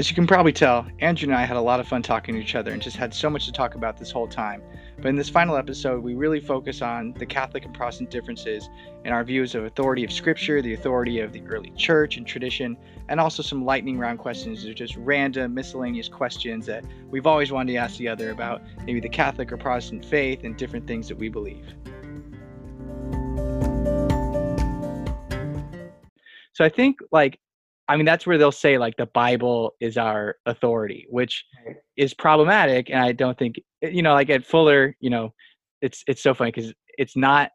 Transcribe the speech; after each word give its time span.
As 0.00 0.08
you 0.08 0.14
can 0.14 0.26
probably 0.26 0.54
tell, 0.54 0.86
Andrew 1.00 1.28
and 1.28 1.36
I 1.36 1.44
had 1.44 1.58
a 1.58 1.60
lot 1.60 1.78
of 1.78 1.86
fun 1.86 2.00
talking 2.00 2.34
to 2.34 2.40
each 2.40 2.54
other 2.54 2.72
and 2.72 2.80
just 2.80 2.96
had 2.96 3.12
so 3.12 3.28
much 3.28 3.44
to 3.44 3.52
talk 3.52 3.74
about 3.74 3.98
this 3.98 4.10
whole 4.10 4.26
time. 4.26 4.62
But 4.96 5.08
in 5.08 5.16
this 5.16 5.28
final 5.28 5.56
episode, 5.56 6.02
we 6.02 6.14
really 6.14 6.40
focus 6.40 6.80
on 6.80 7.12
the 7.18 7.26
Catholic 7.26 7.66
and 7.66 7.74
Protestant 7.74 8.10
differences 8.10 8.70
in 9.04 9.12
our 9.12 9.22
views 9.24 9.54
of 9.54 9.64
authority 9.64 10.02
of 10.02 10.10
Scripture, 10.10 10.62
the 10.62 10.72
authority 10.72 11.20
of 11.20 11.34
the 11.34 11.42
early 11.42 11.68
church 11.76 12.16
and 12.16 12.26
tradition, 12.26 12.78
and 13.10 13.20
also 13.20 13.42
some 13.42 13.62
lightning 13.66 13.98
round 13.98 14.18
questions. 14.18 14.64
They're 14.64 14.72
just 14.72 14.96
random, 14.96 15.52
miscellaneous 15.52 16.08
questions 16.08 16.64
that 16.64 16.82
we've 17.10 17.26
always 17.26 17.52
wanted 17.52 17.72
to 17.72 17.78
ask 17.78 17.98
the 17.98 18.08
other 18.08 18.30
about 18.30 18.62
maybe 18.86 19.00
the 19.00 19.08
Catholic 19.10 19.52
or 19.52 19.58
Protestant 19.58 20.02
faith 20.02 20.44
and 20.44 20.56
different 20.56 20.86
things 20.86 21.08
that 21.08 21.18
we 21.18 21.28
believe. 21.28 21.74
So 26.54 26.64
I 26.64 26.70
think 26.70 27.00
like 27.12 27.38
I 27.90 27.96
mean, 27.96 28.06
that's 28.06 28.24
where 28.24 28.38
they'll 28.38 28.52
say 28.52 28.78
like 28.78 28.96
the 28.96 29.06
Bible 29.06 29.74
is 29.80 29.96
our 29.96 30.36
authority, 30.46 31.06
which 31.10 31.44
is 31.96 32.14
problematic. 32.14 32.88
And 32.88 33.00
I 33.00 33.10
don't 33.10 33.36
think, 33.36 33.56
you 33.82 34.00
know, 34.00 34.12
like 34.12 34.30
at 34.30 34.46
Fuller, 34.46 34.96
you 35.00 35.10
know, 35.10 35.34
it's 35.82 36.04
it's 36.06 36.22
so 36.22 36.32
funny 36.32 36.52
because 36.52 36.72
it's 36.98 37.16
not. 37.16 37.50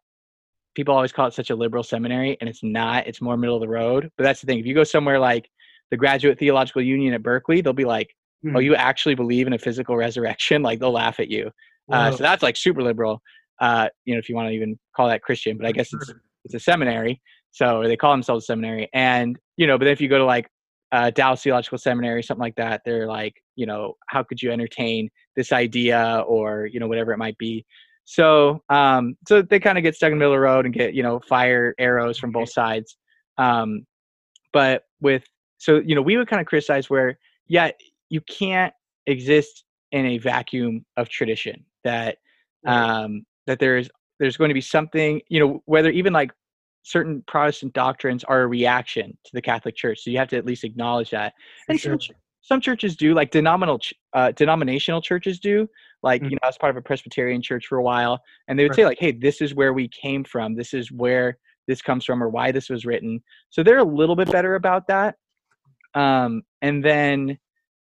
People 0.76 0.94
always 0.94 1.14
call 1.14 1.28
it 1.28 1.34
such 1.34 1.52
a 1.52 1.56
liberal 1.56 1.84
seminary, 1.84 2.36
and 2.42 2.50
it's 2.50 2.62
not. 2.62 3.08
It's 3.08 3.22
more 3.22 3.38
middle 3.38 3.56
of 3.56 3.62
the 3.62 3.70
road. 3.70 4.12
But 4.18 4.26
that's 4.26 4.42
the 4.42 4.48
thing. 4.48 4.60
If 4.60 4.66
you 4.66 4.76
go 4.76 4.84
somewhere 4.84 5.20
like 5.20 5.50
the 5.90 5.96
Graduate 5.96 6.38
Theological 6.38 6.82
Union 6.82 7.14
at 7.14 7.24
Berkeley, 7.24 7.62
they'll 7.62 7.72
be 7.72 7.86
like, 7.86 8.10
"Oh, 8.54 8.60
you 8.60 8.76
actually 8.76 9.16
believe 9.16 9.48
in 9.48 9.54
a 9.54 9.58
physical 9.58 9.96
resurrection?" 9.96 10.62
Like 10.64 10.80
they'll 10.80 10.92
laugh 10.92 11.22
at 11.22 11.30
you. 11.30 11.50
Uh, 11.90 12.12
so 12.12 12.24
that's 12.24 12.44
like 12.44 12.58
super 12.58 12.84
liberal. 12.84 13.22
Uh, 13.62 13.88
you 14.04 14.14
know, 14.14 14.20
if 14.20 14.28
you 14.28 14.36
want 14.36 14.50
to 14.50 14.54
even 14.54 14.78
call 14.98 15.08
that 15.08 15.22
Christian, 15.22 15.56
but 15.56 15.66
I 15.66 15.72
guess 15.72 15.94
it's 15.94 16.14
it's 16.44 16.56
a 16.56 16.60
seminary. 16.60 17.22
So 17.56 17.84
they 17.86 17.96
call 17.96 18.12
themselves 18.12 18.44
a 18.44 18.48
seminary. 18.48 18.90
And, 18.94 19.40
you 19.56 19.66
know, 19.66 19.78
but 19.78 19.88
if 19.88 20.02
you 20.02 20.10
go 20.10 20.18
to 20.18 20.26
like 20.26 20.50
uh, 20.92 21.10
Dallas 21.12 21.42
Theological 21.42 21.78
Seminary, 21.78 22.22
something 22.22 22.42
like 22.42 22.58
that, 22.58 22.82
they're 22.84 23.08
like, 23.08 23.34
you 23.56 23.66
know, 23.66 23.94
how 24.10 24.24
could 24.24 24.42
you 24.42 24.52
entertain 24.52 25.10
this 25.38 25.54
idea 25.54 26.22
or, 26.28 26.66
you 26.66 26.82
know, 26.82 26.88
whatever 26.88 27.14
it 27.14 27.18
might 27.18 27.38
be. 27.38 27.66
So, 28.04 28.62
um, 28.68 29.16
so 29.26 29.42
they 29.42 29.58
kind 29.62 29.78
of 29.78 29.86
get 29.86 29.96
stuck 29.96 30.08
in 30.08 30.16
the 30.16 30.18
middle 30.18 30.34
of 30.34 30.38
the 30.38 30.42
road 30.42 30.66
and 30.66 30.74
get, 30.74 30.94
you 30.94 31.02
know, 31.02 31.22
fire 31.22 31.74
arrows 31.80 32.20
from 32.20 32.34
both 32.34 32.52
sides. 32.52 32.98
Um, 33.38 33.86
but 34.52 34.84
with, 35.00 35.24
so, 35.58 35.82
you 35.86 35.96
know, 35.96 36.02
we 36.02 36.18
would 36.18 36.28
kind 36.28 36.42
of 36.42 36.48
criticize 36.48 36.90
where, 36.90 37.18
yeah, 37.48 37.72
you 38.10 38.20
can't 38.20 38.74
exist 39.08 39.64
in 39.94 40.06
a 40.08 40.18
vacuum 40.18 40.86
of 40.98 41.08
tradition 41.08 41.64
that, 41.86 42.18
um, 42.68 43.26
that 43.48 43.60
there's, 43.60 43.90
there's 44.20 44.36
going 44.36 44.50
to 44.50 44.54
be 44.54 44.62
something, 44.62 45.22
you 45.30 45.40
know, 45.40 45.64
whether 45.66 45.90
even 45.90 46.12
like 46.12 46.34
certain 46.86 47.24
Protestant 47.28 47.74
doctrines 47.74 48.24
are 48.24 48.44
a 48.44 48.48
reaction 48.48 49.18
to 49.26 49.32
the 49.34 49.42
Catholic 49.42 49.76
Church. 49.76 50.04
So 50.04 50.12
you 50.12 50.20
have 50.20 50.30
to 50.30 50.38
at 50.38 50.46
least 50.46 50.64
acknowledge 50.64 51.10
that. 51.10 51.34
And 51.68 51.80
sure. 51.80 51.98
some, 52.00 52.16
some 52.42 52.62
churches 52.62 52.96
do, 52.96 53.16
like 53.16 53.32
denominational 53.32 53.82
uh, 54.14 54.32
denominational 54.32 55.02
churches 55.02 55.40
do. 55.40 55.68
Like 56.04 56.22
mm-hmm. 56.22 56.30
you 56.30 56.36
know, 56.36 56.40
I 56.44 56.48
was 56.48 56.58
part 56.60 56.70
of 56.70 56.78
a 56.78 56.82
Presbyterian 56.84 57.42
church 57.42 57.66
for 57.66 57.80
a 57.80 57.84
while, 57.84 58.22
and 58.48 58.58
they 58.58 58.64
would 58.64 58.72
right. 58.72 58.76
say 58.76 58.86
like, 58.86 59.00
"Hey, 59.00 59.12
this 59.12 59.42
is 59.42 59.56
where 59.56 59.74
we 59.74 59.88
came 59.90 60.24
from. 60.24 60.56
This 60.56 60.74
is 60.76 60.92
where 60.92 61.40
this 61.68 61.82
comes 61.82 62.06
from, 62.06 62.22
or 62.22 62.30
why 62.30 62.52
this 62.52 62.70
was 62.70 62.86
written." 62.86 63.20
So 63.50 63.64
they're 63.64 63.80
a 63.80 63.84
little 63.84 64.16
bit 64.16 64.32
better 64.32 64.54
about 64.54 64.88
that. 64.88 65.16
Um, 65.96 66.44
and 66.62 66.86
then, 66.86 67.40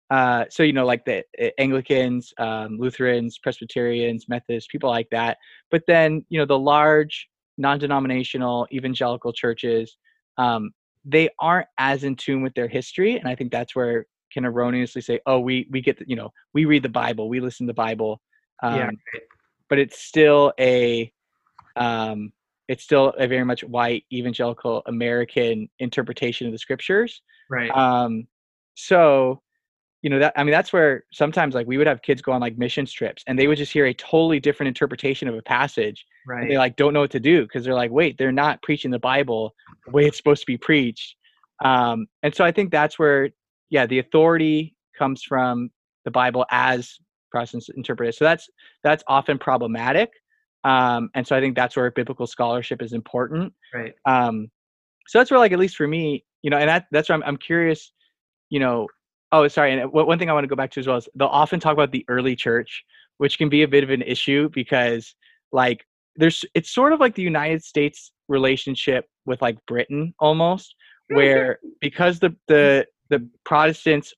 uh, 0.09 0.47
so 0.49 0.63
you 0.63 0.73
know, 0.73 0.87
like 0.87 1.05
the 1.05 1.23
uh, 1.39 1.49
Anglicans, 1.59 2.33
um, 2.39 2.79
Lutherans, 2.79 3.37
Presbyterians, 3.37 4.25
Methodists, 4.27 4.69
people 4.73 4.89
like 4.89 5.11
that. 5.11 5.37
But 5.71 5.83
then, 5.87 6.25
you 6.31 6.39
know, 6.39 6.47
the 6.47 6.59
large 6.59 7.29
non-denominational 7.59 8.67
evangelical 8.73 9.33
churches 9.33 9.97
um, 10.39 10.71
they 11.05 11.29
aren't 11.39 11.69
as 11.79 12.05
in 12.05 12.17
tune 12.17 12.43
with 12.43 12.55
their 12.55 12.69
history 12.69 13.17
and 13.17 13.29
i 13.29 13.35
think 13.35 13.51
that's 13.51 13.75
where 13.75 14.07
can 14.33 14.45
erroneously 14.45 15.01
say 15.01 15.21
oh 15.27 15.39
we 15.39 15.67
we 15.71 15.81
get 15.81 15.99
the, 15.99 16.05
you 16.07 16.17
know 16.17 16.33
we 16.53 16.65
read 16.65 16.83
the 16.83 16.89
bible 16.89 17.29
we 17.29 17.41
listen 17.41 17.67
to 17.67 17.71
the 17.71 17.75
bible 17.75 18.21
um, 18.63 18.77
yeah. 18.77 18.91
but 19.69 19.79
it's 19.79 19.99
still 19.99 20.53
a 20.59 21.13
um, 21.77 22.33
it's 22.69 22.83
still 22.83 23.13
a 23.19 23.27
very 23.27 23.45
much 23.45 23.63
white 23.65 24.05
evangelical 24.13 24.83
american 24.87 25.69
interpretation 25.79 26.47
of 26.47 26.53
the 26.53 26.59
scriptures 26.59 27.23
right 27.49 27.71
um, 27.71 28.27
so 28.75 29.41
you 30.07 30.11
know 30.11 30.21
that 30.21 30.33
i 30.37 30.45
mean 30.45 30.53
that's 30.53 30.73
where 30.73 31.03
sometimes 31.13 31.53
like 31.53 31.67
we 31.67 31.77
would 31.77 31.87
have 31.89 32.01
kids 32.01 32.23
go 32.23 32.31
on 32.31 32.41
like 32.41 32.57
mission 32.57 32.87
trips 32.87 33.25
and 33.27 33.37
they 33.37 33.49
would 33.49 33.59
just 33.59 33.73
hear 33.73 33.87
a 33.87 33.95
totally 33.95 34.39
different 34.39 34.69
interpretation 34.69 35.27
of 35.27 35.35
a 35.35 35.43
passage 35.43 36.07
right 36.29 36.49
they 36.49 36.57
like 36.57 36.77
don't 36.77 36.95
know 36.95 37.01
what 37.01 37.11
to 37.11 37.19
do 37.19 37.43
because 37.43 37.65
they're 37.65 37.75
like 37.75 37.91
wait 37.91 38.17
they're 38.17 38.31
not 38.31 38.63
preaching 38.63 38.93
the 38.93 39.01
bible 39.01 39.53
the 39.85 39.91
way 39.91 40.05
it's 40.07 40.17
supposed 40.17 40.43
to 40.43 40.47
be 40.47 40.57
preached. 40.57 41.17
Um, 41.65 42.07
and 42.23 42.33
so 42.33 42.45
i 42.45 42.53
think 42.53 42.71
that's 42.71 43.01
where 43.01 43.31
yeah 43.69 43.85
the 43.85 43.99
authority 43.99 44.77
comes 44.97 45.25
from 45.25 45.71
the 46.05 46.13
bible 46.13 46.47
as 46.53 46.99
protestants 47.33 47.69
interpret 47.71 48.11
it. 48.11 48.15
So 48.15 48.25
that's 48.27 48.49
that's 48.85 49.03
often 49.09 49.41
problematic 49.41 50.13
um, 50.63 51.11
and 51.17 51.27
so 51.27 51.35
i 51.35 51.41
think 51.41 51.57
that's 51.57 51.75
where 51.75 51.91
biblical 51.91 52.29
scholarship 52.29 52.81
is 52.81 52.93
important. 52.93 53.53
Right. 53.75 53.95
Um, 54.05 54.53
so 55.09 55.19
that's 55.19 55.33
where 55.33 55.41
like 55.41 55.51
at 55.51 55.59
least 55.59 55.75
for 55.75 55.89
me 55.89 56.25
you 56.43 56.51
know 56.51 56.59
and 56.59 56.69
that, 56.69 56.87
that's 56.93 57.09
where 57.09 57.17
I'm, 57.17 57.25
I'm 57.25 57.37
curious 57.37 57.91
you 58.51 58.61
know 58.61 58.87
Oh, 59.33 59.49
sorry. 59.49 59.73
And 59.73 59.83
uh, 59.83 59.89
one 59.89 60.19
thing 60.19 60.31
I 60.31 60.33
want 60.33 60.45
to 60.45 60.49
go 60.49 60.57
back 60.57 60.71
to 60.73 60.81
as 60.81 60.87
well 60.87 60.97
is 60.97 61.09
they'll 61.15 61.29
often 61.29 61.61
talk 61.61 61.73
about 61.73 61.93
the 61.93 62.05
early 62.09 62.37
church, 62.37 62.85
which 63.19 63.39
can 63.39 63.49
be 63.49 63.63
a 63.63 63.69
bit 63.69 63.85
of 63.85 63.91
an 63.91 64.03
issue 64.03 64.49
because, 64.53 65.15
like, 65.53 65.85
there's 66.17 66.45
it's 66.55 66.71
sort 66.71 66.93
of 66.93 67.01
like 67.01 67.15
the 67.15 67.23
United 67.23 67.63
States 67.63 68.13
relationship 68.29 69.07
with 69.27 69.43
like 69.43 69.59
Britain 69.67 70.15
almost, 70.19 70.75
mm-hmm. 71.11 71.17
where 71.17 71.59
because 71.81 72.19
the 72.19 72.35
the 72.49 72.87
the 73.11 73.29
Protestants 73.45 74.15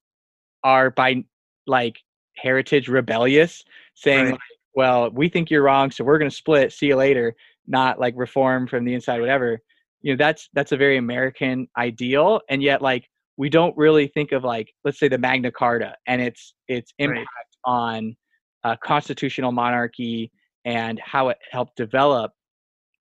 are 0.63 0.91
by 0.91 1.25
like 1.67 1.99
heritage 2.37 2.89
rebellious, 2.89 3.65
saying, 3.95 4.25
right. 4.27 4.33
like, 4.33 4.41
"Well, 4.75 5.11
we 5.11 5.29
think 5.29 5.51
you're 5.51 5.63
wrong, 5.63 5.91
so 5.91 6.05
we're 6.05 6.19
going 6.19 6.31
to 6.31 6.37
split. 6.37 6.73
See 6.73 6.87
you 6.87 6.97
later." 6.97 7.35
Not 7.67 8.01
like 8.01 8.15
reform 8.17 8.67
from 8.67 8.85
the 8.85 8.95
inside, 8.95 9.21
whatever. 9.21 9.61
You 10.01 10.13
know, 10.13 10.17
that's 10.17 10.49
that's 10.55 10.73
a 10.73 10.77
very 10.77 10.97
American 10.97 11.69
ideal, 11.77 12.41
and 12.49 12.63
yet 12.63 12.81
like 12.81 13.09
we 13.39 13.49
don't 13.49 13.75
really 13.77 14.09
think 14.09 14.33
of 14.33 14.45
like 14.45 14.71
let's 14.85 14.99
say 14.99 15.09
the 15.09 15.17
Magna 15.17 15.51
Carta 15.51 15.95
and 16.07 16.21
its 16.21 16.55
its 16.67 16.93
impact 16.99 17.29
right. 17.67 17.73
on 17.73 18.17
uh, 18.65 18.77
constitutional 18.85 19.53
monarchy 19.53 20.31
and 20.67 21.01
how 21.03 21.29
it 21.29 21.39
helped 21.51 21.77
develop. 21.77 22.33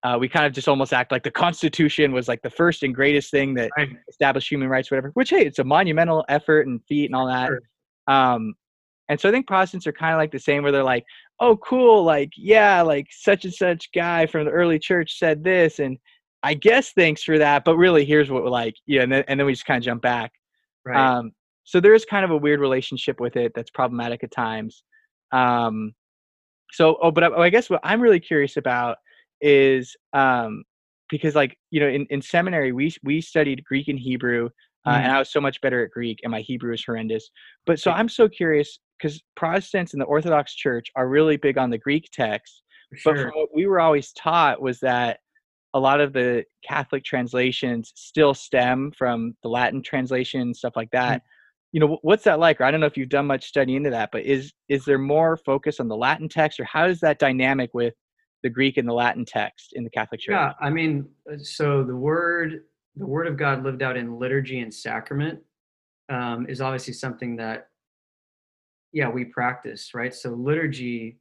Uh, 0.05 0.17
we 0.21 0.29
kind 0.29 0.47
of 0.47 0.53
just 0.53 0.69
almost 0.69 0.93
act 0.93 1.11
like 1.11 1.25
the 1.25 1.31
Constitution 1.31 2.13
was 2.13 2.29
like 2.29 2.41
the 2.43 2.51
first 2.51 2.85
and 2.85 2.95
greatest 2.95 3.31
thing 3.31 3.55
that 3.55 3.71
right. 3.77 3.89
established 4.09 4.49
human 4.49 4.69
rights, 4.69 4.91
whatever. 4.91 5.11
Which 5.15 5.31
hey, 5.31 5.45
it's 5.45 5.59
a 5.59 5.65
monumental 5.65 6.25
effort 6.29 6.67
and 6.67 6.81
feat 6.87 7.07
and 7.07 7.17
all 7.17 7.27
that. 7.27 7.49
Sure. 7.49 7.61
Um, 8.07 8.55
and 9.09 9.19
so 9.19 9.29
I 9.29 9.33
think 9.33 9.47
Protestants 9.47 9.87
are 9.87 9.93
kind 9.93 10.13
of 10.13 10.19
like 10.19 10.33
the 10.33 10.39
same, 10.39 10.63
where 10.63 10.71
they're 10.71 10.85
like, 10.85 11.05
"Oh, 11.41 11.57
cool, 11.57 12.05
like 12.05 12.31
yeah, 12.37 12.83
like 12.83 13.07
such 13.11 13.45
and 13.45 13.55
such 13.55 13.89
guy 13.95 14.27
from 14.27 14.45
the 14.45 14.51
early 14.51 14.79
church 14.79 15.19
said 15.19 15.43
this, 15.43 15.79
and 15.79 15.97
I 16.47 16.55
guess 16.55 16.93
thanks 16.93 17.25
for 17.25 17.39
that, 17.39 17.65
but 17.65 17.77
really 17.77 18.05
here's 18.05 18.31
what 18.31 18.45
we're 18.45 18.51
like, 18.51 18.77
yeah, 18.87 19.03
and 19.03 19.11
then, 19.11 19.25
and 19.27 19.41
then 19.41 19.49
we 19.49 19.53
just 19.53 19.67
kind 19.67 19.79
of 19.79 19.85
jump 19.85 20.01
back. 20.01 20.31
Right. 20.85 20.97
Um, 20.97 21.33
so 21.65 21.81
there 21.81 21.93
is 21.93 22.05
kind 22.05 22.25
of 22.25 22.31
a 22.31 22.37
weird 22.37 22.61
relationship 22.61 23.19
with 23.19 23.35
it 23.35 23.51
that's 23.53 23.71
problematic 23.71 24.23
at 24.23 24.31
times. 24.31 24.85
Um, 25.33 25.93
so, 26.71 26.99
oh, 27.03 27.11
but 27.11 27.25
I, 27.25 27.37
I, 27.37 27.51
guess 27.51 27.69
what 27.69 27.81
I'm 27.83 28.01
really 28.01 28.21
curious 28.21 28.57
about 28.57 28.99
is 29.41 29.97
um, 30.13 30.63
because, 31.11 31.35
like, 31.35 31.59
you 31.73 31.81
know, 31.81 31.89
in, 31.89 32.07
in 32.11 32.23
seminary 32.23 32.71
we 32.71 32.95
we 33.03 33.21
studied 33.21 33.65
Greek 33.65 33.89
and 33.89 33.99
Hebrew, 33.99 34.49
uh, 34.87 34.93
mm. 34.93 35.01
and 35.01 35.11
I 35.11 35.19
was 35.19 35.33
so 35.33 35.41
much 35.41 35.61
better 35.63 35.85
at 35.85 35.91
Greek, 35.91 36.21
and 36.23 36.31
my 36.31 36.43
Hebrew 36.43 36.73
is 36.73 36.85
horrendous. 36.85 37.29
But 37.67 37.81
so 37.81 37.91
I'm 37.91 38.09
so 38.09 38.29
curious 38.29 38.79
because 38.99 39.21
Protestants 39.35 39.95
in 39.95 39.99
the 39.99 40.07
Orthodox 40.07 40.55
Church 40.55 40.93
are 40.95 41.09
really 41.09 41.39
big 41.39 41.59
on 41.59 41.71
the 41.71 41.79
Greek 41.79 42.09
text. 42.13 42.63
Sure. 42.95 43.15
But 43.15 43.23
from 43.23 43.33
what 43.35 43.49
we 43.53 43.67
were 43.67 43.81
always 43.81 44.13
taught 44.13 44.63
was 44.63 44.79
that 44.79 45.19
a 45.77 45.79
lot 45.79 46.01
of 46.01 46.15
the 46.15 46.43
Catholic 46.67 47.05
translations 47.05 47.93
still 47.95 48.33
stem 48.33 48.91
from 48.97 49.37
the 49.43 49.49
Latin 49.51 49.83
translation, 49.83 50.55
stuff 50.55 50.73
like 50.75 50.91
that. 50.93 51.19
Mm-hmm. 51.19 51.27
You 51.73 51.81
know, 51.81 51.99
what's 52.01 52.25
that 52.25 52.41
like? 52.41 52.61
Or 52.61 52.65
I 52.65 52.71
don't 52.71 52.81
know 52.81 52.87
if 52.87 52.97
you've 52.97 53.11
done 53.11 53.27
much 53.27 53.45
study 53.45 53.77
into 53.77 53.91
that, 53.91 54.09
but 54.11 54.25
is 54.25 54.55
is 54.71 54.87
there 54.87 54.99
more 54.99 55.37
focus 55.37 55.79
on 55.79 55.89
the 55.89 55.97
Latin 55.97 56.31
text, 56.31 56.59
or 56.59 56.65
how 56.65 56.87
is 56.87 57.01
that 57.01 57.19
dynamic 57.19 57.75
with 57.75 57.93
the 58.43 58.49
Greek 58.49 58.79
and 58.79 58.89
the 58.89 58.95
Latin 58.95 59.27
text 59.27 59.75
in 59.75 59.85
the 59.85 59.91
Catholic 59.91 60.21
Church? 60.21 60.33
Yeah, 60.33 60.53
I 60.59 60.71
mean, 60.71 61.07
uh, 61.31 61.37
so 61.39 61.85
the 61.85 61.97
word 61.97 62.63
the 62.95 63.07
Word 63.07 63.27
of 63.27 63.37
God 63.37 63.63
lived 63.63 63.83
out 63.83 63.99
in 63.99 64.19
liturgy 64.19 64.61
and 64.61 64.73
sacrament 64.73 65.41
um, 66.09 66.47
is 66.49 66.63
obviously 66.63 66.95
something 66.95 67.37
that, 67.37 67.69
yeah, 68.93 69.11
we 69.11 69.27
practice, 69.27 69.93
right? 69.93 70.15
So 70.15 70.31
liturgy 70.31 71.19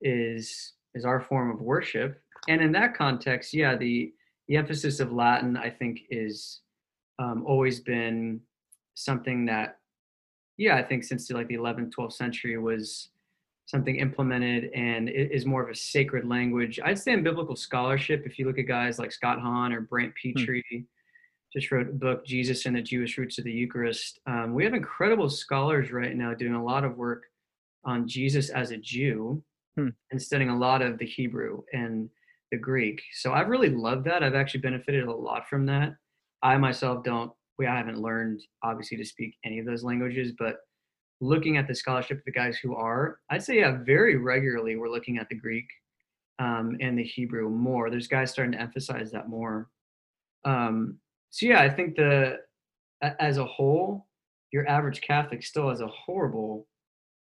is 0.00 0.72
is 0.96 1.04
our 1.04 1.20
form 1.20 1.52
of 1.52 1.60
worship, 1.60 2.20
and 2.48 2.60
in 2.60 2.72
that 2.72 2.96
context, 2.96 3.54
yeah, 3.54 3.76
the 3.76 4.12
the 4.48 4.56
emphasis 4.56 5.00
of 5.00 5.12
Latin, 5.12 5.56
I 5.56 5.70
think, 5.70 6.00
is 6.10 6.60
um, 7.18 7.44
always 7.46 7.80
been 7.80 8.40
something 8.92 9.46
that, 9.46 9.78
yeah, 10.58 10.76
I 10.76 10.82
think 10.82 11.02
since 11.02 11.30
like 11.30 11.48
the 11.48 11.56
11th, 11.56 11.94
12th 11.94 12.12
century 12.12 12.58
was 12.58 13.08
something 13.64 13.96
implemented 13.96 14.70
and 14.74 15.08
it 15.08 15.32
is 15.32 15.46
more 15.46 15.62
of 15.62 15.70
a 15.70 15.74
sacred 15.74 16.28
language. 16.28 16.78
I'd 16.84 16.98
say 16.98 17.12
in 17.12 17.22
biblical 17.22 17.56
scholarship, 17.56 18.24
if 18.26 18.38
you 18.38 18.46
look 18.46 18.58
at 18.58 18.68
guys 18.68 18.98
like 18.98 19.12
Scott 19.12 19.40
Hahn 19.40 19.72
or 19.72 19.80
Brant 19.80 20.14
Pitre, 20.14 20.62
hmm. 20.70 20.80
just 21.50 21.72
wrote 21.72 21.88
a 21.88 21.92
book, 21.92 22.26
Jesus 22.26 22.66
and 22.66 22.76
the 22.76 22.82
Jewish 22.82 23.16
Roots 23.16 23.38
of 23.38 23.44
the 23.44 23.52
Eucharist. 23.52 24.20
Um, 24.26 24.52
we 24.52 24.62
have 24.64 24.74
incredible 24.74 25.30
scholars 25.30 25.90
right 25.90 26.14
now 26.14 26.34
doing 26.34 26.54
a 26.54 26.62
lot 26.62 26.84
of 26.84 26.98
work 26.98 27.22
on 27.86 28.06
Jesus 28.06 28.50
as 28.50 28.72
a 28.72 28.76
Jew 28.76 29.42
Hmm. 29.76 29.88
and 30.12 30.22
studying 30.22 30.50
a 30.50 30.56
lot 30.56 30.82
of 30.82 30.98
the 30.98 31.04
Hebrew 31.04 31.62
and 31.72 32.08
the 32.54 32.60
Greek. 32.60 33.02
So 33.14 33.32
I've 33.32 33.48
really 33.48 33.68
loved 33.68 34.06
that. 34.06 34.22
I've 34.22 34.36
actually 34.36 34.60
benefited 34.60 35.08
a 35.08 35.12
lot 35.12 35.48
from 35.48 35.66
that. 35.66 35.96
I 36.40 36.56
myself 36.56 37.02
don't, 37.02 37.32
we 37.58 37.66
I 37.66 37.76
haven't 37.76 38.00
learned 38.00 38.40
obviously 38.62 38.96
to 38.98 39.04
speak 39.04 39.34
any 39.44 39.58
of 39.58 39.66
those 39.66 39.82
languages, 39.82 40.32
but 40.38 40.58
looking 41.20 41.56
at 41.56 41.66
the 41.66 41.74
scholarship 41.74 42.18
of 42.18 42.24
the 42.24 42.32
guys 42.32 42.56
who 42.56 42.76
are, 42.76 43.18
I'd 43.28 43.42
say 43.42 43.58
yeah, 43.58 43.78
very 43.84 44.16
regularly 44.16 44.76
we're 44.76 44.88
looking 44.88 45.18
at 45.18 45.28
the 45.28 45.34
Greek 45.34 45.66
um, 46.38 46.76
and 46.80 46.96
the 46.96 47.02
Hebrew 47.02 47.48
more. 47.48 47.90
There's 47.90 48.06
guys 48.06 48.30
starting 48.30 48.52
to 48.52 48.60
emphasize 48.60 49.10
that 49.10 49.28
more. 49.28 49.68
Um, 50.44 50.98
so 51.30 51.46
yeah, 51.46 51.60
I 51.60 51.70
think 51.70 51.96
the 51.96 52.38
as 53.02 53.38
a 53.38 53.44
whole, 53.44 54.06
your 54.52 54.66
average 54.68 55.00
Catholic 55.00 55.42
still 55.42 55.70
has 55.70 55.80
a 55.80 55.88
horrible 55.88 56.68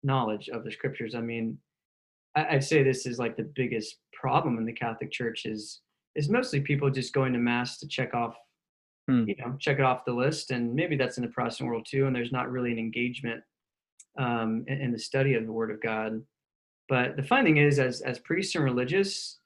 knowledge 0.03 0.51
of 0.51 0.63
the 0.63 0.71
scriptures. 0.71 1.15
I 1.15 1.21
mean, 1.21 1.59
I'd 2.37 2.63
say 2.63 2.83
this 2.83 3.07
is 3.07 3.19
like 3.19 3.37
the 3.37 3.51
biggest 3.55 3.97
problem 4.21 4.59
in 4.59 4.65
the 4.65 4.73
Catholic 4.73 5.11
Church 5.11 5.47
is 5.47 5.81
is 6.15 6.29
mostly 6.31 6.61
people 6.61 6.89
just 6.91 7.13
going 7.13 7.33
to 7.35 7.39
mass 7.39 7.79
to 7.79 7.87
check 7.87 8.15
off, 8.15 8.37
Hmm. 9.09 9.25
you 9.29 9.37
know, 9.37 9.55
check 9.61 9.79
it 9.79 9.85
off 9.85 10.05
the 10.05 10.13
list, 10.13 10.51
and 10.51 10.75
maybe 10.75 10.97
that's 10.97 11.17
in 11.19 11.23
the 11.23 11.31
Protestant 11.31 11.69
world 11.69 11.87
too. 11.89 12.07
And 12.07 12.17
there's 12.17 12.33
not 12.33 12.51
really 12.51 12.73
an 12.73 12.79
engagement 12.79 13.43
um, 14.19 14.65
in, 14.67 14.81
in 14.81 14.93
the 14.93 14.99
study 14.99 15.35
of 15.35 15.47
the 15.47 15.53
Word 15.53 15.71
of 15.71 15.81
God. 15.81 16.23
But 16.89 17.17
the 17.17 17.23
fun 17.23 17.45
thing 17.45 17.59
is, 17.59 17.79
as 17.79 18.01
as 18.01 18.19
priests 18.19 18.55
and 18.55 18.65
religious, 18.65 19.39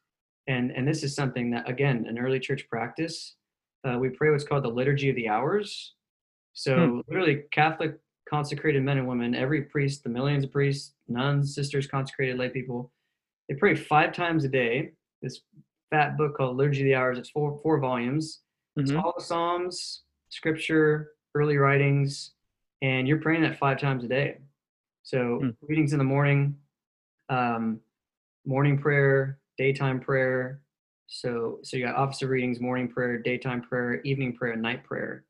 and 0.46 0.70
and 0.70 0.87
this 0.87 1.02
is 1.02 1.14
something 1.14 1.50
that 1.50 1.69
again, 1.69 2.06
an 2.08 2.19
early 2.19 2.40
church 2.40 2.69
practice, 2.69 3.34
uh, 3.84 3.99
we 3.99 4.08
pray 4.11 4.31
what's 4.31 4.44
called 4.44 4.64
the 4.64 4.69
liturgy 4.69 5.11
of 5.11 5.17
the 5.17 5.28
hours. 5.28 5.94
So 6.52 7.02
literally, 7.08 7.44
Catholic 7.52 7.99
consecrated 8.28 8.82
men 8.82 8.99
and 8.99 9.08
women, 9.08 9.34
every 9.34 9.62
priest, 9.62 10.05
the 10.05 10.11
millions 10.11 10.44
of 10.44 10.52
priests, 10.52 10.94
nuns, 11.08 11.55
sisters, 11.55 11.87
consecrated 11.87 12.38
lay 12.38 12.49
people, 12.49 12.93
they 13.50 13.56
pray 13.56 13.75
five 13.75 14.12
times 14.12 14.44
a 14.44 14.49
day. 14.49 14.93
This 15.23 15.41
fat 15.91 16.17
book 16.17 16.37
called 16.37 16.56
Liturgy 16.56 16.82
of 16.82 16.85
the 16.87 16.94
Hours. 16.94 17.19
It's 17.19 17.31
four 17.31 17.58
four 17.62 17.81
volumes. 17.81 18.43
It's 18.76 18.93
Mhm. 18.93 19.02
all 19.02 19.12
the 19.19 19.25
Psalms, 19.25 20.05
Scripture, 20.29 21.14
early 21.35 21.56
writings, 21.56 22.32
and 22.81 23.08
you're 23.08 23.20
praying 23.20 23.43
that 23.43 23.58
five 23.58 23.81
times 23.81 24.05
a 24.05 24.08
day. 24.08 24.38
So 25.02 25.41
Hmm. 25.41 25.50
readings 25.62 25.93
in 25.93 25.99
the 25.99 26.05
morning, 26.05 26.61
um, 27.29 27.81
morning 28.47 28.79
prayer, 28.79 29.41
daytime 29.58 29.99
prayer. 29.99 30.62
So 31.08 31.58
so 31.64 31.76
you 31.76 31.85
got 31.85 31.96
officer 31.96 32.29
readings, 32.29 32.61
morning 32.61 32.88
prayer, 32.88 33.19
daytime 33.19 33.62
prayer, 33.62 34.00
evening 34.03 34.37
prayer, 34.37 34.55
night 34.55 34.85
prayer. 34.85 35.25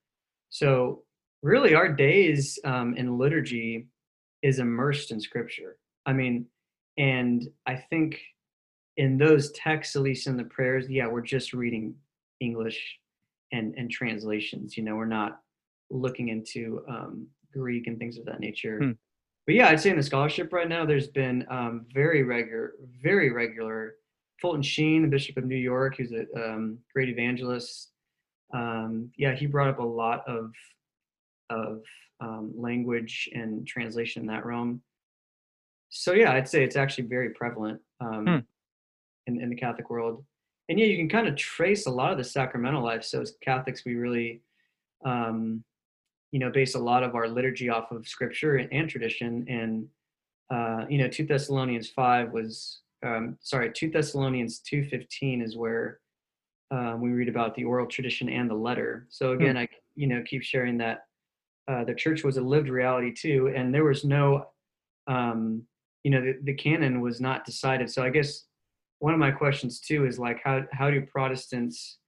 So 0.50 1.04
really, 1.42 1.74
our 1.74 1.88
days 1.90 2.58
um, 2.64 2.94
in 2.98 3.16
liturgy 3.16 3.88
is 4.42 4.58
immersed 4.58 5.10
in 5.10 5.20
Scripture. 5.20 5.78
I 6.04 6.12
mean, 6.12 6.46
and 7.00 7.48
I 7.66 7.76
think 7.76 8.20
in 8.98 9.16
those 9.16 9.50
texts, 9.52 9.96
at 9.96 10.02
least 10.02 10.26
in 10.26 10.36
the 10.36 10.44
prayers, 10.44 10.84
yeah, 10.88 11.06
we're 11.06 11.22
just 11.22 11.54
reading 11.54 11.94
English 12.40 12.98
and 13.52 13.74
and 13.76 13.90
translations. 13.90 14.76
You 14.76 14.84
know, 14.84 14.96
we're 14.96 15.06
not 15.06 15.40
looking 15.90 16.28
into 16.28 16.84
um, 16.88 17.26
Greek 17.52 17.86
and 17.86 17.98
things 17.98 18.18
of 18.18 18.26
that 18.26 18.40
nature. 18.40 18.78
Hmm. 18.78 18.90
But 19.46 19.54
yeah, 19.54 19.68
I'd 19.68 19.80
say 19.80 19.90
in 19.90 19.96
the 19.96 20.02
scholarship 20.02 20.52
right 20.52 20.68
now, 20.68 20.84
there's 20.84 21.08
been 21.08 21.46
um, 21.50 21.86
very 21.92 22.22
regular, 22.22 22.74
very 23.02 23.32
regular. 23.32 23.96
Fulton 24.40 24.62
Sheen, 24.62 25.02
the 25.02 25.08
Bishop 25.08 25.36
of 25.36 25.44
New 25.44 25.56
York, 25.56 25.96
who's 25.96 26.12
a 26.12 26.24
um, 26.36 26.78
great 26.94 27.08
evangelist. 27.08 27.90
Um, 28.54 29.10
yeah, 29.16 29.34
he 29.34 29.46
brought 29.46 29.68
up 29.68 29.78
a 29.78 29.82
lot 29.82 30.22
of 30.28 30.52
of 31.48 31.82
um, 32.20 32.52
language 32.54 33.28
and 33.34 33.66
translation 33.66 34.22
in 34.22 34.28
that 34.28 34.44
realm. 34.44 34.82
So 35.90 36.12
yeah, 36.12 36.32
I'd 36.32 36.48
say 36.48 36.64
it's 36.64 36.76
actually 36.76 37.08
very 37.08 37.30
prevalent 37.30 37.80
um, 38.00 38.24
Hmm. 38.26 38.38
in, 39.26 39.40
in 39.42 39.50
the 39.50 39.56
Catholic 39.56 39.90
world. 39.90 40.24
And 40.68 40.78
yeah, 40.78 40.86
you 40.86 40.96
can 40.96 41.08
kind 41.08 41.26
of 41.26 41.34
trace 41.34 41.86
a 41.86 41.90
lot 41.90 42.12
of 42.12 42.18
the 42.18 42.24
sacramental 42.24 42.82
life. 42.82 43.02
So 43.04 43.20
as 43.20 43.34
Catholics, 43.42 43.84
we 43.84 43.96
really, 43.96 44.40
um, 45.04 45.64
you 46.30 46.38
know, 46.38 46.50
base 46.50 46.76
a 46.76 46.78
lot 46.78 47.02
of 47.02 47.16
our 47.16 47.26
liturgy 47.26 47.68
off 47.68 47.90
of 47.90 48.06
Scripture 48.06 48.56
and, 48.56 48.72
and 48.72 48.88
tradition. 48.88 49.44
And 49.48 49.88
uh, 50.48 50.86
you 50.88 50.98
know, 50.98 51.08
two 51.08 51.26
Thessalonians 51.26 51.90
five 51.90 52.30
was, 52.32 52.80
um, 53.04 53.36
sorry, 53.40 53.72
two 53.72 53.90
Thessalonians 53.90 54.60
two 54.60 54.84
fifteen 54.84 55.42
is 55.42 55.56
where 55.56 55.98
um, 56.70 57.00
we 57.00 57.10
read 57.10 57.28
about 57.28 57.54
the 57.56 57.64
oral 57.64 57.86
tradition 57.86 58.28
and 58.28 58.48
the 58.48 58.54
letter. 58.54 59.06
So 59.10 59.32
again, 59.32 59.56
I 59.56 59.68
you 59.96 60.06
know 60.06 60.22
keep 60.24 60.42
sharing 60.42 60.78
that 60.78 61.06
uh, 61.66 61.82
the 61.84 61.94
church 61.94 62.22
was 62.22 62.36
a 62.36 62.40
lived 62.40 62.68
reality 62.68 63.12
too, 63.12 63.52
and 63.56 63.74
there 63.74 63.84
was 63.84 64.04
no, 64.04 64.46
um, 65.08 65.62
you 66.04 66.10
know, 66.10 66.20
the, 66.20 66.34
the 66.44 66.54
canon 66.54 67.00
was 67.00 67.20
not 67.20 67.44
decided. 67.44 67.90
So 67.90 68.02
I 68.02 68.10
guess 68.10 68.44
one 69.00 69.12
of 69.14 69.20
my 69.20 69.30
questions 69.30 69.80
too 69.80 70.06
is 70.06 70.18
like, 70.18 70.40
how 70.44 70.62
how 70.72 70.90
do 70.90 71.00
Protestants 71.02 71.98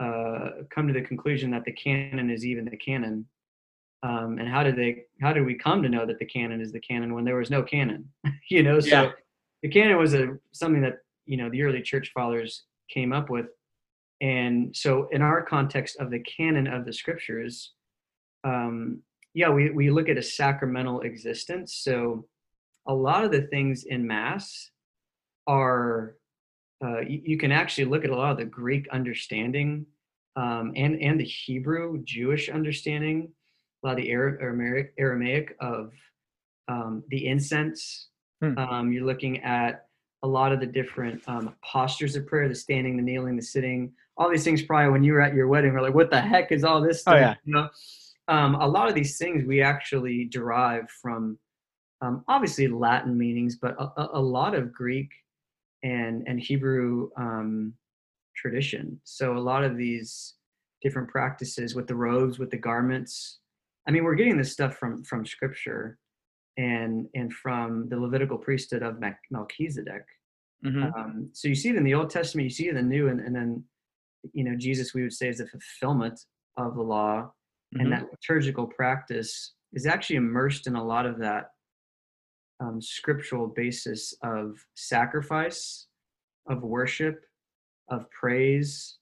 uh, 0.00 0.50
come 0.70 0.86
to 0.88 0.92
the 0.94 1.02
conclusion 1.02 1.50
that 1.52 1.64
the 1.64 1.72
canon 1.72 2.30
is 2.30 2.44
even 2.44 2.64
the 2.64 2.76
canon? 2.76 3.26
Um, 4.02 4.38
and 4.38 4.46
how 4.48 4.62
did 4.62 4.76
they 4.76 5.04
how 5.22 5.32
did 5.32 5.46
we 5.46 5.54
come 5.54 5.82
to 5.82 5.88
know 5.88 6.04
that 6.04 6.18
the 6.18 6.26
canon 6.26 6.60
is 6.60 6.72
the 6.72 6.80
canon 6.80 7.14
when 7.14 7.24
there 7.24 7.36
was 7.36 7.48
no 7.50 7.62
canon 7.62 8.06
you 8.50 8.62
know 8.62 8.78
so 8.78 8.88
Yeah. 8.88 9.10
the 9.62 9.70
canon 9.70 9.96
was 9.96 10.12
a 10.12 10.36
something 10.52 10.82
that 10.82 10.98
you 11.24 11.38
know 11.38 11.48
the 11.48 11.62
early 11.62 11.80
church 11.80 12.10
fathers 12.12 12.64
came 12.90 13.14
up 13.14 13.30
with 13.30 13.46
and 14.20 14.76
so 14.76 15.08
in 15.10 15.22
our 15.22 15.42
context 15.42 15.96
of 16.00 16.10
the 16.10 16.18
canon 16.18 16.66
of 16.66 16.84
the 16.84 16.92
scriptures 16.92 17.72
um, 18.44 19.00
yeah 19.32 19.48
we, 19.48 19.70
we 19.70 19.88
look 19.90 20.10
at 20.10 20.18
a 20.18 20.22
sacramental 20.22 21.00
existence 21.00 21.74
so 21.76 22.26
a 22.86 22.94
lot 22.94 23.24
of 23.24 23.30
the 23.30 23.42
things 23.42 23.84
in 23.84 24.06
mass 24.06 24.70
are 25.46 26.16
uh, 26.84 27.00
you, 27.00 27.20
you 27.24 27.38
can 27.38 27.52
actually 27.52 27.84
look 27.84 28.04
at 28.04 28.10
a 28.10 28.16
lot 28.16 28.32
of 28.32 28.36
the 28.38 28.44
greek 28.44 28.86
understanding 28.90 29.86
um, 30.36 30.72
and 30.76 31.00
and 31.00 31.18
the 31.20 31.24
hebrew 31.24 32.02
jewish 32.04 32.48
understanding 32.48 33.28
a 33.82 33.86
lot 33.86 33.92
of 33.98 34.04
the 34.04 34.10
Ara- 34.10 34.38
aramaic 34.42 34.92
aramaic 34.98 35.56
of 35.60 35.92
um, 36.68 37.02
the 37.08 37.26
incense 37.26 38.08
Hmm. 38.42 38.58
um, 38.58 38.92
you're 38.92 39.04
looking 39.06 39.40
at 39.44 39.86
a 40.24 40.26
lot 40.26 40.50
of 40.52 40.58
the 40.58 40.66
different 40.66 41.22
um, 41.28 41.54
postures 41.64 42.16
of 42.16 42.26
prayer 42.26 42.48
the 42.48 42.54
standing 42.54 42.96
the 42.96 43.02
kneeling 43.02 43.36
the 43.36 43.42
sitting 43.42 43.92
all 44.16 44.28
these 44.28 44.42
things 44.42 44.60
probably 44.62 44.90
when 44.90 45.04
you 45.04 45.12
were 45.12 45.20
at 45.20 45.34
your 45.34 45.46
wedding 45.46 45.72
were 45.72 45.80
like 45.80 45.94
what 45.94 46.10
the 46.10 46.20
heck 46.20 46.50
is 46.50 46.64
all 46.64 46.80
this 46.80 47.04
Oh, 47.06 47.14
yeah. 47.14 47.34
you 47.44 47.54
know 47.54 47.68
um, 48.26 48.56
a 48.56 48.66
lot 48.66 48.88
of 48.88 48.94
these 48.96 49.16
things 49.18 49.44
we 49.44 49.62
actually 49.62 50.24
derive 50.24 50.90
from 51.00 51.38
um, 52.02 52.24
obviously 52.28 52.66
latin 52.68 53.16
meanings 53.16 53.56
but 53.56 53.74
a, 53.78 54.08
a- 54.14 54.20
lot 54.20 54.54
of 54.54 54.72
greek 54.72 55.10
and 55.82 56.26
and 56.26 56.40
hebrew 56.40 57.10
um, 57.16 57.72
tradition 58.36 59.00
so 59.04 59.36
a 59.36 59.38
lot 59.38 59.62
of 59.64 59.76
these 59.76 60.34
different 60.82 61.08
practices 61.08 61.74
with 61.74 61.86
the 61.86 61.94
robes 61.94 62.38
with 62.38 62.50
the 62.50 62.56
garments 62.56 63.38
i 63.86 63.90
mean 63.90 64.04
we're 64.04 64.14
getting 64.14 64.36
this 64.36 64.52
stuff 64.52 64.76
from 64.76 65.02
from 65.04 65.24
scripture 65.24 65.98
and 66.56 67.06
and 67.14 67.32
from 67.32 67.88
the 67.88 67.98
levitical 67.98 68.38
priesthood 68.38 68.82
of 68.82 69.00
Mel- 69.00 69.18
melchizedek 69.30 70.04
Mhm. 70.64 70.96
um, 70.98 71.28
so 71.34 71.46
you 71.48 71.54
see 71.54 71.68
it 71.68 71.76
in 71.76 71.84
the 71.84 71.92
Old 71.92 72.08
Testament, 72.08 72.44
you 72.44 72.50
see 72.50 72.68
it 72.68 72.70
in 72.70 72.76
the 72.76 72.82
New, 72.82 73.08
and, 73.08 73.20
and 73.20 73.36
then, 73.36 73.62
you 74.32 74.44
know, 74.44 74.56
Jesus, 74.56 74.94
we 74.94 75.02
would 75.02 75.12
say, 75.12 75.28
is 75.28 75.36
the 75.36 75.46
fulfillment 75.46 76.18
of 76.56 76.74
the 76.74 76.80
law, 76.80 77.30
Mhm. 77.74 77.80
and 77.82 77.92
that 77.92 78.06
liturgical 78.10 78.66
practice 78.68 79.52
is 79.74 79.84
actually 79.84 80.16
immersed 80.16 80.66
in 80.66 80.74
a 80.74 80.82
lot 80.82 81.04
of 81.04 81.18
that 81.18 81.50
um, 82.60 82.80
scriptural 82.80 83.46
basis 83.46 84.14
of 84.22 84.64
sacrifice, 84.74 85.86
of 86.48 86.62
worship, 86.62 87.24
of 87.88 88.10
praise, 88.10 88.96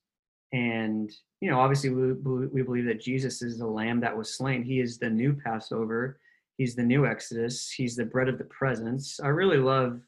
and 0.53 1.11
you 1.41 1.51
know, 1.51 1.59
obviously, 1.59 1.91
we, 1.91 2.13
we 2.47 2.63
believe 2.63 2.85
that 2.85 3.01
Jesus 3.01 3.43
is 3.43 3.59
the 3.59 3.67
Lamb 3.67 4.01
that 4.01 4.17
was 4.17 4.35
slain. 4.37 4.63
He 4.63 4.79
is 4.81 4.99
the 4.99 5.11
new 5.11 5.33
Passover. 5.35 6.21
He's 6.57 6.77
the 6.77 6.85
new 6.85 7.05
Exodus. 7.07 7.71
He's 7.71 7.97
the 7.97 8.05
bread 8.05 8.29
of 8.29 8.39
the 8.39 8.45
presence. 8.45 9.19
I 9.19 9.29
really 9.29 9.57
love 9.57 10.01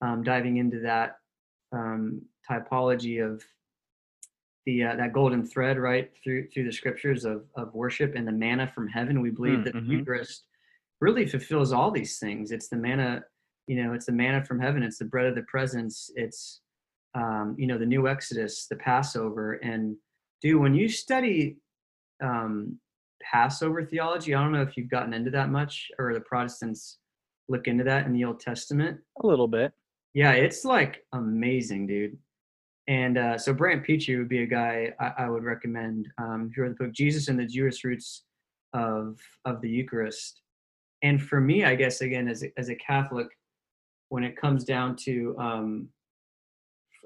um, 0.00 0.24
diving 0.24 0.56
into 0.56 0.80
that 0.80 1.18
um, 1.72 2.22
typology 2.50 3.24
of 3.24 3.44
the 4.66 4.82
uh, 4.84 4.96
that 4.96 5.12
golden 5.12 5.44
thread 5.44 5.78
right 5.78 6.10
through 6.22 6.48
through 6.48 6.64
the 6.64 6.72
scriptures 6.72 7.24
of 7.24 7.44
of 7.54 7.74
worship 7.74 8.14
and 8.16 8.26
the 8.26 8.32
manna 8.32 8.66
from 8.74 8.88
heaven. 8.88 9.20
We 9.20 9.30
believe 9.30 9.58
Mm, 9.60 9.64
that 9.64 9.74
the 9.74 9.80
Eucharist 9.82 10.44
really 11.04 11.26
fulfills 11.26 11.70
all 11.70 11.90
these 11.90 12.18
things. 12.18 12.50
It's 12.50 12.68
the 12.68 12.76
manna, 12.76 13.22
you 13.66 13.76
know, 13.82 13.92
it's 13.92 14.06
the 14.06 14.12
manna 14.12 14.42
from 14.42 14.58
heaven. 14.58 14.82
It's 14.82 14.98
the 14.98 15.04
bread 15.04 15.26
of 15.26 15.34
the 15.34 15.42
presence. 15.42 16.10
It's 16.16 16.62
um, 17.14 17.54
you 17.58 17.66
know 17.66 17.78
the 17.78 17.86
new 17.86 18.08
Exodus, 18.08 18.66
the 18.68 18.76
Passover, 18.76 19.54
and 19.62 19.96
do 20.42 20.58
when 20.58 20.74
you 20.74 20.88
study 20.88 21.56
um, 22.22 22.78
Passover 23.22 23.84
theology. 23.84 24.34
I 24.34 24.42
don't 24.42 24.52
know 24.52 24.62
if 24.62 24.76
you've 24.76 24.90
gotten 24.90 25.12
into 25.12 25.30
that 25.30 25.50
much, 25.50 25.90
or 25.98 26.14
the 26.14 26.20
Protestants 26.20 26.98
look 27.48 27.68
into 27.68 27.84
that 27.84 28.06
in 28.06 28.12
the 28.14 28.24
Old 28.24 28.40
Testament. 28.40 28.98
A 29.22 29.26
little 29.26 29.46
bit. 29.46 29.72
Yeah, 30.14 30.32
it's 30.32 30.64
like 30.64 31.04
amazing, 31.12 31.86
dude. 31.86 32.16
And 32.88 33.16
uh, 33.16 33.38
so 33.38 33.52
Brant 33.52 33.84
Pitre 33.84 34.18
would 34.18 34.28
be 34.28 34.42
a 34.42 34.46
guy 34.46 34.92
I, 35.00 35.24
I 35.24 35.28
would 35.28 35.44
recommend. 35.44 36.08
Um, 36.18 36.50
he 36.54 36.60
wrote 36.60 36.76
the 36.78 36.84
book 36.84 36.92
Jesus 36.92 37.28
and 37.28 37.38
the 37.38 37.46
Jewish 37.46 37.84
Roots 37.84 38.24
of 38.72 39.18
of 39.44 39.60
the 39.60 39.68
Eucharist. 39.68 40.40
And 41.04 41.22
for 41.22 41.40
me, 41.40 41.64
I 41.64 41.76
guess 41.76 42.00
again 42.00 42.26
as 42.26 42.42
a, 42.42 42.48
as 42.58 42.68
a 42.70 42.74
Catholic, 42.74 43.28
when 44.08 44.24
it 44.24 44.36
comes 44.36 44.64
down 44.64 44.96
to 45.04 45.36
um, 45.38 45.88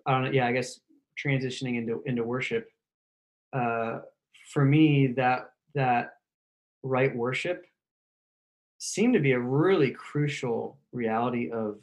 I 0.06 0.12
don't 0.12 0.24
know, 0.24 0.30
yeah, 0.30 0.46
I 0.46 0.52
guess 0.52 0.80
transitioning 1.22 1.76
into 1.76 2.02
into 2.06 2.22
worship, 2.22 2.70
uh, 3.52 3.98
for 4.52 4.64
me 4.64 5.08
that 5.16 5.50
that 5.74 6.14
right 6.82 7.14
worship 7.14 7.66
seemed 8.78 9.14
to 9.14 9.20
be 9.20 9.32
a 9.32 9.38
really 9.38 9.90
crucial 9.90 10.78
reality 10.92 11.50
of 11.50 11.78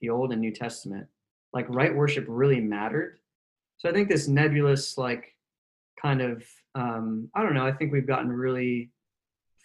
the 0.00 0.08
Old 0.10 0.30
and 0.32 0.40
New 0.40 0.52
Testament. 0.52 1.06
Like 1.52 1.66
right 1.68 1.94
worship 1.94 2.24
really 2.28 2.60
mattered. 2.60 3.18
So 3.78 3.88
I 3.88 3.92
think 3.92 4.08
this 4.08 4.28
nebulous, 4.28 4.96
like, 4.98 5.34
kind 6.00 6.20
of, 6.20 6.44
um, 6.74 7.28
I 7.34 7.42
don't 7.42 7.54
know, 7.54 7.66
I 7.66 7.72
think 7.72 7.92
we've 7.92 8.06
gotten 8.06 8.30
really 8.30 8.90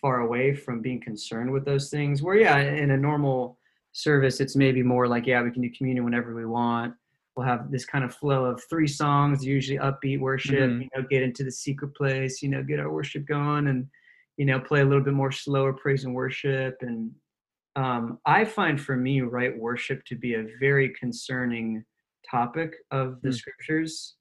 far 0.03 0.19
away 0.19 0.53
from 0.53 0.81
being 0.81 0.99
concerned 0.99 1.49
with 1.49 1.63
those 1.63 1.89
things. 1.89 2.21
Where, 2.21 2.35
yeah, 2.35 2.59
in 2.59 2.91
a 2.91 2.97
normal 2.97 3.57
service, 3.93 4.41
it's 4.41 4.55
maybe 4.55 4.83
more 4.83 5.07
like, 5.07 5.25
yeah, 5.25 5.41
we 5.41 5.49
can 5.49 5.61
do 5.61 5.71
communion 5.75 6.03
whenever 6.03 6.35
we 6.35 6.45
want. 6.45 6.93
We'll 7.35 7.47
have 7.47 7.71
this 7.71 7.85
kind 7.85 8.03
of 8.03 8.13
flow 8.13 8.43
of 8.43 8.61
three 8.69 8.87
songs, 8.87 9.45
usually 9.45 9.79
upbeat 9.79 10.19
worship, 10.19 10.69
mm-hmm. 10.69 10.81
you 10.81 10.89
know, 10.93 11.07
get 11.09 11.23
into 11.23 11.43
the 11.45 11.51
secret 11.51 11.95
place, 11.95 12.43
you 12.43 12.49
know, 12.49 12.61
get 12.61 12.81
our 12.81 12.91
worship 12.91 13.25
going 13.25 13.67
and, 13.67 13.87
you 14.35 14.45
know, 14.45 14.59
play 14.59 14.81
a 14.81 14.85
little 14.85 15.03
bit 15.03 15.13
more 15.13 15.31
slower 15.31 15.71
praise 15.71 16.03
and 16.03 16.13
worship. 16.13 16.75
And 16.81 17.11
um, 17.77 18.19
I 18.25 18.43
find 18.43 18.79
for 18.79 18.97
me, 18.97 19.21
right 19.21 19.57
worship 19.57 20.03
to 20.07 20.15
be 20.15 20.35
a 20.35 20.45
very 20.59 20.89
concerning 20.99 21.85
topic 22.29 22.73
of 22.91 23.21
the 23.21 23.29
mm. 23.29 23.35
scriptures. 23.35 24.15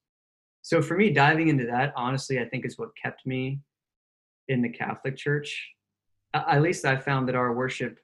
So 0.63 0.81
for 0.81 0.97
me, 0.97 1.11
diving 1.11 1.49
into 1.49 1.67
that, 1.67 1.93
honestly, 1.97 2.39
I 2.39 2.45
think 2.45 2.65
is 2.65 2.79
what 2.79 2.91
kept 3.03 3.27
me 3.27 3.59
in 4.49 4.63
the 4.63 4.69
Catholic 4.69 5.17
Church. 5.17 5.71
At 6.35 6.63
least 6.63 6.85
I 6.85 6.97
found 6.97 7.29
that 7.29 7.35
our 7.35 7.53
worship 7.53 7.99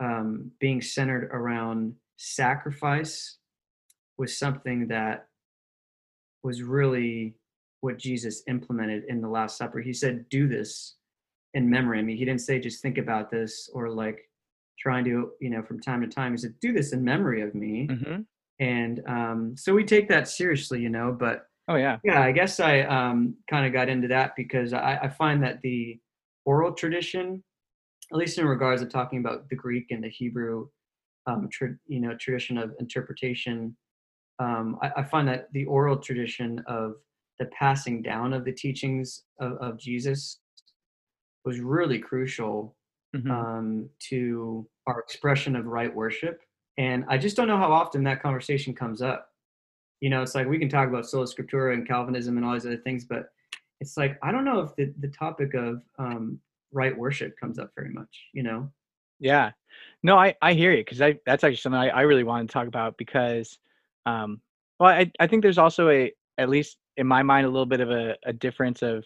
um, 0.00 0.52
being 0.60 0.82
centered 0.82 1.30
around 1.32 1.94
sacrifice 2.16 3.38
was 4.18 4.38
something 4.38 4.88
that 4.88 5.28
was 6.42 6.62
really 6.62 7.34
what 7.80 7.98
Jesus 7.98 8.42
implemented 8.48 9.04
in 9.08 9.20
the 9.20 9.28
Last 9.28 9.56
Supper. 9.56 9.80
He 9.80 9.92
said, 9.92 10.28
Do 10.28 10.48
this 10.48 10.96
in 11.54 11.68
memory. 11.68 11.98
I 11.98 12.02
mean, 12.02 12.16
he 12.16 12.24
didn't 12.24 12.42
say 12.42 12.58
just 12.58 12.82
think 12.82 12.98
about 12.98 13.30
this 13.30 13.70
or 13.72 13.90
like 13.90 14.28
trying 14.78 15.04
to, 15.04 15.32
you 15.40 15.50
know, 15.50 15.62
from 15.62 15.80
time 15.80 16.00
to 16.00 16.06
time. 16.06 16.32
He 16.32 16.38
said, 16.38 16.54
do 16.60 16.72
this 16.72 16.92
in 16.92 17.02
memory 17.02 17.42
of 17.42 17.54
me. 17.54 17.88
Mm-hmm. 17.90 18.20
And 18.60 19.02
um, 19.06 19.54
so 19.56 19.74
we 19.74 19.84
take 19.84 20.08
that 20.08 20.28
seriously, 20.28 20.80
you 20.80 20.88
know, 20.88 21.12
but 21.12 21.47
oh 21.68 21.76
yeah. 21.76 21.98
Yeah, 22.04 22.22
I 22.22 22.32
guess 22.32 22.60
I 22.60 22.80
um, 22.80 23.36
kind 23.48 23.66
of 23.66 23.72
got 23.72 23.88
into 23.88 24.08
that 24.08 24.32
because 24.36 24.72
I, 24.72 24.98
I 25.02 25.08
find 25.08 25.42
that 25.42 25.60
the 25.62 25.98
oral 26.44 26.72
tradition, 26.72 27.42
at 28.12 28.18
least 28.18 28.38
in 28.38 28.46
regards 28.46 28.82
of 28.82 28.88
talking 28.88 29.20
about 29.20 29.48
the 29.48 29.56
Greek 29.56 29.86
and 29.90 30.02
the 30.02 30.08
Hebrew, 30.08 30.68
um, 31.26 31.48
tra- 31.52 31.76
you 31.86 32.00
know, 32.00 32.14
tradition 32.16 32.58
of 32.58 32.74
interpretation, 32.80 33.76
um, 34.38 34.78
I, 34.82 34.90
I, 34.98 35.02
find 35.02 35.26
that 35.28 35.52
the 35.52 35.64
oral 35.64 35.96
tradition 35.96 36.62
of 36.66 36.94
the 37.38 37.46
passing 37.46 38.02
down 38.02 38.32
of 38.32 38.44
the 38.44 38.52
teachings 38.52 39.24
of, 39.40 39.52
of 39.58 39.78
Jesus 39.78 40.38
was 41.44 41.60
really 41.60 41.98
crucial 41.98 42.76
mm-hmm. 43.14 43.30
um, 43.30 43.88
to 44.10 44.68
our 44.86 45.00
expression 45.00 45.56
of 45.56 45.66
right 45.66 45.94
worship. 45.94 46.40
And 46.78 47.04
I 47.08 47.18
just 47.18 47.36
don't 47.36 47.48
know 47.48 47.58
how 47.58 47.72
often 47.72 48.04
that 48.04 48.22
conversation 48.22 48.74
comes 48.74 49.02
up. 49.02 49.28
You 50.00 50.10
know, 50.10 50.22
it's 50.22 50.34
like 50.34 50.46
we 50.46 50.58
can 50.58 50.68
talk 50.68 50.88
about 50.88 51.06
sola 51.06 51.26
scriptura 51.26 51.74
and 51.74 51.86
Calvinism 51.86 52.36
and 52.36 52.46
all 52.46 52.54
these 52.54 52.66
other 52.66 52.76
things, 52.76 53.04
but 53.04 53.30
it's 53.80 53.96
like 53.96 54.18
I 54.22 54.32
don't 54.32 54.44
know 54.44 54.60
if 54.60 54.74
the, 54.76 54.92
the 55.00 55.08
topic 55.08 55.54
of 55.54 55.82
um, 55.98 56.38
right 56.72 56.96
worship 56.96 57.38
comes 57.38 57.58
up 57.58 57.70
very 57.76 57.90
much. 57.90 58.26
You 58.32 58.42
know? 58.42 58.70
Yeah. 59.20 59.50
No, 60.02 60.16
I 60.16 60.34
I 60.42 60.52
hear 60.54 60.72
you 60.72 60.84
because 60.84 61.00
I 61.00 61.18
that's 61.26 61.44
actually 61.44 61.56
something 61.56 61.80
I, 61.80 61.88
I 61.88 62.00
really 62.02 62.24
want 62.24 62.48
to 62.48 62.52
talk 62.52 62.68
about 62.68 62.96
because, 62.96 63.58
um, 64.06 64.40
well, 64.78 64.90
I 64.90 65.10
I 65.18 65.26
think 65.26 65.42
there's 65.42 65.58
also 65.58 65.88
a 65.88 66.12
at 66.38 66.48
least 66.48 66.78
in 66.96 67.06
my 67.06 67.22
mind 67.22 67.46
a 67.46 67.50
little 67.50 67.66
bit 67.66 67.80
of 67.80 67.90
a, 67.90 68.16
a 68.24 68.32
difference 68.32 68.82
of 68.82 69.04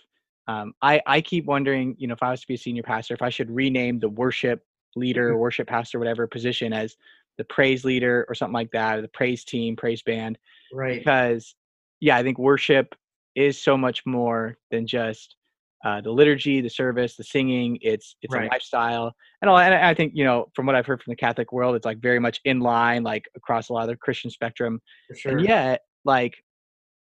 um, 0.48 0.74
I, 0.82 1.00
I 1.06 1.20
keep 1.20 1.44
wondering, 1.44 1.94
you 1.98 2.08
know, 2.08 2.14
if 2.14 2.22
I 2.22 2.30
was 2.30 2.40
to 2.40 2.46
be 2.46 2.54
a 2.54 2.58
senior 2.58 2.82
pastor, 2.82 3.14
if 3.14 3.22
I 3.22 3.30
should 3.30 3.50
rename 3.50 3.98
the 3.98 4.08
worship 4.08 4.64
leader, 4.96 5.30
mm-hmm. 5.30 5.38
worship 5.38 5.68
pastor, 5.68 5.98
whatever 5.98 6.26
position 6.26 6.72
as 6.72 6.96
the 7.38 7.44
praise 7.44 7.84
leader 7.84 8.26
or 8.28 8.34
something 8.34 8.52
like 8.52 8.70
that, 8.72 8.98
or 8.98 9.02
the 9.02 9.08
praise 9.08 9.44
team, 9.44 9.76
praise 9.76 10.02
band. 10.02 10.38
Right. 10.72 10.98
Because, 10.98 11.54
yeah, 12.00 12.16
I 12.16 12.22
think 12.22 12.38
worship 12.38 12.94
is 13.34 13.62
so 13.62 13.76
much 13.76 14.04
more 14.06 14.56
than 14.70 14.86
just 14.86 15.36
uh, 15.84 16.00
the 16.00 16.10
liturgy, 16.10 16.60
the 16.60 16.70
service, 16.70 17.16
the 17.16 17.24
singing. 17.24 17.78
It's 17.80 18.16
it's 18.22 18.34
right. 18.34 18.46
a 18.46 18.48
lifestyle, 18.48 19.12
and 19.40 19.50
all. 19.50 19.58
And 19.58 19.74
I 19.74 19.94
think 19.94 20.12
you 20.14 20.24
know, 20.24 20.46
from 20.54 20.66
what 20.66 20.76
I've 20.76 20.86
heard 20.86 21.02
from 21.02 21.10
the 21.10 21.16
Catholic 21.16 21.52
world, 21.52 21.74
it's 21.74 21.84
like 21.84 21.98
very 21.98 22.20
much 22.20 22.40
in 22.44 22.60
line, 22.60 23.02
like 23.02 23.24
across 23.34 23.68
a 23.68 23.72
lot 23.72 23.82
of 23.82 23.88
the 23.88 23.96
Christian 23.96 24.30
spectrum. 24.30 24.80
Sure. 25.16 25.32
And 25.32 25.40
yet, 25.40 25.80
like, 26.04 26.36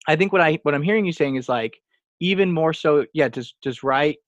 I 0.06 0.14
think 0.14 0.32
what 0.32 0.40
I 0.40 0.60
what 0.62 0.74
I'm 0.74 0.82
hearing 0.82 1.04
you 1.04 1.12
saying 1.12 1.36
is 1.36 1.48
like 1.48 1.76
even 2.20 2.52
more 2.52 2.72
so 2.72 3.04
yeah 3.12 3.28
does 3.28 3.54
does 3.62 3.82
right 3.82 4.18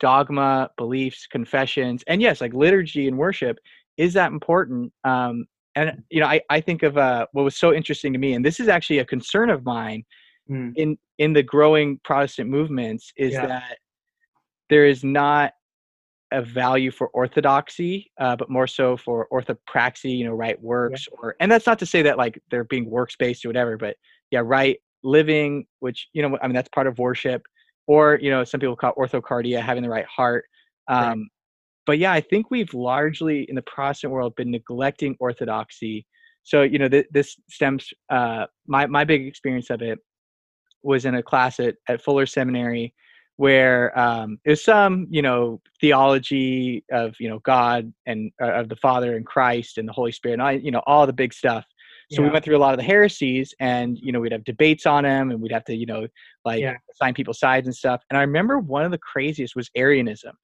dogma 0.00 0.70
beliefs 0.76 1.26
confessions 1.26 2.02
and 2.08 2.20
yes 2.20 2.40
like 2.40 2.52
liturgy 2.52 3.06
and 3.06 3.16
worship 3.16 3.58
is 3.96 4.14
that 4.14 4.32
important 4.32 4.92
um 5.04 5.46
and 5.74 6.02
you 6.10 6.20
know 6.20 6.26
i 6.26 6.40
i 6.50 6.60
think 6.60 6.82
of 6.82 6.96
uh 6.96 7.26
what 7.32 7.42
was 7.42 7.56
so 7.56 7.72
interesting 7.72 8.12
to 8.12 8.18
me 8.18 8.34
and 8.34 8.44
this 8.44 8.60
is 8.60 8.68
actually 8.68 8.98
a 8.98 9.04
concern 9.04 9.50
of 9.50 9.64
mine 9.64 10.04
mm. 10.50 10.72
in 10.76 10.96
in 11.18 11.32
the 11.32 11.42
growing 11.42 11.98
protestant 12.04 12.48
movements 12.48 13.12
is 13.16 13.32
yeah. 13.32 13.46
that 13.46 13.78
there 14.70 14.86
is 14.86 15.04
not 15.04 15.52
a 16.32 16.42
value 16.42 16.90
for 16.90 17.08
orthodoxy 17.08 18.10
uh, 18.18 18.34
but 18.34 18.50
more 18.50 18.66
so 18.66 18.96
for 18.96 19.28
orthopraxy 19.32 20.16
you 20.16 20.24
know 20.24 20.32
right 20.32 20.60
works 20.62 21.06
yeah. 21.10 21.18
or 21.20 21.36
and 21.40 21.50
that's 21.50 21.66
not 21.66 21.78
to 21.78 21.86
say 21.86 22.02
that 22.02 22.18
like 22.18 22.40
they're 22.50 22.64
being 22.64 22.88
works 22.88 23.14
based 23.16 23.44
or 23.44 23.48
whatever 23.48 23.76
but 23.76 23.96
yeah 24.30 24.40
right 24.42 24.78
living, 25.04 25.66
which, 25.80 26.08
you 26.12 26.22
know, 26.22 26.36
I 26.42 26.48
mean, 26.48 26.54
that's 26.54 26.70
part 26.70 26.86
of 26.86 26.98
worship, 26.98 27.42
or, 27.86 28.18
you 28.20 28.30
know, 28.30 28.42
some 28.42 28.58
people 28.58 28.74
call 28.74 28.94
orthocardia, 28.94 29.60
having 29.60 29.82
the 29.82 29.90
right 29.90 30.06
heart. 30.06 30.46
Um, 30.88 31.04
right. 31.04 31.18
But 31.86 31.98
yeah, 31.98 32.12
I 32.12 32.20
think 32.20 32.50
we've 32.50 32.72
largely 32.72 33.42
in 33.48 33.54
the 33.54 33.62
Protestant 33.62 34.12
world 34.12 34.34
been 34.36 34.50
neglecting 34.50 35.16
orthodoxy. 35.20 36.06
So, 36.42 36.62
you 36.62 36.78
know, 36.78 36.88
th- 36.88 37.06
this 37.10 37.36
stems, 37.48 37.88
uh, 38.10 38.46
my, 38.66 38.86
my 38.86 39.04
big 39.04 39.26
experience 39.26 39.70
of 39.70 39.82
it 39.82 39.98
was 40.82 41.04
in 41.04 41.14
a 41.14 41.22
class 41.22 41.60
at, 41.60 41.76
at 41.88 42.02
Fuller 42.02 42.26
Seminary 42.26 42.94
where 43.36 43.98
um, 43.98 44.38
there's 44.44 44.62
some, 44.62 45.06
you 45.10 45.22
know, 45.22 45.60
theology 45.80 46.84
of, 46.92 47.14
you 47.18 47.28
know, 47.28 47.40
God 47.40 47.92
and 48.06 48.30
uh, 48.40 48.52
of 48.52 48.68
the 48.68 48.76
Father 48.76 49.16
and 49.16 49.26
Christ 49.26 49.78
and 49.78 49.88
the 49.88 49.92
Holy 49.92 50.12
Spirit, 50.12 50.34
and 50.34 50.42
I, 50.42 50.52
you 50.52 50.70
know, 50.70 50.82
all 50.86 51.06
the 51.06 51.12
big 51.12 51.32
stuff. 51.32 51.64
So 52.12 52.20
yeah. 52.20 52.28
we 52.28 52.32
went 52.32 52.44
through 52.44 52.56
a 52.56 52.58
lot 52.58 52.74
of 52.74 52.78
the 52.78 52.84
heresies, 52.84 53.54
and 53.60 53.98
you 53.98 54.12
know 54.12 54.20
we'd 54.20 54.32
have 54.32 54.44
debates 54.44 54.84
on 54.84 55.04
them, 55.04 55.30
and 55.30 55.40
we'd 55.40 55.52
have 55.52 55.64
to 55.64 55.74
you 55.74 55.86
know 55.86 56.06
like 56.44 56.60
yeah. 56.60 56.74
assign 56.92 57.14
people 57.14 57.32
sides 57.34 57.66
and 57.66 57.74
stuff. 57.74 58.02
And 58.10 58.18
I 58.18 58.20
remember 58.20 58.58
one 58.58 58.84
of 58.84 58.90
the 58.90 58.98
craziest 58.98 59.56
was 59.56 59.70
Arianism, 59.74 60.36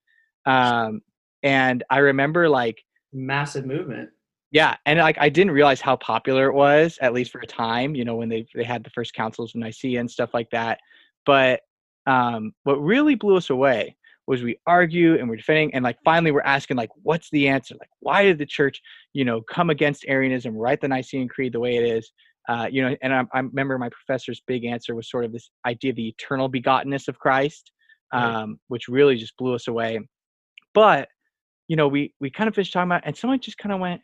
um, 0.46 1.02
and 1.42 1.84
I 1.90 1.98
remember 1.98 2.48
like 2.48 2.82
massive 3.12 3.66
movement. 3.66 4.10
Yeah, 4.52 4.76
and 4.86 4.98
like 4.98 5.16
I 5.20 5.28
didn't 5.28 5.52
realize 5.52 5.80
how 5.80 5.96
popular 5.96 6.46
it 6.46 6.54
was, 6.54 6.98
at 7.00 7.12
least 7.12 7.30
for 7.30 7.40
a 7.40 7.46
time. 7.46 7.94
You 7.94 8.04
know 8.04 8.16
when 8.16 8.28
they 8.28 8.46
they 8.54 8.64
had 8.64 8.84
the 8.84 8.90
first 8.90 9.14
councils 9.14 9.54
of 9.54 9.60
Nicaea 9.60 10.00
and 10.00 10.10
stuff 10.10 10.30
like 10.34 10.50
that. 10.50 10.80
But 11.24 11.60
um, 12.06 12.52
what 12.64 12.76
really 12.76 13.14
blew 13.14 13.36
us 13.36 13.50
away 13.50 13.96
was 14.26 14.44
we 14.44 14.56
argue 14.64 15.18
and 15.18 15.28
we're 15.28 15.34
defending 15.34 15.74
and 15.74 15.82
like 15.82 15.98
finally 16.04 16.30
we're 16.30 16.40
asking 16.42 16.76
like 16.76 16.90
what's 17.02 17.28
the 17.30 17.48
answer 17.48 17.74
like 17.80 17.90
why 17.98 18.22
did 18.22 18.38
the 18.38 18.46
church 18.46 18.80
you 19.12 19.24
know 19.24 19.40
come 19.42 19.70
against 19.70 20.04
arianism 20.06 20.54
write 20.56 20.80
the 20.80 20.86
nicene 20.86 21.26
creed 21.26 21.52
the 21.52 21.58
way 21.58 21.76
it 21.76 21.82
is 21.82 22.12
uh, 22.48 22.68
you 22.70 22.80
know 22.80 22.96
and 23.02 23.12
I, 23.12 23.24
I, 23.34 23.40
remember 23.40 23.76
my 23.76 23.88
professor's 23.88 24.40
big 24.46 24.64
answer 24.64 24.94
was 24.94 25.10
sort 25.10 25.24
of 25.24 25.32
this 25.32 25.50
idea 25.66 25.90
of 25.90 25.96
the 25.96 26.08
eternal 26.08 26.48
begottenness 26.48 27.08
of 27.08 27.18
christ 27.18 27.72
um, 28.12 28.22
right. 28.22 28.48
which 28.68 28.86
really 28.86 29.16
just 29.16 29.36
blew 29.36 29.54
us 29.54 29.66
away 29.66 29.98
but 30.74 31.08
you 31.70 31.76
know 31.76 31.88
we 31.88 32.12
we 32.20 32.30
kind 32.30 32.48
of 32.48 32.54
finished 32.54 32.72
talking 32.72 32.90
about 32.90 33.02
and 33.04 33.16
someone 33.16 33.40
just 33.40 33.58
kind 33.58 33.72
of 33.72 33.80
went 33.80 34.00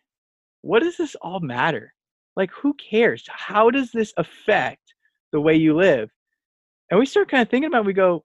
what 0.63 0.83
does 0.83 0.97
this 0.97 1.15
all 1.17 1.41
matter 1.41 1.93
like 2.37 2.51
who 2.53 2.73
cares 2.75 3.25
how 3.29 3.71
does 3.71 3.91
this 3.93 4.13
affect 4.17 4.95
the 5.33 5.41
way 5.41 5.55
you 5.55 5.75
live 5.75 6.11
and 6.91 7.01
we 7.01 7.05
start 7.05 7.31
kind 7.31 7.43
of 7.43 7.49
thinking 7.49 7.69
about 7.69 7.81
it, 7.81 7.87
we 7.87 7.93
go 7.93 8.25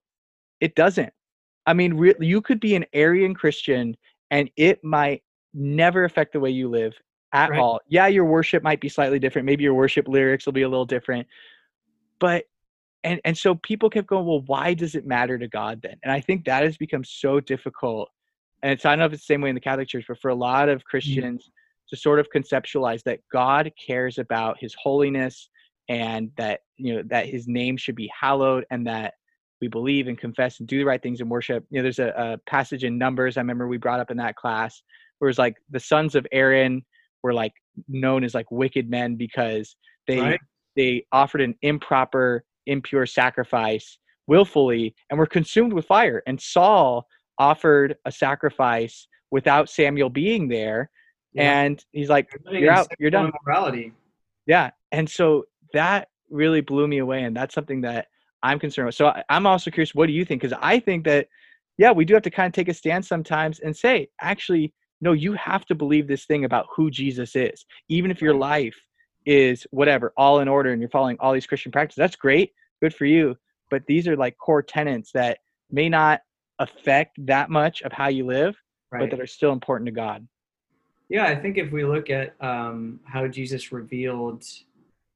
it 0.59 0.75
doesn't 0.75 1.11
I 1.65 1.73
mean, 1.73 1.93
re- 1.93 2.15
you 2.19 2.41
could 2.41 2.59
be 2.59 2.75
an 2.75 2.85
Arian 2.93 3.33
Christian 3.33 3.95
and 4.29 4.49
it 4.55 4.83
might 4.83 5.23
never 5.53 6.05
affect 6.05 6.33
the 6.33 6.39
way 6.39 6.49
you 6.49 6.69
live 6.69 6.93
at 7.33 7.51
right. 7.51 7.59
all. 7.59 7.79
Yeah, 7.87 8.07
your 8.07 8.25
worship 8.25 8.63
might 8.63 8.81
be 8.81 8.89
slightly 8.89 9.19
different. 9.19 9.45
Maybe 9.45 9.63
your 9.63 9.73
worship 9.73 10.07
lyrics 10.07 10.45
will 10.45 10.53
be 10.53 10.63
a 10.63 10.69
little 10.69 10.85
different. 10.85 11.27
But 12.19 12.45
and 13.03 13.19
and 13.25 13.37
so 13.37 13.55
people 13.55 13.89
kept 13.89 14.07
going, 14.07 14.25
well, 14.25 14.43
why 14.45 14.73
does 14.73 14.95
it 14.95 15.05
matter 15.05 15.37
to 15.37 15.47
God 15.47 15.81
then? 15.81 15.97
And 16.03 16.11
I 16.11 16.21
think 16.21 16.45
that 16.45 16.63
has 16.63 16.77
become 16.77 17.03
so 17.03 17.39
difficult. 17.39 18.09
And 18.63 18.71
it's 18.71 18.85
I 18.85 18.91
don't 18.91 18.99
know 18.99 19.05
if 19.05 19.13
it's 19.13 19.23
the 19.25 19.33
same 19.33 19.41
way 19.41 19.49
in 19.49 19.55
the 19.55 19.61
Catholic 19.61 19.87
Church, 19.87 20.05
but 20.07 20.19
for 20.19 20.29
a 20.29 20.35
lot 20.35 20.69
of 20.69 20.79
mm-hmm. 20.79 20.89
Christians 20.89 21.43
mm-hmm. 21.43 21.95
to 21.95 21.99
sort 21.99 22.19
of 22.19 22.27
conceptualize 22.35 23.03
that 23.03 23.19
God 23.31 23.71
cares 23.85 24.17
about 24.17 24.57
his 24.59 24.75
holiness 24.81 25.49
and 25.89 26.31
that 26.37 26.61
you 26.77 26.95
know 26.95 27.03
that 27.07 27.27
his 27.27 27.47
name 27.47 27.77
should 27.77 27.95
be 27.95 28.09
hallowed 28.17 28.65
and 28.71 28.87
that 28.87 29.15
we 29.61 29.67
believe 29.67 30.07
and 30.07 30.17
confess 30.17 30.59
and 30.59 30.67
do 30.67 30.79
the 30.79 30.85
right 30.85 31.03
things 31.03 31.21
in 31.21 31.29
worship 31.29 31.65
you 31.69 31.77
know 31.77 31.83
there's 31.83 31.99
a, 31.99 32.13
a 32.17 32.37
passage 32.49 32.83
in 32.83 32.97
numbers 32.97 33.37
i 33.37 33.41
remember 33.41 33.67
we 33.67 33.77
brought 33.77 33.99
up 33.99 34.09
in 34.09 34.17
that 34.17 34.35
class 34.35 34.81
where 35.19 35.29
it's 35.29 35.39
like 35.39 35.55
the 35.69 35.79
sons 35.79 36.15
of 36.15 36.25
aaron 36.31 36.81
were 37.23 37.33
like 37.33 37.53
known 37.87 38.23
as 38.23 38.33
like 38.33 38.49
wicked 38.51 38.89
men 38.89 39.15
because 39.15 39.75
they 40.07 40.19
Right. 40.19 40.39
they 40.75 41.05
offered 41.11 41.41
an 41.41 41.55
improper 41.61 42.43
impure 42.67 43.05
sacrifice 43.05 43.97
willfully 44.27 44.95
and 45.09 45.19
were 45.19 45.25
consumed 45.25 45.73
with 45.73 45.85
fire 45.85 46.23
and 46.25 46.39
saul 46.39 47.05
offered 47.37 47.95
a 48.05 48.11
sacrifice 48.11 49.07
without 49.31 49.69
samuel 49.69 50.09
being 50.09 50.47
there. 50.47 50.89
Yeah. 51.33 51.61
and 51.61 51.85
he's 51.93 52.09
like 52.09 52.29
you're 52.51 52.71
out. 52.71 52.87
you're 52.99 53.09
done. 53.09 53.31
Immorality. 53.45 53.93
yeah. 54.45 54.71
And 54.91 55.09
so 55.09 55.45
that 55.73 56.09
really 56.29 56.59
blew 56.59 56.87
me 56.87 56.97
away 56.97 57.23
and 57.23 57.35
that's 57.35 57.53
something 57.53 57.81
that 57.81 58.07
i'm 58.43 58.59
concerned 58.59 58.87
with. 58.87 58.95
So 58.95 59.13
i'm 59.29 59.45
also 59.45 59.71
curious 59.71 59.95
what 59.95 60.07
do 60.07 60.13
you 60.13 60.25
think? 60.25 60.41
Because 60.41 60.57
i 60.61 60.79
think 60.79 61.05
that 61.05 61.27
yeah 61.77 61.91
we 61.91 62.05
do 62.05 62.13
have 62.13 62.23
to 62.23 62.29
kind 62.29 62.47
of 62.47 62.53
take 62.53 62.67
a 62.67 62.73
stand 62.73 63.05
sometimes 63.05 63.59
and 63.59 63.75
say 63.75 64.09
actually 64.21 64.73
no 64.99 65.13
you 65.13 65.33
have 65.33 65.65
to 65.65 65.75
believe 65.75 66.07
this 66.07 66.25
thing 66.25 66.43
about 66.45 66.67
who 66.75 66.91
jesus 66.91 67.35
is. 67.35 67.65
Even 67.87 68.11
if 68.11 68.21
your 68.21 68.35
life 68.35 68.77
is 69.25 69.65
whatever 69.71 70.11
all 70.17 70.39
in 70.39 70.47
order 70.47 70.71
and 70.71 70.81
you're 70.81 70.89
following 70.89 71.17
all 71.19 71.31
these 71.31 71.47
christian 71.47 71.71
practices 71.71 71.97
that's 71.97 72.15
great. 72.15 72.51
Good 72.81 72.93
for 72.93 73.05
you. 73.05 73.37
But 73.69 73.85
these 73.87 74.07
are 74.07 74.17
like 74.17 74.37
core 74.37 74.63
tenets 74.63 75.11
that 75.13 75.37
may 75.69 75.87
not 75.87 76.21
affect 76.61 77.13
that 77.25 77.49
much 77.49 77.81
of 77.81 77.91
how 77.91 78.07
you 78.07 78.25
live 78.25 78.55
but 78.91 79.09
that 79.09 79.19
are 79.19 79.27
still 79.27 79.51
important 79.51 79.85
to 79.85 79.91
god 79.91 80.27
Yeah, 81.11 81.25
I 81.25 81.35
think 81.35 81.57
if 81.57 81.73
we 81.73 81.83
look 81.83 82.09
at 82.09 82.35
um, 82.39 83.01
how 83.03 83.27
Jesus 83.27 83.73
revealed, 83.73 84.45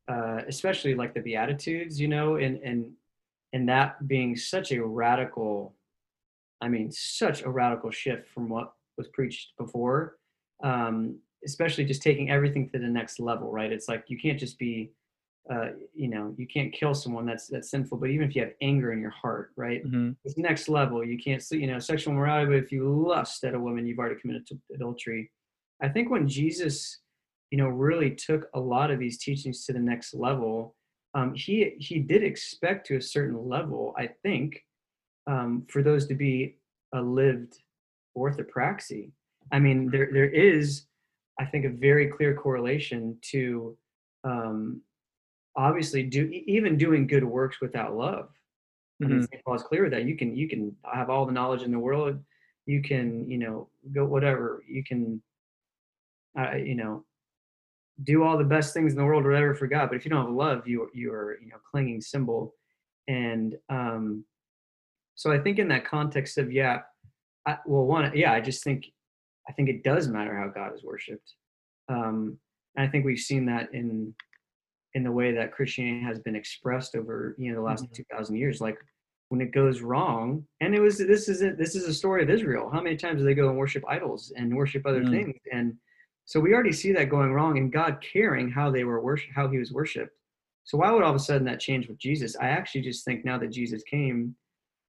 uh, 0.09 0.41
especially 0.45 0.93
like 0.93 1.13
the 1.13 1.21
Beatitudes, 1.21 2.01
you 2.01 2.09
know, 2.09 2.35
and 2.35 2.61
and 2.63 2.91
and 3.53 3.69
that 3.69 4.05
being 4.05 4.35
such 4.35 4.73
a 4.73 4.85
radical, 4.85 5.73
I 6.59 6.67
mean, 6.67 6.91
such 6.91 7.43
a 7.43 7.49
radical 7.49 7.91
shift 7.91 8.27
from 8.27 8.49
what 8.49 8.73
was 8.97 9.07
preached 9.07 9.53
before, 9.57 10.17
um, 10.65 11.17
especially 11.45 11.85
just 11.85 12.01
taking 12.01 12.29
everything 12.29 12.69
to 12.71 12.77
the 12.77 12.89
next 12.89 13.21
level, 13.21 13.49
right? 13.49 13.71
It's 13.71 13.87
like 13.87 14.03
you 14.09 14.19
can't 14.19 14.37
just 14.37 14.59
be, 14.59 14.91
uh, 15.51 15.69
you 15.93 16.07
know, 16.07 16.33
you 16.37 16.47
can't 16.47 16.73
kill 16.73 16.93
someone 16.93 17.25
that's 17.25 17.47
that's 17.47 17.69
sinful, 17.69 17.97
but 17.99 18.09
even 18.09 18.27
if 18.27 18.35
you 18.35 18.41
have 18.41 18.53
anger 18.61 18.93
in 18.93 18.99
your 18.99 19.11
heart, 19.11 19.51
right? 19.55 19.83
hmm 19.83 20.11
It's 20.23 20.37
next 20.37 20.67
level. 20.69 21.03
You 21.05 21.17
can't 21.17 21.41
see, 21.41 21.59
you 21.59 21.67
know, 21.67 21.79
sexual 21.79 22.13
morality, 22.13 22.47
but 22.47 22.63
if 22.63 22.71
you 22.71 22.89
lust 22.89 23.43
at 23.43 23.53
a 23.53 23.59
woman, 23.59 23.85
you've 23.85 23.99
already 23.99 24.19
committed 24.19 24.47
adultery. 24.73 25.31
I 25.81 25.89
think 25.89 26.09
when 26.09 26.27
Jesus, 26.27 27.01
you 27.51 27.57
know, 27.59 27.67
really 27.67 28.11
took 28.15 28.47
a 28.55 28.59
lot 28.59 28.89
of 28.89 28.97
these 28.99 29.19
teachings 29.19 29.65
to 29.65 29.73
the 29.73 29.79
next 29.79 30.13
level, 30.15 30.75
um, 31.13 31.33
he 31.35 31.75
he 31.79 31.99
did 31.99 32.23
expect 32.23 32.87
to 32.87 32.97
a 32.97 33.01
certain 33.01 33.47
level, 33.47 33.93
I 33.97 34.09
think, 34.23 34.63
um, 35.27 35.65
for 35.69 35.83
those 35.83 36.07
to 36.07 36.15
be 36.15 36.57
a 36.93 37.01
lived 37.01 37.53
orthopraxy. 38.17 39.11
I 39.51 39.59
mean, 39.59 39.91
there 39.91 40.09
there 40.11 40.29
is, 40.29 40.87
I 41.39 41.45
think, 41.45 41.65
a 41.65 41.69
very 41.69 42.07
clear 42.07 42.33
correlation 42.33 43.17
to 43.31 43.77
um, 44.23 44.81
obviously 45.55 46.03
do 46.03 46.29
even 46.45 46.77
doing 46.77 47.07
good 47.07 47.23
works 47.23 47.61
without 47.61 47.95
love. 47.95 48.29
I 49.01 49.07
mean, 49.07 49.19
Mhm. 49.19 49.27
St. 49.27 49.43
Paul 49.43 49.55
is 49.55 49.63
clear 49.63 49.89
that 49.89 50.05
you 50.05 50.15
can 50.15 50.35
you 50.35 50.47
can 50.47 50.75
have 50.93 51.09
all 51.09 51.25
the 51.25 51.31
knowledge 51.31 51.63
in 51.63 51.71
the 51.71 51.79
world, 51.79 52.23
you 52.65 52.81
can 52.81 53.29
you 53.29 53.37
know 53.37 53.69
go 53.91 54.05
whatever 54.05 54.63
you 54.67 54.83
can, 54.83 55.21
uh, 56.37 56.55
you 56.55 56.75
know, 56.75 57.05
do 58.03 58.23
all 58.23 58.37
the 58.37 58.43
best 58.43 58.73
things 58.73 58.91
in 58.93 58.97
the 58.97 59.05
world, 59.05 59.23
whatever 59.23 59.53
for 59.55 59.67
God. 59.67 59.87
But 59.89 59.95
if 59.95 60.05
you 60.05 60.11
don't 60.11 60.25
have 60.25 60.33
love, 60.35 60.67
you 60.67 60.89
you 60.93 61.11
are 61.13 61.37
you 61.39 61.47
know 61.49 61.57
clinging 61.71 62.01
cymbal, 62.01 62.55
and 63.07 63.57
um, 63.69 64.25
so 65.15 65.31
I 65.31 65.39
think 65.39 65.59
in 65.59 65.67
that 65.69 65.85
context 65.85 66.37
of 66.37 66.51
yeah, 66.51 66.81
I, 67.45 67.57
well 67.65 67.85
one 67.85 68.11
yeah 68.15 68.33
I 68.33 68.41
just 68.41 68.63
think 68.63 68.91
I 69.47 69.51
think 69.53 69.69
it 69.69 69.83
does 69.83 70.07
matter 70.07 70.35
how 70.37 70.47
God 70.49 70.73
is 70.73 70.83
worshipped, 70.83 71.33
um, 71.89 72.37
and 72.75 72.87
I 72.87 72.91
think 72.91 73.05
we've 73.05 73.19
seen 73.19 73.45
that 73.47 73.73
in 73.73 74.13
in 74.95 75.03
the 75.03 75.11
way 75.11 75.31
that 75.33 75.51
Christianity 75.51 76.03
has 76.03 76.19
been 76.19 76.35
expressed 76.35 76.95
over 76.95 77.35
you 77.37 77.49
know 77.51 77.57
the 77.59 77.61
last 77.69 77.85
Mhm. 77.85 77.93
two 77.93 78.03
thousand 78.11 78.37
years. 78.37 78.59
Like 78.59 78.77
when 79.29 79.41
it 79.41 79.51
goes 79.51 79.81
wrong, 79.81 80.47
and 80.61 80.73
it 80.73 80.79
was 80.79 80.97
this 80.97 81.29
is 81.29 81.41
it. 81.41 81.57
This 81.57 81.75
is 81.75 81.87
a 81.87 81.93
story 81.93 82.23
of 82.23 82.29
Israel. 82.29 82.69
How 82.71 82.81
many 82.81 82.95
times 82.95 83.19
do 83.19 83.25
they 83.25 83.35
go 83.35 83.49
and 83.49 83.57
worship 83.57 83.83
idols 83.87 84.33
and 84.35 84.55
worship 84.55 84.85
other 84.85 85.03
Mm. 85.03 85.11
things? 85.11 85.39
And 85.51 85.77
so 86.25 86.39
we 86.39 86.53
already 86.53 86.71
see 86.71 86.91
that 86.93 87.09
going 87.09 87.33
wrong, 87.33 87.57
and 87.59 87.71
God 87.71 88.01
caring 88.01 88.49
how 88.49 88.71
they 88.71 88.83
were 88.83 89.01
worship, 89.01 89.31
how 89.35 89.47
He 89.49 89.59
was 89.59 89.71
worshipped. 89.71 90.15
So 90.63 90.77
why 90.79 90.89
would 90.91 91.03
all 91.03 91.11
of 91.11 91.15
a 91.15 91.19
sudden 91.19 91.45
that 91.45 91.59
change 91.59 91.87
with 91.87 91.99
Jesus? 91.99 92.35
I 92.37 92.47
actually 92.47 92.81
just 92.81 93.05
think 93.05 93.23
now 93.23 93.37
that 93.37 93.51
Jesus 93.51 93.83
came, 93.83 94.35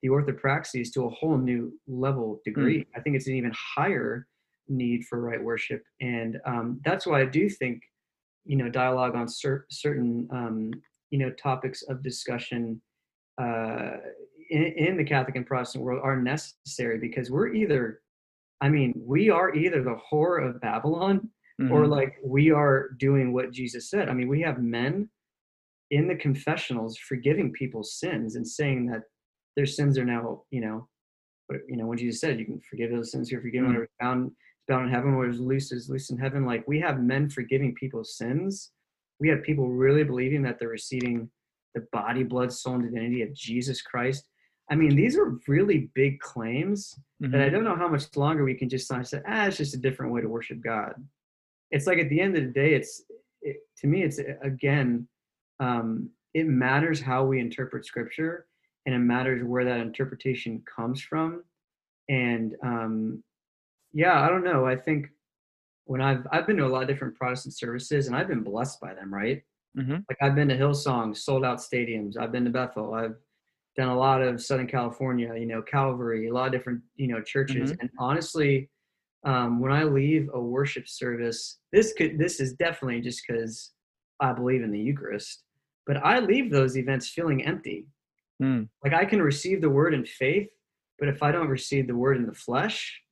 the 0.03 0.09
orthopraxy 0.09 0.81
is 0.81 0.91
to 0.93 1.05
a 1.05 1.11
whole 1.11 1.37
new 1.37 1.79
level 1.87 2.41
degree. 2.45 2.87
I 2.97 3.01
think 3.01 3.17
it's 3.17 3.27
an 3.27 3.35
even 3.35 3.53
higher 3.55 4.27
need 4.69 5.05
for 5.05 5.21
right 5.21 5.43
worship, 5.43 5.83
and 6.01 6.41
um, 6.47 6.81
that's 6.85 7.07
why 7.07 7.21
I 7.23 7.27
do 7.27 7.49
think 7.49 7.83
you 8.47 8.57
know 8.57 8.69
dialogue 8.69 9.15
on 9.17 9.29
cer- 9.29 9.67
certain 9.71 10.29
um, 10.33 10.73
you 11.11 11.19
know 11.19 11.31
topics 11.33 11.83
of 11.83 12.03
discussion 12.03 12.81
uh, 13.41 13.97
in, 14.51 14.63
in 14.63 14.97
the 14.97 15.05
Catholic 15.05 15.37
and 15.37 15.47
Protestant 15.47 15.85
world 15.85 16.01
are 16.03 16.17
necessary 16.21 16.99
because 16.99 17.31
we're 17.31 17.53
either, 17.53 18.01
I 18.61 18.69
mean, 18.69 18.95
we 19.05 19.29
are 19.29 19.55
either 19.55 19.83
the 19.83 19.99
whore 20.11 20.47
of 20.49 20.61
Babylon 20.61 21.29
or 21.71 21.85
Mhm. 21.85 21.89
like 21.91 22.15
we 22.23 22.51
are 22.51 22.91
doing 22.99 23.33
what 23.33 23.51
Jesus 23.51 23.91
said. 23.91 24.09
I 24.09 24.15
mean, 24.15 24.29
we 24.29 24.41
have 24.43 24.63
men 24.63 25.09
in 25.91 26.07
the 26.09 26.15
confessionals 26.17 26.97
forgiving 26.99 27.53
people's 27.53 27.95
sins 27.99 28.37
and 28.37 28.47
saying 28.47 28.87
that 28.87 29.03
their 29.57 29.67
sins 29.67 29.99
are 29.99 30.05
now, 30.05 30.43
you 30.51 30.61
know, 30.61 30.89
what 31.49 31.61
you 31.69 31.77
know, 31.77 31.87
when 31.87 31.99
Jesus 31.99 32.21
said, 32.21 32.39
you 32.39 32.45
can 32.45 32.61
forgive 32.61 32.91
those 32.91 33.11
sins, 33.11 33.31
you're 33.31 33.41
forgiven, 33.41 33.69
Mm. 33.71 33.75
whatever 33.75 33.89
is 34.69 34.75
bound 34.75 34.87
is 34.87 34.89
bound 34.89 34.89
in 34.89 34.95
heaven, 34.95 35.17
what 35.17 35.29
is 35.29 35.41
loose 35.41 35.73
is 35.73 35.89
loose 35.91 36.11
in 36.11 36.19
heaven. 36.19 36.45
Like 36.45 36.67
we 36.69 36.81
have 36.81 37.03
men 37.03 37.29
forgiving 37.31 37.75
people's 37.75 38.17
sins. 38.17 38.73
We 39.21 39.29
have 39.29 39.43
people 39.43 39.69
really 39.69 40.05
believing 40.05 40.43
that 40.43 40.59
they're 40.59 40.69
receiving 40.69 41.31
the 41.75 41.87
body, 41.93 42.23
blood, 42.23 42.53
soul, 42.53 42.75
and 42.75 42.85
divinity 42.85 43.23
of 43.23 43.35
Jesus 43.35 43.83
Christ. 43.83 44.25
I 44.71 44.75
mean, 44.75 44.97
these 44.97 45.17
are 45.17 45.39
really 45.49 45.91
big 45.95 46.19
claims 46.21 46.99
that 47.21 47.41
I 47.41 47.49
Mhm. 47.49 47.53
don't 47.53 47.65
know 47.65 47.77
how 47.77 47.89
much 47.89 48.17
longer 48.17 48.45
we 48.45 48.55
can 48.55 48.69
just 48.69 48.89
say, 48.89 49.23
ah, 49.27 49.47
it's 49.47 49.57
just 49.57 49.75
a 49.75 49.79
different 49.79 50.13
way 50.13 50.21
to 50.21 50.29
worship 50.29 50.61
God. 50.61 50.95
It's 51.71 51.87
like 51.87 51.99
at 51.99 52.09
the 52.09 52.21
end 52.21 52.37
of 52.37 52.45
the 52.45 52.51
day, 52.51 52.75
it's 52.75 53.05
it, 53.43 53.59
to 53.79 53.87
me, 53.87 54.03
it's 54.03 54.19
again, 54.43 55.09
um, 55.61 56.11
it 56.35 56.47
matters 56.47 57.01
how 57.01 57.25
we 57.25 57.39
interpret 57.41 57.87
Scripture, 57.87 58.47
and 58.87 58.95
it 58.95 58.99
matters 58.99 59.45
where 59.45 59.65
that 59.65 59.81
interpretation 59.81 60.63
comes 60.67 61.01
from. 61.01 61.45
And 62.09 62.57
um, 62.63 63.25
yeah, 63.97 64.21
I 64.21 64.29
don't 64.29 64.45
know. 64.45 64.67
I 64.67 64.77
think 64.77 65.09
when 65.87 66.03
I've 66.03 66.27
I've 66.31 66.47
been 66.47 66.59
to 66.59 66.67
a 66.67 66.69
lot 66.69 66.83
of 66.83 66.89
different 66.89 67.17
Protestant 67.17 67.57
services, 67.57 68.07
and 68.07 68.15
I've 68.15 68.29
been 68.29 68.43
blessed 68.43 68.79
by 68.79 68.93
them, 68.93 69.13
right? 69.13 69.43
Mhm. 69.79 70.05
Like 70.09 70.19
I've 70.21 70.35
been 70.35 70.49
to 70.49 70.57
Hillsong, 70.57 71.17
sold 71.17 71.45
out 71.45 71.59
stadiums. 71.59 72.19
I've 72.19 72.31
been 72.33 72.45
to 72.45 72.51
Bethel. 72.51 72.93
I've 72.93 73.17
done 73.75 73.89
a 73.89 73.97
lot 73.97 74.21
of 74.21 74.43
Southern 74.43 74.67
California, 74.67 75.35
you 75.35 75.47
know, 75.47 75.63
Calvary, 75.63 76.29
a 76.29 76.33
lot 76.33 76.47
of 76.47 76.53
different, 76.53 76.83
you 76.97 77.09
know, 77.09 77.23
churches. 77.23 77.73
Mhm. 77.73 77.81
And 77.81 77.91
honestly, 77.99 78.71
um, 79.25 79.61
when 79.61 79.73
I 79.73 79.85
leave 79.85 80.29
a 80.35 80.41
worship 80.41 80.87
service, 80.89 81.59
this 81.73 81.95
could 81.95 82.19
this 82.19 82.39
is 82.39 82.53
definitely 82.53 83.01
just 83.01 83.23
because 83.27 83.73
I 84.21 84.33
believe 84.35 84.63
in 84.63 84.73
the 84.73 84.81
Eucharist, 84.81 85.45
but 85.87 85.97
I 85.97 86.19
leave 86.21 86.51
those 86.51 86.77
events 86.77 87.09
feeling 87.09 87.45
empty. 87.47 87.87
Mm. 88.43 88.69
Like 88.85 88.93
I 88.93 89.07
can 89.07 89.23
receive 89.23 89.63
the 89.63 89.71
word 89.71 89.95
in 89.95 90.05
faith, 90.05 90.51
but 90.99 91.09
if 91.09 91.23
I 91.23 91.33
don't 91.33 91.49
receive 91.49 91.87
the 91.87 91.97
word 91.97 92.19
in 92.19 92.27
the 92.27 92.35
flesh, 92.35 93.03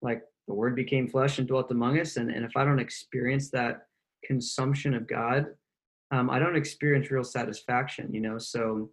like 0.00 0.22
the 0.50 0.54
word 0.54 0.74
became 0.74 1.06
flesh 1.06 1.38
and 1.38 1.46
dwelt 1.46 1.70
among 1.70 2.00
us, 2.00 2.16
and, 2.16 2.28
and 2.28 2.44
if 2.44 2.56
I 2.56 2.64
don't 2.64 2.80
experience 2.80 3.50
that 3.50 3.86
consumption 4.24 4.94
of 4.94 5.06
God, 5.06 5.46
um, 6.10 6.28
I 6.28 6.40
don't 6.40 6.56
experience 6.56 7.08
real 7.08 7.22
satisfaction, 7.22 8.12
you 8.12 8.20
know. 8.20 8.36
So 8.36 8.90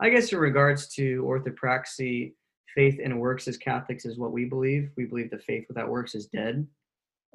I 0.00 0.10
guess 0.10 0.32
in 0.32 0.38
regards 0.38 0.86
to 0.94 1.24
orthopraxy, 1.24 2.34
faith 2.72 3.00
and 3.02 3.18
works 3.18 3.48
as 3.48 3.56
Catholics 3.56 4.04
is 4.04 4.16
what 4.16 4.30
we 4.30 4.44
believe. 4.44 4.92
We 4.96 5.06
believe 5.06 5.32
that 5.32 5.42
faith 5.42 5.64
without 5.66 5.88
works 5.90 6.14
is 6.14 6.26
dead. 6.26 6.64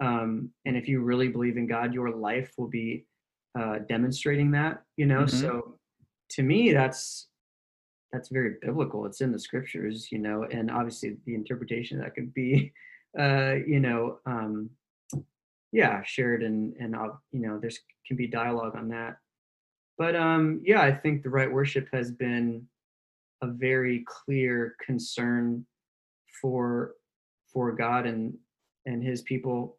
Um, 0.02 0.50
and 0.66 0.78
if 0.78 0.88
you 0.88 1.02
really 1.02 1.28
believe 1.28 1.58
in 1.58 1.68
God, 1.68 1.94
your 1.94 2.12
life 2.12 2.54
will 2.58 2.70
be 2.70 3.06
uh, 3.60 3.80
demonstrating 3.90 4.52
that, 4.52 4.82
you 4.96 5.08
know. 5.08 5.24
Mhm. 5.24 5.42
So 5.42 5.78
to 6.30 6.42
me, 6.42 6.72
that's 6.72 7.28
that's 8.14 8.30
very 8.30 8.56
biblical. 8.62 9.06
It's 9.06 9.20
in 9.20 9.34
the 9.34 9.40
scriptures, 9.40 10.10
you 10.10 10.20
know, 10.20 10.46
and 10.50 10.72
obviously 10.72 11.18
the 11.26 11.36
interpretation 11.36 11.98
of 11.98 12.06
that 12.06 12.16
could 12.16 12.34
be, 12.34 12.72
uh, 13.18 13.56
you 13.66 13.80
know, 13.80 14.20
um, 14.26 14.70
yeah, 15.72 16.02
shared 16.04 16.44
and 16.44 16.74
and 16.80 16.96
uh, 16.96 17.10
you 17.32 17.42
know, 17.42 17.60
there's 17.60 17.80
can 18.08 18.18
be 18.18 18.28
dialogue 18.28 18.76
on 18.76 18.88
that. 18.90 19.18
But 19.98 20.16
um, 20.16 20.62
yeah, 20.64 20.82
I 20.82 20.92
think 20.92 21.24
the 21.24 21.30
right 21.30 21.52
worship 21.52 21.88
has 21.92 22.12
been 22.12 22.68
a 23.42 23.48
very 23.48 24.04
clear 24.08 24.76
concern 24.86 25.66
for 26.42 26.96
for 27.52 27.72
God 27.72 28.06
and 28.06 28.34
and 28.86 29.04
His 29.04 29.22
people 29.22 29.78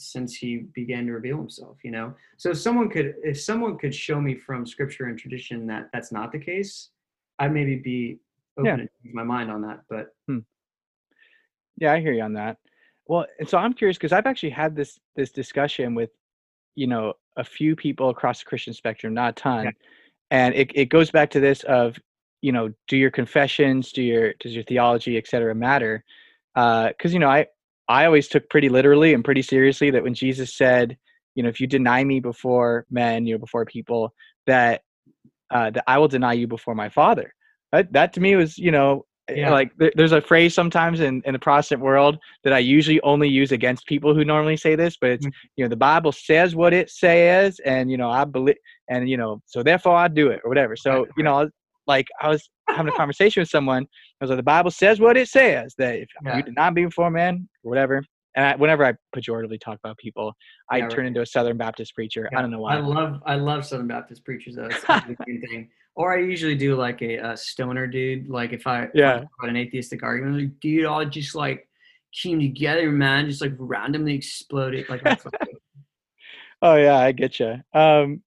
since 0.00 0.32
he 0.36 0.58
began 0.74 1.06
to 1.06 1.12
reveal 1.12 1.36
himself 1.36 1.76
you 1.82 1.90
know 1.90 2.14
so 2.36 2.50
if 2.50 2.58
someone 2.58 2.88
could 2.88 3.16
if 3.24 3.40
someone 3.40 3.76
could 3.76 3.92
show 3.92 4.20
me 4.20 4.32
from 4.32 4.64
scripture 4.64 5.06
and 5.06 5.18
tradition 5.18 5.66
that 5.66 5.88
that's 5.92 6.12
not 6.12 6.30
the 6.30 6.38
case 6.38 6.90
i'd 7.40 7.52
maybe 7.52 7.74
be 7.74 8.16
open 8.56 8.64
Yeah. 8.66 8.76
to 8.76 8.82
change 9.02 9.12
my 9.12 9.24
mind 9.24 9.50
on 9.50 9.60
that 9.62 9.80
but 9.90 10.14
Yeah, 11.80 11.92
I 11.92 12.00
hear 12.00 12.12
you 12.12 12.22
on 12.22 12.34
that. 12.34 12.58
Well, 13.06 13.26
and 13.38 13.48
so 13.48 13.58
I'm 13.58 13.72
curious 13.72 13.96
because 13.96 14.12
I've 14.12 14.26
actually 14.26 14.50
had 14.50 14.76
this 14.76 14.98
this 15.16 15.30
discussion 15.30 15.94
with, 15.94 16.10
you 16.74 16.86
know, 16.86 17.14
a 17.36 17.44
few 17.44 17.74
people 17.76 18.10
across 18.10 18.40
the 18.40 18.44
Christian 18.44 18.74
spectrum, 18.74 19.14
not 19.14 19.30
a 19.30 19.40
ton, 19.40 19.72
and 20.30 20.54
it 20.54 20.70
it 20.74 20.86
goes 20.86 21.10
back 21.10 21.30
to 21.30 21.40
this 21.40 21.62
of, 21.64 21.96
you 22.42 22.52
know, 22.52 22.72
do 22.88 22.96
your 22.96 23.10
confessions, 23.10 23.92
do 23.92 24.02
your 24.02 24.34
does 24.40 24.54
your 24.54 24.64
theology, 24.64 25.16
et 25.16 25.26
cetera, 25.26 25.54
matter? 25.54 26.04
Because 26.54 27.12
you 27.12 27.18
know, 27.18 27.28
I 27.28 27.46
I 27.88 28.04
always 28.04 28.28
took 28.28 28.50
pretty 28.50 28.68
literally 28.68 29.14
and 29.14 29.24
pretty 29.24 29.42
seriously 29.42 29.90
that 29.90 30.02
when 30.02 30.14
Jesus 30.14 30.54
said, 30.54 30.98
you 31.34 31.42
know, 31.42 31.48
if 31.48 31.60
you 31.60 31.66
deny 31.66 32.04
me 32.04 32.20
before 32.20 32.84
men, 32.90 33.26
you 33.26 33.34
know, 33.34 33.38
before 33.38 33.64
people, 33.64 34.12
that 34.46 34.82
uh, 35.50 35.70
that 35.70 35.84
I 35.86 35.98
will 35.98 36.08
deny 36.08 36.34
you 36.34 36.46
before 36.46 36.74
my 36.74 36.88
Father. 36.90 37.32
That 37.72 37.92
that 37.92 38.12
to 38.14 38.20
me 38.20 38.36
was, 38.36 38.58
you 38.58 38.70
know, 38.70 39.06
Yeah. 39.36 39.50
like 39.50 39.72
there, 39.76 39.92
there's 39.94 40.12
a 40.12 40.20
phrase 40.20 40.54
sometimes 40.54 41.00
in, 41.00 41.22
in 41.24 41.32
the 41.32 41.38
Protestant 41.38 41.80
world 41.82 42.18
that 42.44 42.52
I 42.52 42.58
usually 42.60 43.00
only 43.02 43.28
use 43.28 43.52
against 43.52 43.86
people 43.86 44.14
who 44.14 44.24
normally 44.24 44.56
say 44.56 44.74
this, 44.76 44.96
but 45.00 45.10
it's 45.10 45.26
Mm. 45.26 45.32
you 45.56 45.64
know 45.64 45.68
the 45.68 45.76
Bible 45.76 46.12
says 46.12 46.54
what 46.54 46.72
it 46.72 46.90
says, 46.90 47.60
and 47.64 47.90
you 47.90 47.96
know 47.96 48.10
I 48.10 48.24
believe, 48.24 48.56
and 48.88 49.08
you 49.08 49.16
know 49.16 49.40
so 49.46 49.62
therefore 49.62 49.96
I 49.96 50.08
do 50.08 50.28
it 50.28 50.40
or 50.44 50.48
whatever. 50.48 50.76
So 50.76 51.06
you 51.16 51.24
know, 51.24 51.48
like 51.86 52.06
I 52.22 52.28
was 52.28 52.48
having 52.70 52.92
a 52.92 52.96
conversation 53.02 53.40
with 53.40 53.48
someone, 53.50 53.84
I 53.84 54.24
was 54.24 54.30
like, 54.30 54.38
the 54.38 54.42
Bible 54.42 54.70
says 54.70 55.00
what 55.00 55.16
it 55.16 55.28
says 55.28 55.74
that 55.78 55.96
if 55.96 56.08
Yeah. 56.24 56.36
you 56.36 56.42
did 56.44 56.54
not 56.54 56.74
be 56.74 56.84
before 56.84 57.10
man 57.10 57.48
or 57.64 57.70
whatever. 57.70 58.02
And 58.36 58.44
I, 58.46 58.54
whenever 58.56 58.84
I 58.84 58.92
pejoratively 59.16 59.58
talk 59.60 59.78
about 59.82 59.96
people, 59.98 60.32
I 60.70 60.76
Yeah, 60.76 60.88
turn 60.88 60.98
right. 61.00 61.06
into 61.08 61.22
a 61.22 61.26
Southern 61.26 61.56
Baptist 61.56 61.92
preacher. 61.94 62.28
I 62.36 62.40
don't 62.40 62.50
know 62.52 62.60
why. 62.60 62.76
I 62.76 62.80
love 62.80 63.20
I 63.26 63.34
love 63.34 63.64
Southern 63.64 63.88
Baptist 63.88 64.24
preachers 64.24 64.54
though. 64.56 64.66
It's 64.66 64.82
the 64.82 65.16
thing. 65.16 65.68
Or 65.98 66.16
I 66.16 66.20
usually 66.20 66.54
do 66.54 66.76
like 66.76 67.02
a, 67.02 67.16
a 67.16 67.36
stoner 67.36 67.88
dude. 67.88 68.30
Like 68.30 68.52
if 68.52 68.68
I 68.68 68.88
Yeah. 68.94 69.16
about 69.16 69.50
an 69.50 69.56
atheistic 69.56 70.04
argument, 70.04 70.36
I'm 70.36 70.42
like 70.44 70.60
dude, 70.60 70.84
all 70.84 71.04
just 71.04 71.34
like 71.34 71.68
came 72.14 72.38
together, 72.38 72.92
man, 72.92 73.28
just 73.28 73.42
like 73.42 73.54
randomly 73.58 74.14
exploded. 74.14 74.88
Like 74.88 75.02
Oh 76.62 76.76
yeah, 76.76 76.98
I 76.98 77.12
get 77.12 77.40
you. 77.40 77.56
Um, 77.74 78.22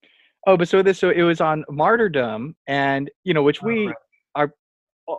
oh, 0.48 0.58
but 0.58 0.68
so 0.68 0.82
this, 0.82 1.00
so 1.00 1.10
it 1.10 1.24
was 1.24 1.42
on 1.42 1.64
martyrdom, 1.70 2.56
and 2.68 3.10
you 3.24 3.34
know, 3.34 3.44
which 3.44 3.62
Oh, 3.64 3.68
we 3.68 3.88
right. 3.88 3.96
are 4.36 4.54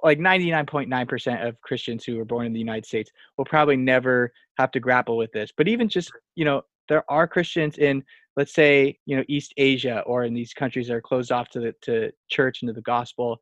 like 0.02 0.18
ninety 0.18 0.50
nine 0.50 0.66
point 0.66 0.88
nine 0.88 1.06
percent 1.06 1.42
of 1.42 1.60
Christians 1.62 2.04
who 2.04 2.16
were 2.16 2.24
born 2.24 2.46
in 2.46 2.52
the 2.52 2.58
United 2.58 2.86
States 2.86 3.10
will 3.36 3.44
probably 3.44 3.76
never 3.76 4.32
have 4.58 4.70
to 4.72 4.80
grapple 4.80 5.16
with 5.16 5.32
this. 5.32 5.52
But 5.56 5.68
even 5.68 5.88
just 5.88 6.12
you 6.34 6.44
know, 6.44 6.62
there 6.88 7.04
are 7.10 7.26
Christians 7.26 7.78
in, 7.78 8.02
let's 8.36 8.54
say, 8.54 8.98
you 9.06 9.16
know, 9.16 9.24
East 9.28 9.52
Asia 9.56 10.00
or 10.06 10.24
in 10.24 10.34
these 10.34 10.54
countries 10.54 10.88
that 10.88 10.94
are 10.94 11.02
closed 11.02 11.32
off 11.32 11.48
to 11.50 11.60
the 11.60 11.74
to 11.82 12.12
church 12.30 12.62
and 12.62 12.68
to 12.68 12.72
the 12.72 12.82
gospel, 12.82 13.40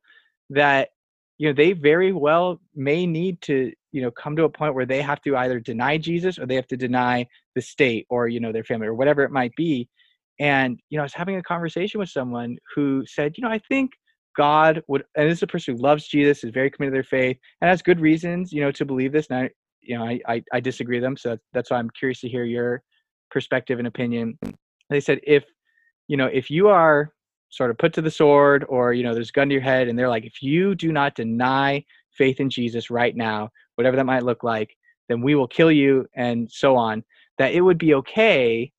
that 0.49 0.89
you 1.37 1.47
know 1.47 1.53
they 1.53 1.73
very 1.73 2.11
well 2.11 2.59
may 2.75 3.05
need 3.05 3.41
to 3.41 3.71
you 3.91 4.01
know 4.01 4.11
come 4.11 4.35
to 4.35 4.43
a 4.43 4.49
point 4.49 4.75
where 4.75 4.85
they 4.85 5.01
have 5.01 5.21
to 5.21 5.35
either 5.37 5.59
deny 5.59 5.97
Jesus 5.97 6.37
or 6.37 6.45
they 6.45 6.55
have 6.55 6.67
to 6.67 6.77
deny 6.77 7.25
the 7.55 7.61
state 7.61 8.05
or 8.09 8.27
you 8.27 8.39
know 8.39 8.51
their 8.51 8.63
family 8.63 8.87
or 8.87 8.93
whatever 8.93 9.23
it 9.23 9.31
might 9.31 9.55
be. 9.55 9.89
And 10.39 10.79
you 10.89 10.97
know 10.97 11.03
i 11.03 11.05
was 11.05 11.13
having 11.13 11.35
a 11.35 11.43
conversation 11.43 11.99
with 11.99 12.09
someone 12.09 12.57
who 12.75 13.03
said 13.05 13.33
you 13.37 13.43
know 13.43 13.49
i 13.49 13.59
think 13.69 13.91
god 14.35 14.81
would 14.87 15.03
and 15.15 15.29
this 15.29 15.39
is 15.39 15.43
a 15.43 15.47
person 15.47 15.75
who 15.75 15.81
loves 15.81 16.07
jesus 16.07 16.43
is 16.43 16.51
very 16.51 16.71
committed 16.71 16.93
to 16.93 16.95
their 16.95 17.03
faith 17.03 17.37
and 17.61 17.69
has 17.69 17.81
good 17.81 17.99
reasons 17.99 18.51
you 18.51 18.61
know 18.61 18.71
to 18.71 18.85
believe 18.85 19.11
this 19.11 19.27
and 19.29 19.37
i 19.37 19.49
you 19.81 19.95
know 19.95 20.03
i 20.03 20.19
i, 20.27 20.43
I 20.53 20.59
disagree 20.59 20.97
with 20.97 21.03
them 21.03 21.17
so 21.17 21.37
that's 21.53 21.69
why 21.69 21.77
i'm 21.77 21.89
curious 21.91 22.21
to 22.21 22.29
hear 22.29 22.45
your 22.45 22.81
perspective 23.29 23.77
and 23.77 23.87
opinion 23.87 24.39
they 24.91 24.99
said 24.99 25.19
if 25.23 25.43
you 26.07 26.17
know 26.17 26.27
if 26.27 26.51
you 26.51 26.67
are 26.67 27.13
sort 27.49 27.69
of 27.69 27.77
put 27.77 27.93
to 27.93 28.01
the 28.01 28.11
sword 28.11 28.65
or 28.69 28.93
you 28.93 29.03
know 29.03 29.13
there's 29.13 29.29
a 29.29 29.33
gun 29.33 29.49
to 29.49 29.53
your 29.53 29.61
head 29.61 29.87
and 29.87 29.97
they're 29.97 30.09
like 30.09 30.25
if 30.25 30.41
you 30.41 30.75
do 30.75 30.91
not 30.91 31.15
deny 31.15 31.83
faith 32.11 32.39
in 32.39 32.49
jesus 32.49 32.89
right 32.89 33.15
now 33.15 33.49
whatever 33.75 33.95
that 33.95 34.05
might 34.05 34.23
look 34.23 34.43
like 34.43 34.75
then 35.09 35.21
we 35.21 35.35
will 35.35 35.47
kill 35.47 35.71
you 35.71 36.05
and 36.15 36.49
so 36.51 36.75
on 36.75 37.03
that 37.37 37.53
it 37.53 37.61
would 37.61 37.77
be 37.77 37.93
okay 37.93 38.71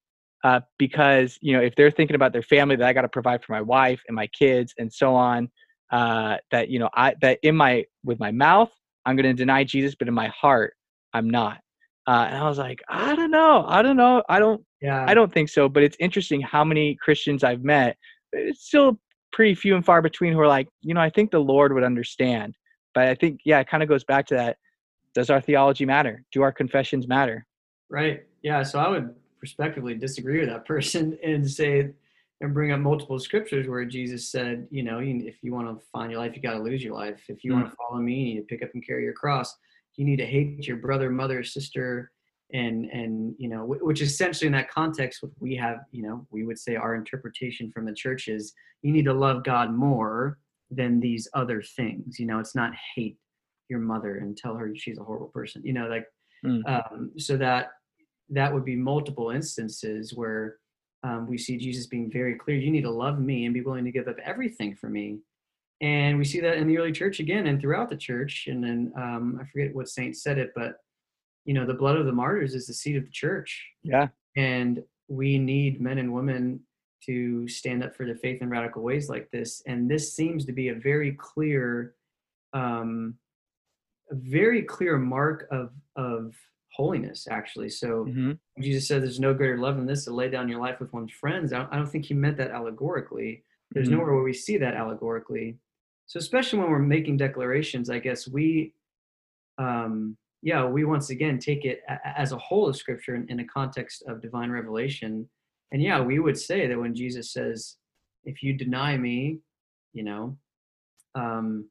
uh, 0.44 0.60
because 0.78 1.38
you 1.40 1.52
know 1.52 1.62
if 1.62 1.74
they're 1.76 1.90
thinking 1.90 2.16
about 2.16 2.32
their 2.32 2.42
family 2.42 2.76
that 2.76 2.88
i 2.88 2.92
got 2.92 3.02
to 3.02 3.08
provide 3.08 3.42
for 3.42 3.52
my 3.52 3.60
wife 3.60 4.02
and 4.08 4.14
my 4.14 4.26
kids 4.28 4.74
and 4.78 4.92
so 4.92 5.14
on 5.14 5.48
uh, 5.90 6.36
that 6.50 6.68
you 6.68 6.78
know 6.78 6.88
i 6.94 7.14
that 7.20 7.38
in 7.42 7.56
my 7.56 7.84
with 8.04 8.18
my 8.18 8.30
mouth 8.30 8.70
i'm 9.06 9.16
going 9.16 9.24
to 9.24 9.34
deny 9.34 9.62
jesus 9.62 9.94
but 9.94 10.08
in 10.08 10.14
my 10.14 10.28
heart 10.28 10.74
i'm 11.12 11.28
not. 11.28 11.58
Uh, 12.06 12.26
and 12.28 12.36
i 12.36 12.48
was 12.48 12.58
like 12.58 12.80
i 12.88 13.14
don't 13.14 13.30
know 13.30 13.64
i 13.68 13.82
don't 13.82 13.96
know 13.96 14.22
i 14.28 14.38
don't 14.38 14.64
yeah. 14.82 15.04
I 15.08 15.14
don't 15.14 15.32
think 15.32 15.48
so, 15.48 15.68
but 15.68 15.82
it's 15.82 15.96
interesting 16.00 16.40
how 16.40 16.64
many 16.64 16.96
Christians 16.96 17.44
I've 17.44 17.62
met. 17.62 17.96
It's 18.32 18.66
still 18.66 18.98
pretty 19.32 19.54
few 19.54 19.76
and 19.76 19.84
far 19.84 20.02
between 20.02 20.32
who 20.32 20.40
are 20.40 20.48
like, 20.48 20.68
you 20.82 20.92
know, 20.92 21.00
I 21.00 21.10
think 21.10 21.30
the 21.30 21.38
Lord 21.38 21.72
would 21.72 21.84
understand. 21.84 22.54
But 22.94 23.08
I 23.08 23.14
think, 23.14 23.40
yeah, 23.44 23.60
it 23.60 23.68
kind 23.68 23.82
of 23.82 23.88
goes 23.88 24.04
back 24.04 24.26
to 24.26 24.34
that. 24.34 24.56
Does 25.14 25.30
our 25.30 25.40
theology 25.40 25.86
matter? 25.86 26.24
Do 26.32 26.42
our 26.42 26.52
confessions 26.52 27.06
matter? 27.06 27.46
Right. 27.90 28.24
Yeah. 28.42 28.62
So 28.62 28.78
I 28.78 28.88
would 28.88 29.14
respectively 29.40 29.94
disagree 29.94 30.40
with 30.40 30.48
that 30.48 30.64
person 30.66 31.18
and 31.22 31.48
say 31.48 31.92
and 32.40 32.52
bring 32.52 32.72
up 32.72 32.80
multiple 32.80 33.20
scriptures 33.20 33.68
where 33.68 33.84
Jesus 33.84 34.28
said, 34.28 34.66
you 34.70 34.82
know, 34.82 34.98
if 35.00 35.36
you 35.42 35.52
want 35.54 35.68
to 35.68 35.86
find 35.92 36.10
your 36.10 36.20
life, 36.20 36.32
you 36.34 36.42
got 36.42 36.54
to 36.54 36.62
lose 36.62 36.82
your 36.82 36.94
life. 36.94 37.22
If 37.28 37.44
you 37.44 37.52
hmm. 37.52 37.60
want 37.60 37.70
to 37.70 37.76
follow 37.76 38.02
me, 38.02 38.14
you 38.14 38.34
need 38.34 38.40
to 38.40 38.46
pick 38.46 38.64
up 38.64 38.70
and 38.74 38.84
carry 38.84 39.04
your 39.04 39.12
cross. 39.12 39.54
You 39.96 40.04
need 40.04 40.16
to 40.16 40.26
hate 40.26 40.66
your 40.66 40.78
brother, 40.78 41.08
mother, 41.08 41.44
sister, 41.44 42.10
and 42.52 42.86
and 42.86 43.34
you 43.38 43.48
know, 43.48 43.64
which 43.64 44.02
essentially 44.02 44.46
in 44.46 44.52
that 44.52 44.70
context, 44.70 45.22
what 45.22 45.32
we 45.40 45.56
have, 45.56 45.78
you 45.90 46.02
know, 46.02 46.26
we 46.30 46.44
would 46.44 46.58
say 46.58 46.76
our 46.76 46.94
interpretation 46.94 47.70
from 47.72 47.84
the 47.84 47.94
church 47.94 48.28
is 48.28 48.52
you 48.82 48.92
need 48.92 49.04
to 49.04 49.14
love 49.14 49.44
God 49.44 49.72
more 49.72 50.38
than 50.70 51.00
these 51.00 51.28
other 51.34 51.62
things. 51.62 52.18
You 52.18 52.26
know, 52.26 52.38
it's 52.38 52.54
not 52.54 52.72
hate 52.94 53.16
your 53.68 53.80
mother 53.80 54.16
and 54.16 54.36
tell 54.36 54.56
her 54.56 54.72
she's 54.74 54.98
a 54.98 55.04
horrible 55.04 55.28
person. 55.28 55.62
You 55.64 55.72
know, 55.72 55.86
like 55.88 56.06
Mm. 56.44 56.68
um, 56.68 57.12
so 57.18 57.36
that 57.36 57.70
that 58.30 58.52
would 58.52 58.64
be 58.64 58.76
multiple 58.76 59.30
instances 59.30 60.12
where 60.14 60.56
um, 61.04 61.26
we 61.28 61.36
see 61.38 61.56
Jesus 61.56 61.86
being 61.86 62.10
very 62.10 62.34
clear. 62.34 62.56
You 62.56 62.70
need 62.70 62.82
to 62.82 62.90
love 62.90 63.20
me 63.20 63.44
and 63.44 63.54
be 63.54 63.60
willing 63.60 63.84
to 63.84 63.92
give 63.92 64.08
up 64.08 64.16
everything 64.24 64.74
for 64.74 64.88
me. 64.88 65.18
And 65.80 66.16
we 66.16 66.24
see 66.24 66.40
that 66.40 66.56
in 66.56 66.68
the 66.68 66.78
early 66.78 66.92
church 66.92 67.18
again 67.20 67.46
and 67.48 67.60
throughout 67.60 67.90
the 67.90 67.96
church. 67.96 68.46
And 68.46 68.62
then 68.62 68.92
um, 68.96 69.38
I 69.40 69.44
forget 69.52 69.74
what 69.74 69.88
saint 69.88 70.16
said 70.16 70.38
it, 70.38 70.52
but 70.54 70.76
you 71.44 71.54
know, 71.54 71.66
the 71.66 71.74
blood 71.74 71.96
of 71.96 72.06
the 72.06 72.12
martyrs 72.12 72.54
is 72.54 72.66
the 72.66 72.74
seed 72.74 72.96
of 72.96 73.04
the 73.04 73.10
church. 73.10 73.66
Yeah. 73.82 74.08
And 74.36 74.82
we 75.08 75.38
need 75.38 75.80
men 75.80 75.98
and 75.98 76.12
women 76.12 76.60
to 77.04 77.48
stand 77.48 77.82
up 77.82 77.96
for 77.96 78.06
their 78.06 78.16
faith 78.16 78.40
in 78.42 78.48
radical 78.48 78.82
ways 78.82 79.08
like 79.08 79.30
this. 79.30 79.62
And 79.66 79.90
this 79.90 80.12
seems 80.14 80.44
to 80.46 80.52
be 80.52 80.68
a 80.68 80.74
very 80.74 81.12
clear, 81.12 81.94
um, 82.52 83.18
a 84.10 84.14
very 84.14 84.62
clear 84.62 84.98
mark 84.98 85.48
of 85.50 85.72
of 85.96 86.34
holiness, 86.72 87.26
actually. 87.30 87.68
So 87.68 88.04
hmm 88.04 88.32
Jesus 88.60 88.86
said, 88.86 89.02
"There's 89.02 89.20
no 89.20 89.34
greater 89.34 89.58
love 89.58 89.76
than 89.76 89.86
this 89.86 90.04
to 90.04 90.14
lay 90.14 90.28
down 90.30 90.48
your 90.48 90.60
life 90.60 90.78
with 90.80 90.92
one's 90.92 91.12
friends." 91.12 91.52
I 91.52 91.58
don't, 91.58 91.72
I 91.72 91.76
don't 91.76 91.86
think 91.88 92.04
he 92.06 92.14
meant 92.14 92.36
that 92.36 92.50
allegorically. 92.52 93.44
There's 93.72 93.88
Mhm. 93.88 93.92
nowhere 93.92 94.14
where 94.14 94.22
we 94.22 94.32
see 94.34 94.56
that 94.58 94.74
allegorically. 94.76 95.58
So 96.06 96.18
especially 96.18 96.58
when 96.60 96.70
we're 96.70 96.78
making 96.78 97.16
declarations, 97.16 97.88
I 97.90 97.98
guess 97.98 98.28
we, 98.28 98.74
um, 99.58 100.16
yeah, 100.42 100.64
we 100.66 100.84
once 100.84 101.10
again 101.10 101.38
take 101.38 101.64
it 101.64 101.82
a- 101.88 102.18
as 102.18 102.32
a 102.32 102.38
whole 102.38 102.68
of 102.68 102.76
Scripture 102.76 103.14
in, 103.14 103.28
in 103.30 103.40
a 103.40 103.46
context 103.46 104.02
of 104.08 104.20
divine 104.20 104.50
revelation. 104.50 105.28
And 105.70 105.82
yeah, 105.82 106.00
we 106.00 106.18
would 106.18 106.38
say 106.38 106.66
that 106.66 106.78
when 106.78 106.94
Jesus 106.94 107.32
says, 107.32 107.76
"If 108.24 108.42
you 108.42 108.52
deny 108.52 108.96
me," 108.98 109.40
you 109.92 110.02
know, 110.02 110.36
um, 111.14 111.68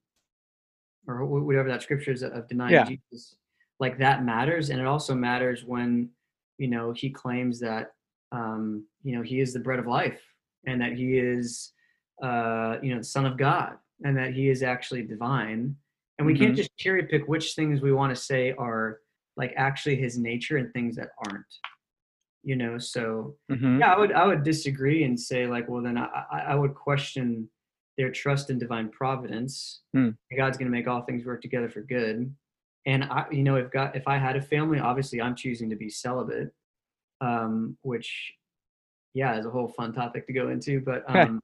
or 1.07 1.25
whatever 1.25 1.67
that 1.69 1.81
scripture 1.81 2.11
is 2.11 2.23
of 2.23 2.47
denying 2.47 2.73
Yeah. 2.73 2.85
Jesus, 2.85 3.35
like 3.79 3.97
that 3.97 4.23
matters. 4.23 4.69
And 4.69 4.79
it 4.79 4.85
also 4.85 5.15
matters 5.15 5.65
when, 5.65 6.09
you 6.57 6.67
know, 6.67 6.91
he 6.91 7.09
claims 7.09 7.59
that, 7.61 7.93
um, 8.31 8.85
you 9.03 9.15
know, 9.15 9.23
he 9.23 9.39
is 9.39 9.51
the 9.53 9.59
bread 9.59 9.79
of 9.79 9.87
life 9.87 10.21
and 10.67 10.79
that 10.81 10.93
he 10.93 11.17
is, 11.17 11.73
uh, 12.21 12.77
you 12.83 12.91
know, 12.93 12.99
the 12.99 13.03
son 13.03 13.25
of 13.25 13.37
God 13.37 13.77
and 14.03 14.15
that 14.15 14.33
he 14.33 14.49
is 14.49 14.61
actually 14.61 15.01
divine. 15.03 15.75
And 16.21 16.27
we 16.27 16.37
can't 16.37 16.53
Mhm. 16.53 16.57
just 16.57 16.77
cherry 16.77 17.03
pick 17.07 17.27
which 17.27 17.55
things 17.55 17.81
we 17.81 17.91
want 17.91 18.15
to 18.15 18.21
say 18.21 18.51
are 18.51 18.99
like 19.37 19.53
actually 19.57 19.95
his 19.95 20.19
nature 20.19 20.57
and 20.57 20.71
things 20.71 20.95
that 20.97 21.09
aren't, 21.17 21.51
you 22.43 22.55
know? 22.55 22.77
So, 22.77 23.37
hmm 23.49 23.79
yeah, 23.79 23.91
I 23.91 23.97
would 23.97 24.11
I 24.11 24.27
would 24.27 24.43
disagree 24.43 25.03
and 25.03 25.19
say 25.19 25.47
like, 25.47 25.67
well, 25.67 25.81
then 25.81 25.97
I 25.97 26.07
I, 26.31 26.53
would 26.53 26.75
question 26.75 27.49
their 27.97 28.11
trust 28.11 28.51
in 28.51 28.59
divine 28.59 28.89
providence. 28.89 29.81
Hmm. 29.93 30.11
God's 30.37 30.59
going 30.59 30.71
to 30.71 30.77
make 30.77 30.87
all 30.87 31.01
things 31.01 31.25
work 31.25 31.41
together 31.41 31.69
for 31.69 31.81
good. 31.81 32.31
And 32.85 33.03
I, 33.05 33.25
you 33.31 33.41
know, 33.41 33.55
if 33.55 33.71
God, 33.71 33.95
if 33.95 34.07
I 34.07 34.19
had 34.19 34.35
a 34.35 34.41
family, 34.43 34.79
obviously 34.79 35.19
I'm 35.23 35.35
choosing 35.35 35.71
to 35.71 35.75
be 35.75 35.89
celibate, 35.89 36.53
um, 37.19 37.77
which, 37.81 38.35
yeah, 39.15 39.39
is 39.39 39.47
a 39.47 39.49
whole 39.49 39.69
fun 39.69 39.91
topic 39.91 40.27
to 40.27 40.33
go 40.33 40.49
into. 40.49 40.81
But 40.81 41.03
um, 41.09 41.41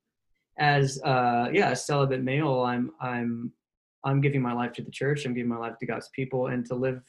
as 0.59 1.01
uh, 1.01 1.49
yeah, 1.51 1.71
a 1.71 1.75
celibate 1.75 2.21
male, 2.23 2.61
I'm 2.61 2.91
I'm 3.01 3.53
I'm 4.07 4.21
giving 4.21 4.41
my 4.41 4.53
life 4.53 4.71
to 4.73 4.81
the 4.81 4.91
church. 4.91 5.25
I'm 5.25 5.33
giving 5.33 5.49
my 5.49 5.57
life 5.57 5.77
to 5.79 5.85
God's 5.85 6.09
people, 6.15 6.47
and 6.47 6.65
to 6.67 6.75
live. 6.75 7.01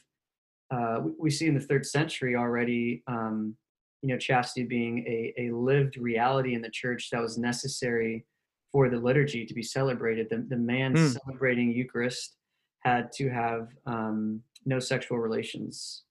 Uh, 0.71 1.01
we, 1.17 1.31
see 1.31 1.47
in 1.47 1.55
the 1.55 1.59
third 1.69 1.85
century 1.85 2.35
already. 2.35 3.01
Um, 3.07 3.55
you 4.01 4.09
know, 4.09 4.17
chastity 4.17 4.65
being 4.65 4.99
a, 5.07 5.33
a 5.37 5.51
lived 5.53 5.97
reality 5.97 6.53
in 6.53 6.61
the 6.61 6.69
church 6.69 7.09
that 7.11 7.21
was 7.21 7.37
necessary 7.37 8.25
for 8.71 8.87
the 8.89 8.95
liturgy 8.97 9.45
to 9.45 9.53
be 9.53 9.63
celebrated. 9.63 10.27
The, 10.29 10.45
the 10.47 10.55
man 10.55 10.93
Mm. 10.93 11.19
celebrating 11.19 11.71
Eucharist 11.71 12.35
had 12.85 13.11
to 13.13 13.29
have 13.29 13.67
um, 13.85 14.41
no 14.65 14.79
sexual 14.79 15.17
relations. 15.19 16.03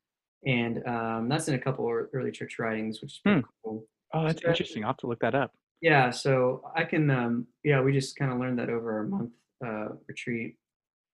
And 0.47 0.87
um, 0.87 1.29
that's 1.31 1.49
in 1.49 1.55
a 1.55 1.59
couple 1.59 1.87
of 1.89 2.09
early 2.13 2.31
church 2.31 2.59
writings, 2.59 3.01
which 3.01 3.13
is 3.15 3.21
pretty 3.25 3.43
cool. 3.65 3.87
Oh, 4.13 4.27
that's 4.27 4.43
So- 4.43 4.49
interesting. 4.49 4.85
I'll 4.85 4.91
have 4.91 4.97
to 4.99 5.07
look 5.07 5.21
that 5.21 5.35
up. 5.35 5.53
Yeah, 5.81 6.11
so 6.11 6.63
I 6.77 6.85
can, 6.85 7.09
um, 7.09 7.47
yeah, 7.65 7.81
we 7.81 7.93
just 7.93 8.17
kind 8.17 8.33
of 8.33 8.39
learned 8.39 8.59
that 8.59 8.69
over 8.69 8.99
our 8.99 9.05
month 9.05 9.31
uh, 9.65 9.89
retreat. 10.09 10.57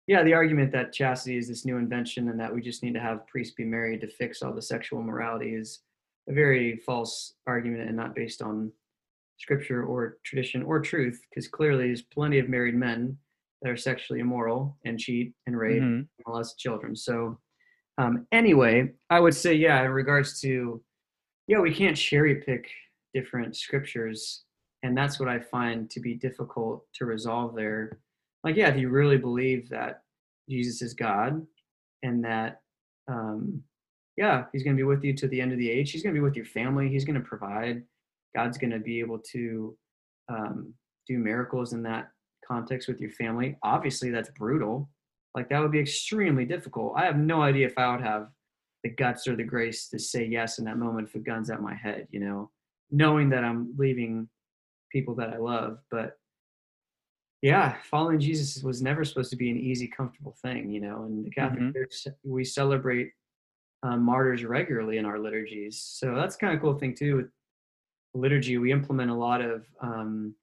Yeah, 0.08 0.24
the 0.24 0.34
argument 0.34 0.72
that 0.74 0.92
chastity 0.92 1.38
is 1.38 1.48
this 1.48 1.66
new 1.66 1.78
invention 1.78 2.30
and 2.30 2.40
that 2.40 2.54
we 2.54 2.62
just 2.62 2.84
need 2.84 2.94
to 2.94 3.00
have 3.00 3.26
priests 3.28 3.56
be 3.56 3.64
married 3.64 4.02
to 4.02 4.08
fix 4.08 4.42
all 4.42 4.54
the 4.54 4.62
sexual 4.62 5.02
morality 5.02 5.56
is 5.56 5.80
a 6.30 6.34
very 6.34 6.78
false 6.86 7.34
argument 7.48 7.88
and 7.88 7.96
not 7.96 8.16
based 8.16 8.42
on 8.42 8.72
scripture 9.38 9.84
or 9.86 10.18
tradition 10.26 10.62
or 10.64 10.80
truth, 10.82 11.22
because 11.30 11.48
clearly 11.48 11.88
there's 11.88 12.02
plenty 12.02 12.40
of 12.40 12.50
married 12.50 12.76
men 12.76 13.18
that 13.62 13.70
are 13.70 13.78
sexually 13.78 14.20
immoral 14.20 14.78
and 14.86 15.00
cheat 15.00 15.34
and 15.48 15.58
rape 15.58 15.82
Mhm. 15.82 16.00
and 16.00 16.08
molest 16.28 16.60
children. 16.60 16.96
So, 16.96 17.40
um, 17.98 18.28
anyway, 18.32 18.94
I 19.10 19.20
would 19.22 19.34
say, 19.36 19.54
yeah, 19.54 19.84
in 19.86 19.92
regards 19.92 20.40
to, 20.42 20.84
yeah, 21.48 21.60
we 21.60 21.74
can't 21.74 21.96
cherry 21.98 22.36
pick 22.42 22.70
different 23.14 23.56
scriptures 23.56 24.44
and 24.82 24.98
that's 24.98 25.18
what 25.20 25.30
i 25.30 25.40
find 25.40 25.90
to 25.92 26.00
be 26.02 26.16
difficult 26.16 26.84
to 26.94 27.06
resolve 27.06 27.56
there 27.56 28.00
like 28.44 28.56
yeah 28.56 28.70
if 28.70 28.78
you 28.78 28.90
really 28.90 29.18
believe 29.18 29.70
that 29.70 30.02
jesus 30.50 30.82
is 30.82 30.94
god 30.94 31.46
and 32.04 32.24
that 32.24 32.62
um 33.08 33.62
yeah 34.18 34.46
he's 34.52 34.64
going 34.64 34.76
to 34.76 34.80
be 34.80 34.86
with 34.88 35.04
you 35.04 35.14
to 35.14 35.28
the 35.28 35.42
end 35.42 35.52
of 35.52 35.58
the 35.58 35.70
age? 35.70 35.92
He's 35.92 36.04
going 36.04 36.14
to 36.14 36.20
be 36.20 36.24
with 36.24 36.36
your 36.36 36.46
family. 36.46 36.88
He's 36.88 37.06
going 37.06 37.20
to 37.20 37.28
provide. 37.28 37.84
God's 38.36 38.58
going 38.58 38.72
to 38.72 38.80
be 38.80 39.00
able 39.00 39.20
to 39.32 39.76
um, 40.30 40.74
do 41.08 41.18
miracles 41.18 41.74
in 41.74 41.82
that 41.84 42.12
context 42.48 42.88
with 42.88 43.00
your 43.00 43.12
family. 43.12 43.58
Obviously 43.64 44.12
that's 44.12 44.30
brutal. 44.30 44.90
Like 45.36 45.50
that 45.50 45.60
would 45.60 45.72
be 45.72 45.80
extremely 45.80 46.46
difficult. 46.46 46.94
I 46.96 47.06
have 47.06 47.18
no 47.18 47.42
idea 47.42 47.66
if 47.68 47.78
i 47.78 47.92
would 47.92 48.04
have 48.04 48.30
the 48.84 48.90
guts 48.90 49.28
or 49.28 49.36
the 49.36 49.44
grace 49.44 49.88
to 49.90 49.98
say 49.98 50.26
yes 50.26 50.60
in 50.60 50.66
that 50.66 50.78
moment 50.78 51.08
if 51.08 51.16
a 51.16 51.20
gun's 51.20 51.50
at 51.50 51.62
my 51.62 51.74
head 51.74 52.06
you 52.12 52.20
know 52.20 52.52
knowing 52.92 53.30
that 53.30 53.42
i'm 53.42 53.74
leaving 53.78 54.28
people 54.94 55.16
that 55.16 55.34
I 55.34 55.38
love. 55.38 55.80
But 55.92 56.18
yeah, 57.44 57.78
following 57.84 58.20
Jesus 58.20 58.64
was 58.64 58.82
never 58.82 59.06
supposed 59.06 59.30
to 59.32 59.38
be 59.38 59.52
an 59.52 59.58
easy, 59.58 59.88
comfortable 59.88 60.34
thing, 60.42 60.72
you 60.72 60.82
know. 60.82 61.04
And 61.04 61.26
the 61.26 61.32
Catholic 61.32 61.62
Mhm. 61.62 61.74
Church, 61.74 62.08
we 62.24 62.44
celebrate 62.46 63.14
um, 63.84 64.02
martyrs 64.04 64.46
regularly 64.46 64.98
in 64.98 65.06
our 65.06 65.20
liturgies. 65.20 65.80
So 65.82 66.16
that's 66.16 66.38
kind 66.38 66.56
of 66.56 66.62
cool 66.62 66.80
thing 66.80 66.96
too. 66.96 67.18
With 67.18 67.32
liturgy, 68.16 68.58
we 68.58 68.72
implement 68.72 69.12
a 69.12 69.16
lot 69.16 69.42
of 69.42 69.68
um, 69.82 70.36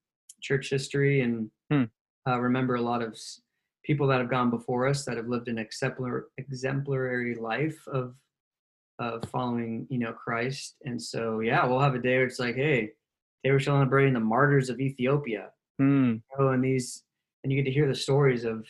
church 0.42 0.70
history 0.70 1.22
and 1.22 1.50
Hmm. 1.70 1.84
uh, 2.28 2.38
remember 2.40 2.76
a 2.76 2.82
lot 2.82 3.02
of 3.02 3.12
s- 3.14 3.42
people 3.84 4.06
that 4.08 4.20
have 4.20 4.30
gone 4.30 4.50
before 4.50 4.86
us 4.86 5.06
that 5.06 5.16
have 5.16 5.28
lived 5.28 5.48
an 5.48 5.58
exemplar, 5.58 6.30
exemplary 6.38 7.34
life 7.36 7.86
of 7.88 8.16
of 8.98 9.24
following, 9.30 9.86
you 9.90 9.98
know, 9.98 10.12
Christ. 10.12 10.76
And 10.84 11.00
so, 11.02 11.40
yeah, 11.40 11.64
we'll 11.66 11.80
have 11.80 11.94
a 11.94 11.98
day 11.98 12.16
where 12.18 12.26
it's 12.26 12.38
like, 12.38 12.56
hey, 12.56 12.80
today 13.42 13.52
we're 13.52 13.60
celebrating 13.60 14.14
the 14.14 14.20
martyrs 14.20 14.68
of 14.70 14.80
Ethiopia. 14.80 15.52
Hmm. 15.80 16.16
Oh, 16.38 16.48
and 16.48 16.62
these, 16.62 17.04
and 17.42 17.50
you 17.50 17.56
get 17.56 17.64
to 17.64 17.74
hear 17.74 17.88
the 17.88 17.94
stories 17.94 18.44
of, 18.44 18.66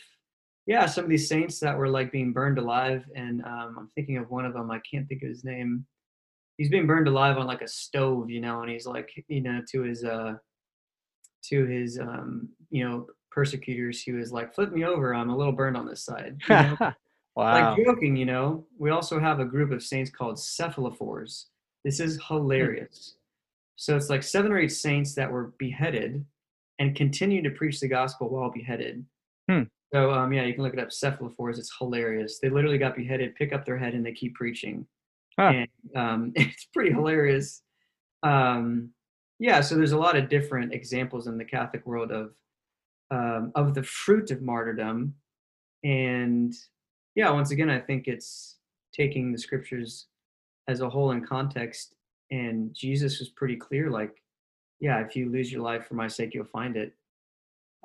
yeah, 0.65 0.85
some 0.85 1.03
of 1.03 1.09
these 1.09 1.27
saints 1.27 1.59
that 1.59 1.77
were 1.77 1.89
like 1.89 2.09
being 2.09 2.31
burned 2.31 2.57
alive. 2.57 3.03
And 3.17 3.43
um, 3.43 3.75
I'm 3.77 3.91
thinking 3.95 4.15
of 4.15 4.31
one 4.31 4.45
of 4.45 4.53
them. 4.53 4.71
I 4.71 4.79
can't 4.89 5.09
think 5.09 5.21
of 5.21 5.27
his 5.27 5.43
name. 5.43 5.85
He's 6.55 6.69
being 6.69 6.87
burned 6.87 7.09
alive 7.09 7.37
on 7.37 7.47
like 7.47 7.61
a 7.61 7.67
stove, 7.67 8.29
you 8.29 8.39
know, 8.39 8.61
and 8.61 8.71
he's 8.71 8.85
like, 8.85 9.09
you 9.27 9.41
know, 9.41 9.61
to 9.73 9.81
his, 9.81 10.05
uh, 10.05 10.35
to 11.49 11.65
his, 11.65 11.99
um, 11.99 12.47
you 12.69 12.87
know, 12.87 13.07
persecutors, 13.29 14.01
he 14.01 14.13
was 14.13 14.31
like, 14.31 14.55
flip 14.55 14.71
me 14.71 14.85
over. 14.85 15.13
I'm 15.13 15.31
a 15.31 15.37
little 15.37 15.51
burned 15.51 15.75
on 15.75 15.87
this 15.87 16.05
side. 16.05 16.37
you 16.47 16.55
know? 16.55 16.77
wow. 17.35 17.75
like 17.75 17.85
joking, 17.85 18.15
you 18.15 18.25
know, 18.25 18.65
we 18.79 18.89
also 18.89 19.19
have 19.19 19.41
a 19.41 19.45
group 19.45 19.71
of 19.71 19.83
saints 19.83 20.09
called 20.09 20.37
cephalophores. 20.37 21.47
This 21.83 21.99
is 21.99 22.21
hilarious. 22.25 23.15
So 23.75 23.97
it's 23.97 24.09
like 24.09 24.23
seven 24.23 24.53
or 24.53 24.59
eight 24.59 24.71
saints 24.71 25.13
that 25.15 25.29
were 25.29 25.53
beheaded 25.57 26.23
and 26.81 26.95
continue 26.95 27.43
to 27.43 27.51
preach 27.51 27.79
the 27.79 27.87
gospel 27.87 28.27
while 28.27 28.49
beheaded. 28.49 29.05
Hmm. 29.47 29.63
So 29.93 30.11
um, 30.11 30.33
yeah, 30.33 30.45
you 30.45 30.53
can 30.55 30.63
look 30.63 30.73
it 30.73 30.79
up. 30.79 30.89
Cephalophores. 30.89 31.59
It's 31.59 31.71
hilarious. 31.77 32.39
They 32.39 32.49
literally 32.49 32.79
got 32.79 32.95
beheaded, 32.95 33.35
pick 33.35 33.53
up 33.53 33.65
their 33.65 33.77
head, 33.77 33.93
and 33.93 34.03
they 34.03 34.13
keep 34.13 34.33
preaching. 34.33 34.87
Huh. 35.39 35.53
And 35.53 35.67
um, 35.95 36.31
it's 36.35 36.65
pretty 36.73 36.91
hilarious. 36.91 37.61
Um, 38.23 38.89
yeah, 39.37 39.61
so 39.61 39.75
there's 39.75 39.91
a 39.91 39.97
lot 39.97 40.15
of 40.15 40.27
different 40.27 40.73
examples 40.73 41.27
in 41.27 41.37
the 41.37 41.45
Catholic 41.45 41.85
world 41.85 42.11
of 42.11 42.31
um, 43.11 43.51
of 43.55 43.75
the 43.75 43.83
fruit 43.83 44.31
of 44.31 44.41
martyrdom, 44.41 45.13
and 45.83 46.53
yeah, 47.15 47.29
once 47.29 47.51
again, 47.51 47.69
I 47.69 47.79
think 47.79 48.07
it's 48.07 48.57
taking 48.93 49.31
the 49.31 49.37
scriptures 49.37 50.07
as 50.67 50.81
a 50.81 50.89
whole 50.89 51.11
in 51.11 51.25
context. 51.25 51.95
And 52.31 52.73
Jesus 52.73 53.19
was 53.19 53.29
pretty 53.29 53.57
clear, 53.57 53.89
like, 53.89 54.21
yeah, 54.81 54.99
if 54.99 55.15
you 55.15 55.29
lose 55.29 55.51
your 55.51 55.61
life 55.61 55.87
for 55.87 55.93
my 55.93 56.07
sake, 56.07 56.33
you'll 56.33 56.45
find 56.45 56.75
it. 56.75 56.93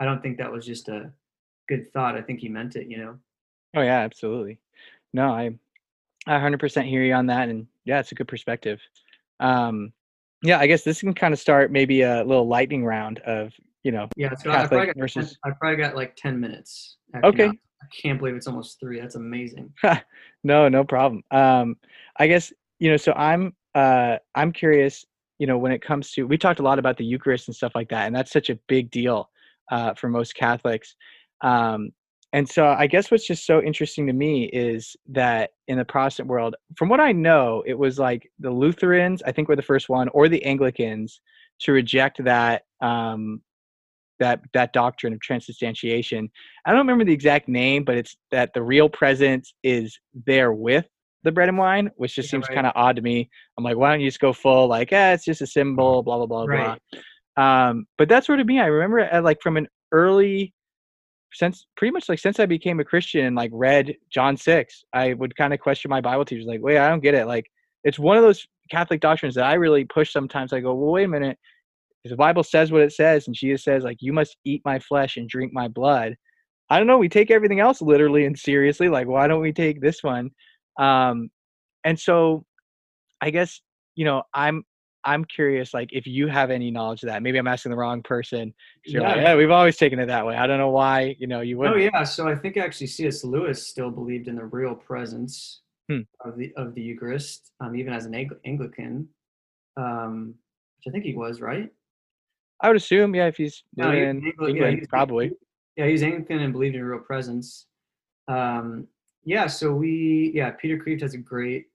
I 0.00 0.04
don't 0.04 0.20
think 0.20 0.38
that 0.38 0.50
was 0.50 0.66
just 0.66 0.88
a 0.88 1.12
good 1.68 1.92
thought. 1.92 2.16
I 2.16 2.22
think 2.22 2.40
he 2.40 2.48
meant 2.48 2.74
it, 2.74 2.88
you 2.88 2.98
know. 2.98 3.18
Oh 3.76 3.82
yeah, 3.82 4.00
absolutely. 4.00 4.58
No, 5.12 5.30
I 5.30 5.56
I 6.26 6.38
100% 6.38 6.88
hear 6.88 7.02
you 7.02 7.14
on 7.14 7.26
that, 7.26 7.48
and 7.48 7.66
yeah, 7.84 8.00
it's 8.00 8.12
a 8.12 8.16
good 8.16 8.26
perspective. 8.26 8.80
Um, 9.38 9.92
yeah, 10.42 10.58
I 10.58 10.66
guess 10.66 10.82
this 10.82 11.00
can 11.00 11.14
kind 11.14 11.32
of 11.32 11.38
start 11.38 11.70
maybe 11.70 12.02
a 12.02 12.24
little 12.24 12.48
lightning 12.48 12.84
round 12.84 13.20
of 13.20 13.52
you 13.84 13.92
know. 13.92 14.08
Yeah, 14.16 14.34
so 14.34 14.50
I 14.50 14.66
probably, 14.66 14.86
got 14.86 14.96
versus- 14.96 15.38
10, 15.44 15.52
I 15.52 15.56
probably 15.60 15.76
got 15.76 15.94
like 15.94 16.16
10 16.16 16.40
minutes. 16.40 16.96
Okay. 17.22 17.46
I 17.46 17.86
can't 17.94 18.18
believe 18.18 18.34
it's 18.34 18.48
almost 18.48 18.80
three. 18.80 18.98
That's 18.98 19.14
amazing. 19.14 19.72
no, 20.44 20.68
no 20.68 20.82
problem. 20.82 21.22
Um, 21.30 21.76
I 22.16 22.26
guess 22.26 22.52
you 22.78 22.90
know. 22.90 22.96
So 22.96 23.12
I'm 23.12 23.54
uh, 23.74 24.16
I'm 24.34 24.50
curious. 24.50 25.04
You 25.38 25.46
know, 25.46 25.58
when 25.58 25.72
it 25.72 25.82
comes 25.82 26.12
to 26.12 26.26
we 26.26 26.38
talked 26.38 26.60
a 26.60 26.62
lot 26.62 26.78
about 26.78 26.96
the 26.96 27.04
Eucharist 27.04 27.48
and 27.48 27.56
stuff 27.56 27.72
like 27.74 27.88
that, 27.90 28.06
and 28.06 28.14
that's 28.14 28.32
such 28.32 28.50
a 28.50 28.58
big 28.68 28.90
deal 28.90 29.30
uh, 29.70 29.94
for 29.94 30.08
most 30.08 30.34
Catholics. 30.34 30.94
Um, 31.42 31.90
and 32.32 32.48
so 32.48 32.66
I 32.66 32.86
guess 32.86 33.10
what's 33.10 33.26
just 33.26 33.46
so 33.46 33.62
interesting 33.62 34.06
to 34.06 34.12
me 34.12 34.44
is 34.46 34.96
that 35.08 35.50
in 35.68 35.78
the 35.78 35.84
Protestant 35.84 36.28
world, 36.28 36.56
from 36.76 36.88
what 36.88 37.00
I 37.00 37.12
know, 37.12 37.62
it 37.66 37.78
was 37.78 37.98
like 37.98 38.30
the 38.40 38.50
Lutherans, 38.50 39.22
I 39.24 39.32
think 39.32 39.48
were 39.48 39.56
the 39.56 39.62
first 39.62 39.88
one, 39.88 40.08
or 40.08 40.28
the 40.28 40.44
Anglicans 40.44 41.20
to 41.60 41.72
reject 41.72 42.22
that 42.24 42.64
um, 42.80 43.40
that 44.18 44.40
that 44.54 44.72
doctrine 44.72 45.12
of 45.12 45.20
transubstantiation. 45.20 46.30
I 46.64 46.70
don't 46.70 46.80
remember 46.80 47.04
the 47.04 47.12
exact 47.12 47.48
name, 47.48 47.84
but 47.84 47.96
it's 47.96 48.16
that 48.30 48.52
the 48.54 48.62
real 48.62 48.88
presence 48.88 49.54
is 49.62 49.98
there 50.26 50.52
with 50.52 50.86
the 51.26 51.32
bread 51.32 51.48
and 51.50 51.58
wine, 51.58 51.90
which 51.96 52.14
just 52.14 52.28
Yeah, 52.28 52.30
seems 52.30 52.48
right. 52.48 52.54
kind 52.54 52.66
of 52.66 52.72
odd 52.76 52.96
to 52.96 53.02
me. 53.02 53.28
I'm 53.58 53.64
like, 53.64 53.76
why 53.76 53.90
don't 53.90 54.00
you 54.00 54.08
just 54.08 54.20
go 54.20 54.32
full 54.32 54.68
like, 54.68 54.92
eh, 54.92 55.12
it's 55.12 55.24
just 55.24 55.42
a 55.42 55.46
symbol, 55.46 56.02
blah 56.02 56.16
blah 56.16 56.26
blah 56.26 56.46
Right. 56.46 56.80
blah. 57.36 57.68
Um, 57.68 57.86
but 57.98 58.08
that's 58.08 58.26
sort 58.26 58.40
of 58.40 58.46
me. 58.46 58.60
I 58.60 58.66
remember 58.66 59.00
at, 59.00 59.24
like 59.24 59.42
from 59.42 59.56
an 59.58 59.68
early 59.92 60.54
since 61.32 61.66
pretty 61.76 61.92
much 61.92 62.08
like 62.08 62.18
since 62.18 62.40
I 62.40 62.46
became 62.46 62.80
a 62.80 62.84
Christian 62.84 63.26
and 63.26 63.36
like 63.36 63.50
read 63.52 63.94
John 64.10 64.36
six, 64.36 64.84
I 64.94 65.12
would 65.14 65.36
kind 65.36 65.52
of 65.52 65.60
question 65.60 65.90
my 65.90 66.00
Bible 66.00 66.24
teachers, 66.24 66.46
like, 66.46 66.62
wait, 66.62 66.78
I 66.78 66.88
don't 66.88 67.02
get 67.02 67.14
it. 67.14 67.26
Like, 67.26 67.44
it's 67.84 67.98
one 67.98 68.16
of 68.16 68.22
those 68.22 68.46
Catholic 68.70 69.00
doctrines 69.00 69.34
that 69.34 69.44
I 69.44 69.54
really 69.54 69.84
push 69.84 70.12
sometimes. 70.12 70.52
I 70.52 70.60
go, 70.60 70.74
well, 70.74 70.92
wait 70.92 71.04
a 71.04 71.08
minute. 71.08 71.38
If 72.04 72.10
the 72.10 72.16
Bible 72.16 72.44
says 72.44 72.70
what 72.72 72.82
it 72.82 72.92
says, 72.92 73.26
and 73.26 73.34
Jesus 73.34 73.64
says, 73.64 73.82
like, 73.84 73.98
you 74.00 74.12
must 74.12 74.36
eat 74.44 74.62
my 74.64 74.78
flesh 74.78 75.16
and 75.16 75.28
drink 75.28 75.52
my 75.52 75.68
blood. 75.68 76.14
I 76.70 76.78
don't 76.78 76.86
know. 76.86 76.98
We 76.98 77.08
take 77.08 77.30
everything 77.30 77.60
else 77.60 77.82
literally 77.82 78.24
and 78.24 78.38
seriously. 78.38 78.88
Like, 78.88 79.06
why 79.08 79.26
don't 79.28 79.42
we 79.42 79.52
take 79.52 79.80
this 79.80 80.02
one? 80.02 80.30
Um, 80.78 81.30
and 81.84 81.98
so, 81.98 82.44
I 83.20 83.30
guess 83.30 83.60
you 83.94 84.04
know, 84.04 84.22
I'm 84.34 84.62
I'm 85.04 85.24
curious, 85.24 85.72
like, 85.72 85.90
if 85.92 86.04
you 86.06 86.26
have 86.26 86.50
any 86.50 86.70
knowledge 86.72 87.04
of 87.04 87.08
that. 87.08 87.22
Maybe 87.22 87.38
I'm 87.38 87.46
asking 87.46 87.70
the 87.70 87.76
wrong 87.76 88.02
person. 88.02 88.52
You're 88.84 89.02
like, 89.02 89.16
Yeah. 89.16 89.22
yeah, 89.22 89.34
we've 89.36 89.52
always 89.52 89.76
taken 89.76 90.00
it 90.00 90.06
that 90.06 90.26
way. 90.26 90.34
I 90.36 90.48
don't 90.48 90.58
know 90.58 90.70
why. 90.70 91.14
You 91.20 91.28
know, 91.28 91.42
you 91.42 91.54
Oh 91.56 91.60
wouldn't. 91.70 91.80
yeah, 91.94 92.02
so 92.02 92.26
I 92.28 92.34
think 92.34 92.56
actually 92.56 92.88
C.S. 92.88 93.22
Lewis 93.22 93.64
still 93.64 93.90
believed 93.92 94.26
in 94.26 94.34
the 94.34 94.44
real 94.44 94.74
presence 94.74 95.62
Hmm. 95.88 96.00
of 96.24 96.36
the 96.36 96.52
of 96.56 96.74
the 96.74 96.82
Eucharist, 96.82 97.52
um, 97.60 97.76
even 97.76 97.92
as 97.92 98.04
an 98.06 98.14
Ang- 98.16 98.30
Anglican, 98.44 99.08
um, 99.76 100.34
which 100.78 100.88
I 100.88 100.90
think 100.90 101.04
he 101.04 101.14
was 101.14 101.40
right. 101.40 101.70
I 102.60 102.66
would 102.68 102.76
assume, 102.76 103.14
yeah, 103.14 103.26
if 103.28 103.36
he's 103.36 103.62
No, 103.76 103.92
in 103.92 104.26
Angli- 104.26 104.58
yeah, 104.58 104.70
he's- 104.70 104.86
probably. 104.88 105.30
Yeah, 105.76 105.86
he's 105.86 106.02
Anglican 106.02 106.40
and 106.40 106.52
believed 106.52 106.74
in 106.74 106.82
real 106.82 106.98
presence. 107.00 107.66
Um, 108.28 108.88
yeah, 109.26 109.46
so 109.48 109.74
we 109.74 110.30
yeah 110.34 110.50
Peter 110.52 110.78
Kreeft 110.78 111.02
has 111.02 111.12
a 111.14 111.18
great. 111.18 111.66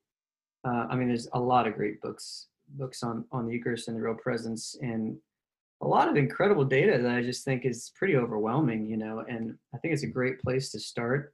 Uh, 0.68 0.88
I 0.90 0.96
mean, 0.96 1.08
there's 1.10 1.28
a 1.34 1.40
lot 1.40 1.68
of 1.68 1.76
great 1.76 2.02
books 2.02 2.48
books 2.70 3.04
on 3.04 3.26
on 3.32 3.46
the 3.46 3.54
Eucharist 3.54 3.88
and 3.90 3.98
the 3.98 4.02
real 4.02 4.16
presence, 4.16 4.76
and 4.82 5.18
a 5.82 5.88
lot 5.88 6.08
of 6.08 6.16
incredible 6.16 6.64
data 6.64 6.98
that 7.02 7.12
I 7.12 7.22
just 7.22 7.44
think 7.44 7.66
is 7.66 7.92
pretty 7.96 8.16
overwhelming. 8.16 8.86
You 8.90 8.98
know, 8.98 9.24
and 9.28 9.56
I 9.76 9.78
think 9.78 9.94
it's 9.94 10.04
a 10.04 10.08
great 10.08 10.40
place 10.42 10.72
to 10.72 10.80
start. 10.80 11.34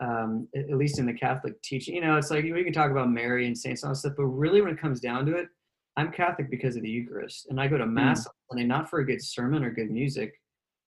Um, 0.00 0.46
at, 0.54 0.70
least 0.70 1.00
in 1.00 1.06
the 1.06 1.12
Catholic 1.12 1.60
teaching, 1.60 1.96
you 1.96 2.00
know, 2.00 2.16
it's 2.16 2.30
like 2.30 2.44
we 2.44 2.62
can 2.62 2.72
talk 2.72 2.92
about 2.92 3.10
Mary 3.10 3.48
and 3.48 3.58
saints 3.58 3.82
and 3.82 3.88
all 3.88 3.94
that 3.94 3.98
stuff, 3.98 4.12
but 4.16 4.26
really 4.26 4.62
when 4.62 4.70
it 4.72 4.78
comes 4.80 5.00
down 5.00 5.26
to 5.26 5.34
it, 5.34 5.48
I'm 5.96 6.12
Catholic 6.12 6.50
because 6.50 6.76
of 6.76 6.82
the 6.82 6.88
Eucharist, 6.88 7.48
and 7.50 7.60
I 7.60 7.66
go 7.66 7.76
to 7.78 7.84
Mass 7.84 8.24
on 8.24 8.32
Sunday 8.48 8.64
not 8.64 8.88
for 8.88 9.00
a 9.00 9.04
good 9.04 9.20
sermon 9.20 9.64
or 9.64 9.72
good 9.72 9.90
music. 9.90 10.40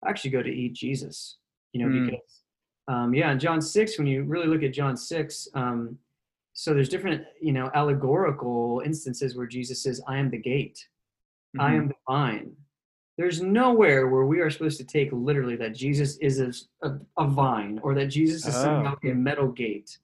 I 0.06 0.12
actually 0.12 0.30
go 0.30 0.44
to 0.44 0.50
eat 0.52 0.74
Jesus, 0.76 1.40
you 1.74 1.82
know, 1.82 1.90
Mm. 1.92 2.06
because, 2.06 2.42
um, 2.90 3.14
yeah, 3.14 3.32
in 3.32 3.40
John 3.40 3.62
6, 3.62 3.98
when 4.00 4.08
you 4.08 4.24
really 4.24 4.48
look 4.48 4.64
at 4.64 4.74
John 4.74 4.98
6, 4.98 5.48
um, 5.54 5.98
so 6.54 6.74
there's 6.74 6.90
different, 6.90 7.24
you 7.40 7.54
know, 7.54 7.70
allegorical 7.76 8.82
instances 8.84 9.36
where 9.38 9.46
Jesus 9.46 9.84
says, 9.84 10.02
I 10.08 10.18
am 10.18 10.30
the 10.32 10.38
gate, 10.40 10.90
I 11.60 11.72
Mhm. 11.72 11.78
am 11.78 11.88
the 11.90 11.96
vine. 12.08 12.56
There's 13.18 13.42
nowhere 13.42 14.08
where 14.08 14.26
we 14.26 14.40
are 14.40 14.50
supposed 14.50 14.78
to 14.80 14.86
take 14.86 15.12
literally 15.12 15.56
that 15.58 15.76
Jesus 15.76 16.18
is 16.18 16.40
a, 16.40 16.52
a, 16.88 17.00
a 17.18 17.28
vine 17.28 17.80
or 17.84 17.94
that 17.94 18.08
Jesus 18.08 18.46
is 18.48 18.56
somehow 18.56 18.96
Oh. 19.04 19.10
a 19.10 19.14
metal 19.14 19.50
gate. 19.52 20.00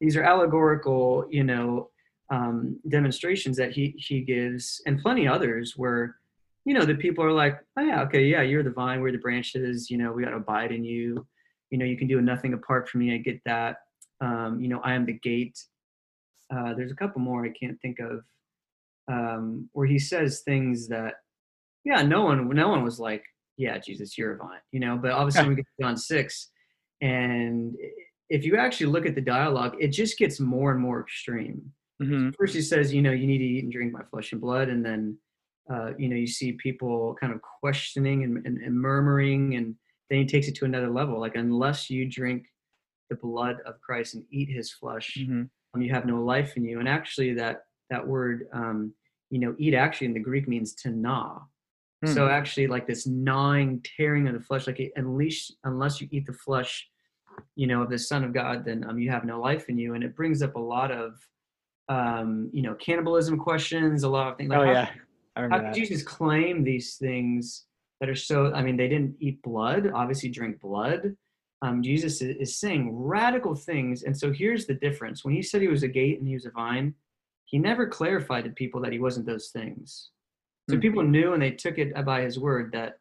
These 0.00 0.16
are 0.16 0.22
allegorical, 0.22 1.26
you 1.30 1.44
know, 1.44 1.90
um, 2.30 2.80
demonstrations 2.88 3.56
that 3.58 3.72
he 3.72 3.94
he 3.98 4.22
gives, 4.22 4.80
and 4.86 5.02
plenty 5.02 5.28
others 5.28 5.76
where, 5.76 6.16
you 6.64 6.72
know, 6.72 6.84
the 6.86 6.94
people 6.94 7.24
are 7.24 7.32
like, 7.32 7.60
oh 7.76 7.82
yeah, 7.82 8.02
okay, 8.04 8.24
yeah, 8.24 8.42
you're 8.42 8.62
the 8.62 8.70
vine, 8.70 9.00
we're 9.02 9.12
the 9.12 9.18
branches. 9.18 9.90
You 9.90 9.98
know, 9.98 10.12
we 10.12 10.24
got 10.24 10.30
to 10.30 10.36
abide 10.36 10.72
in 10.72 10.82
you. 10.84 11.26
You 11.72 11.78
know, 11.78 11.86
you 11.86 11.96
can 11.96 12.06
do 12.06 12.20
nothing 12.20 12.52
apart 12.52 12.88
from 12.88 13.00
me. 13.00 13.14
I 13.14 13.16
get 13.16 13.40
that. 13.46 13.78
Um, 14.20 14.60
you 14.60 14.68
know, 14.68 14.80
I 14.84 14.92
am 14.92 15.06
the 15.06 15.14
gate. 15.14 15.58
Uh, 16.54 16.74
there's 16.74 16.92
a 16.92 16.94
couple 16.94 17.22
more 17.22 17.46
I 17.46 17.48
can't 17.48 17.80
think 17.80 17.98
of 17.98 18.22
um, 19.10 19.70
where 19.72 19.86
he 19.86 19.98
says 19.98 20.42
things 20.44 20.86
that, 20.88 21.14
yeah, 21.84 22.02
no 22.02 22.22
one, 22.22 22.48
no 22.50 22.68
one 22.68 22.84
was 22.84 23.00
like, 23.00 23.24
yeah, 23.56 23.78
Jesus, 23.78 24.18
you're 24.18 24.34
a 24.34 24.36
vine, 24.36 24.60
you 24.70 24.80
know. 24.80 24.98
But 24.98 25.12
obviously, 25.12 25.48
we 25.48 25.54
get 25.54 25.64
to 25.64 25.84
John 25.84 25.96
six, 25.96 26.50
and 27.00 27.74
if 28.28 28.44
you 28.44 28.56
actually 28.56 28.86
look 28.86 29.06
at 29.06 29.14
the 29.14 29.20
dialogue, 29.20 29.76
it 29.80 29.88
just 29.88 30.18
gets 30.18 30.40
more 30.40 30.72
and 30.72 30.80
more 30.80 31.00
extreme. 31.00 31.72
Mhm. 32.02 32.34
First, 32.38 32.54
he 32.54 32.62
says, 32.62 32.92
you 32.92 33.02
know, 33.02 33.12
you 33.12 33.26
need 33.26 33.38
to 33.38 33.44
eat 33.44 33.64
and 33.64 33.72
drink 33.72 33.92
my 33.92 34.02
flesh 34.10 34.32
and 34.32 34.40
blood, 34.40 34.68
and 34.68 34.84
then, 34.84 35.18
uh, 35.72 35.92
you 35.98 36.08
know, 36.08 36.16
you 36.16 36.26
see 36.26 36.52
people 36.52 37.16
kind 37.20 37.32
of 37.32 37.40
questioning 37.60 38.24
and, 38.24 38.46
and, 38.46 38.58
and 38.58 38.74
murmuring, 38.78 39.54
and 39.56 39.74
then 40.12 40.20
he 40.20 40.26
takes 40.26 40.46
it 40.46 40.54
to 40.56 40.66
another 40.66 40.90
level. 40.90 41.18
Like, 41.18 41.36
unless 41.36 41.88
you 41.88 42.06
drink 42.08 42.44
the 43.08 43.16
blood 43.16 43.56
of 43.64 43.80
Christ 43.80 44.14
and 44.14 44.24
eat 44.30 44.50
His 44.50 44.70
flesh, 44.70 45.16
Mhm. 45.18 45.48
um, 45.74 45.82
you 45.82 45.90
have 45.90 46.04
no 46.06 46.22
life 46.22 46.56
in 46.56 46.64
you. 46.64 46.80
And 46.80 46.88
actually, 46.88 47.32
that 47.34 47.64
that 47.90 48.06
word, 48.06 48.46
um, 48.52 48.94
you 49.30 49.38
know, 49.38 49.54
eat 49.58 49.74
actually 49.74 50.06
in 50.06 50.14
the 50.14 50.20
Greek 50.20 50.48
means 50.48 50.74
to 50.76 50.90
gnaw. 50.90 51.42
So 52.04 52.28
actually, 52.28 52.66
like 52.66 52.86
this 52.86 53.06
gnawing, 53.06 53.80
tearing 53.82 54.26
of 54.26 54.34
the 54.34 54.40
flesh, 54.40 54.66
like 54.66 54.80
it, 54.80 54.92
unleash, 54.96 55.52
unless 55.64 56.00
you 56.00 56.08
eat 56.10 56.26
the 56.26 56.32
flesh, 56.32 56.90
you 57.54 57.66
know, 57.68 57.82
of 57.82 57.90
the 57.90 57.98
Son 57.98 58.24
of 58.24 58.32
God, 58.32 58.64
then 58.64 58.82
um, 58.88 58.98
you 58.98 59.08
have 59.10 59.24
no 59.24 59.40
life 59.40 59.68
in 59.68 59.78
you. 59.78 59.94
And 59.94 60.02
it 60.02 60.16
brings 60.16 60.42
up 60.42 60.56
a 60.56 60.58
lot 60.58 60.90
of, 60.90 61.24
um, 61.88 62.50
you 62.52 62.62
know, 62.62 62.74
cannibalism 62.74 63.38
questions, 63.38 64.02
a 64.02 64.08
lot 64.08 64.26
of 64.32 64.36
things. 64.36 64.50
Like 64.50 64.58
Oh 64.58 64.64
how, 64.64 64.72
yeah, 64.72 64.88
I 65.36 65.40
how 65.40 65.42
remember 65.44 65.66
could. 65.68 65.74
Jesus 65.74 66.02
claim 66.02 66.64
these 66.64 66.96
things 66.96 67.66
that 68.02 68.10
are 68.10 68.16
so? 68.16 68.52
I 68.52 68.62
mean, 68.62 68.76
they 68.76 68.88
didn't 68.88 69.14
eat 69.20 69.40
blood, 69.42 69.88
obviously 69.94 70.28
drink 70.28 70.58
blood. 70.60 71.16
Um, 71.62 71.84
Jesus 71.84 72.20
is, 72.20 72.36
is 72.38 72.58
saying 72.58 72.90
radical 72.92 73.54
things, 73.54 74.02
and 74.02 74.18
so 74.18 74.32
here's 74.32 74.66
the 74.66 74.74
difference. 74.74 75.24
When 75.24 75.32
he 75.32 75.40
said 75.40 75.62
he 75.62 75.68
was 75.68 75.84
a 75.84 75.88
gate 75.88 76.18
and 76.18 76.26
he 76.26 76.34
was 76.34 76.44
a 76.44 76.50
vine, 76.50 76.94
he 77.44 77.58
never 77.58 77.86
clarified 77.86 78.42
to 78.42 78.50
people 78.50 78.80
that 78.80 78.90
he 78.90 78.98
wasn't 78.98 79.26
those 79.26 79.50
things. 79.50 80.10
So 80.68 80.74
Hmm. 80.76 80.82
people 80.82 81.02
knew, 81.04 81.32
and 81.32 81.40
they 81.40 81.52
took 81.52 81.78
it 81.78 81.94
by 82.04 82.22
his 82.22 82.40
word 82.40 82.72
that, 82.72 82.98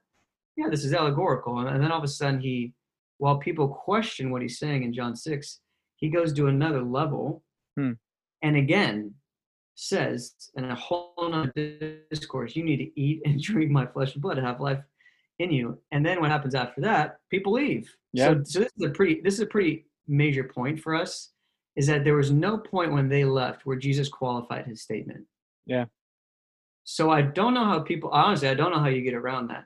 yeah, 0.55 0.69
this 0.69 0.85
is 0.85 0.93
allegorical. 0.93 1.57
And, 1.57 1.81
then 1.81 1.91
all 1.91 1.97
of 1.97 2.03
a 2.03 2.07
sudden, 2.07 2.39
he, 2.39 2.73
while 3.17 3.37
people 3.39 3.67
question 3.67 4.29
what 4.29 4.43
he's 4.43 4.59
saying 4.59 4.83
in 4.83 4.93
John 4.93 5.15
six, 5.15 5.61
he 5.95 6.09
goes 6.09 6.31
to 6.33 6.45
another 6.45 6.83
level, 6.83 7.43
Hmm. 7.75 7.93
and 8.43 8.55
again 8.55 9.15
says 9.73 10.35
in 10.55 10.65
a 10.65 10.75
whole 10.75 11.13
other 11.17 12.01
discourse, 12.11 12.55
you 12.55 12.63
need 12.63 12.77
to 12.77 12.99
eat 12.99 13.21
and 13.25 13.41
drink 13.49 13.71
my 13.71 13.87
flesh 13.87 14.13
and 14.13 14.21
blood 14.21 14.35
to 14.35 14.41
have 14.43 14.59
life 14.59 14.83
in 15.41 15.51
you. 15.51 15.79
And 15.91 16.05
then 16.05 16.21
what 16.21 16.29
happens 16.31 16.55
after 16.55 16.81
that? 16.81 17.17
People 17.29 17.53
leave. 17.53 17.93
Yeah. 18.13 18.27
So, 18.27 18.43
so 18.43 18.59
this 18.59 18.71
is 18.77 18.85
a 18.85 18.89
pretty 18.89 19.21
this 19.23 19.35
is 19.35 19.39
a 19.41 19.45
pretty 19.45 19.85
major 20.07 20.43
point 20.43 20.79
for 20.79 20.95
us, 20.95 21.31
is 21.75 21.87
that 21.87 22.03
there 22.03 22.15
was 22.15 22.31
no 22.31 22.57
point 22.57 22.93
when 22.93 23.09
they 23.09 23.23
left 23.25 23.65
where 23.65 23.77
Jesus 23.77 24.09
qualified 24.09 24.65
his 24.65 24.81
statement. 24.81 25.25
Yeah. 25.65 25.85
So 26.83 27.09
I 27.11 27.21
don't 27.21 27.53
know 27.53 27.65
how 27.65 27.79
people 27.79 28.09
honestly 28.11 28.47
I 28.49 28.53
don't 28.53 28.71
know 28.71 28.79
how 28.79 28.87
you 28.89 29.01
get 29.01 29.13
around 29.13 29.47
that. 29.47 29.65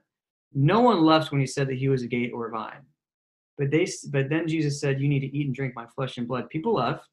No 0.54 0.82
one 0.82 1.04
left 1.04 1.32
when 1.32 1.42
he 1.42 1.48
said 1.48 1.68
that 1.68 1.78
he 1.78 1.90
was 1.90 2.04
a 2.04 2.08
gate 2.08 2.32
or 2.34 2.48
a 2.48 2.52
vine. 2.52 2.84
But 3.58 3.72
they 3.72 3.88
but 4.12 4.30
then 4.30 4.48
Jesus 4.48 4.80
said, 4.80 5.00
You 5.02 5.08
need 5.08 5.22
to 5.22 5.38
eat 5.38 5.48
and 5.48 5.56
drink 5.56 5.74
my 5.76 5.86
flesh 5.96 6.18
and 6.18 6.28
blood. 6.28 6.50
People 6.50 6.74
left. 6.76 7.08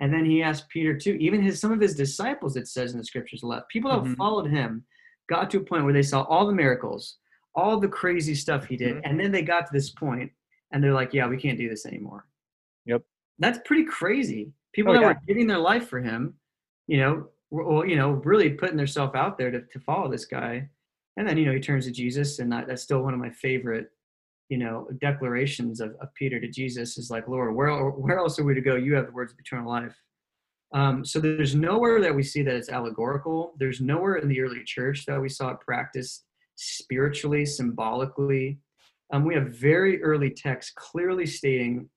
And 0.00 0.12
then 0.12 0.24
he 0.24 0.42
asked 0.42 0.68
Peter 0.70 0.96
too. 0.98 1.12
Even 1.20 1.40
his 1.40 1.60
some 1.60 1.70
of 1.72 1.80
his 1.80 1.94
disciples, 1.94 2.56
it 2.56 2.66
says 2.66 2.92
in 2.92 2.98
the 2.98 3.04
scriptures, 3.04 3.42
left. 3.42 3.68
People 3.68 3.90
that 3.92 4.02
Mhm. 4.02 4.16
followed 4.16 4.50
him 4.50 4.84
got 5.28 5.50
to 5.50 5.58
a 5.58 5.64
point 5.64 5.84
where 5.84 5.92
they 5.92 6.02
saw 6.02 6.22
all 6.22 6.46
the 6.46 6.52
miracles, 6.52 7.18
all 7.54 7.78
the 7.78 7.88
crazy 7.88 8.34
stuff 8.34 8.64
he 8.66 8.76
did, 8.76 8.96
Mhm. 8.96 9.00
and 9.04 9.20
then 9.20 9.30
they 9.32 9.42
got 9.42 9.66
to 9.66 9.72
this 9.72 9.90
point, 9.90 10.32
and 10.72 10.82
they're 10.82 10.92
like, 10.92 11.12
"Yeah, 11.14 11.28
we 11.28 11.36
can't 11.36 11.58
do 11.58 11.68
this 11.68 11.86
anymore." 11.86 12.26
Yep. 12.86 13.02
That's 13.38 13.58
pretty 13.64 13.84
crazy. 13.84 14.52
People 14.72 14.90
Oh, 14.92 14.94
that 14.94 15.00
yeah. 15.02 15.08
were 15.08 15.20
giving 15.26 15.46
their 15.46 15.58
life 15.58 15.88
for 15.88 16.00
him, 16.00 16.38
you 16.86 16.98
know, 16.98 17.30
well, 17.50 17.86
you 17.86 17.96
know, 17.96 18.12
really 18.24 18.50
putting 18.54 18.76
themselves 18.76 19.14
out 19.14 19.38
there 19.38 19.50
to, 19.50 19.62
to 19.62 19.78
follow 19.80 20.10
this 20.10 20.24
guy, 20.26 20.68
and 21.16 21.26
then 21.28 21.36
you 21.38 21.46
know 21.46 21.52
he 21.52 21.60
turns 21.60 21.86
to 21.86 21.92
Jesus, 21.92 22.38
and 22.40 22.50
that, 22.52 22.66
that's 22.66 22.82
still 22.82 23.02
one 23.02 23.14
of 23.14 23.20
my 23.20 23.30
favorite, 23.30 23.90
you 24.48 24.58
know, 24.58 24.88
declarations 24.98 25.80
of, 25.80 25.94
of 26.00 26.12
Peter 26.14 26.40
to 26.40 26.48
Jesus 26.48 26.98
is 26.98 27.10
like, 27.10 27.28
"Lord, 27.28 27.54
where 27.54 27.88
where 27.90 28.18
else 28.18 28.38
are 28.38 28.44
we 28.44 28.54
to 28.54 28.60
go? 28.60 28.74
You 28.74 28.94
have 28.94 29.06
the 29.06 29.12
words 29.12 29.32
of 29.32 29.38
eternal 29.38 29.68
life." 29.68 29.96
Um, 30.72 31.04
so 31.04 31.20
there's 31.20 31.54
nowhere 31.54 32.00
that 32.00 32.12
we 32.14 32.24
see 32.24 32.42
that 32.42 32.56
it's 32.56 32.68
allegorical. 32.68 33.54
There's 33.60 33.80
nowhere 33.80 34.16
in 34.16 34.26
the 34.28 34.40
early 34.40 34.64
church 34.64 35.06
that 35.06 35.20
we 35.20 35.28
saw 35.28 35.50
it 35.50 35.60
practiced 35.60 36.24
spiritually, 36.56 37.44
symbolically. 37.46 38.58
Um, 39.12 39.24
we 39.24 39.34
have 39.34 39.48
very 39.48 40.02
early 40.02 40.30
texts 40.30 40.72
clearly 40.76 41.26
stating 41.26 41.88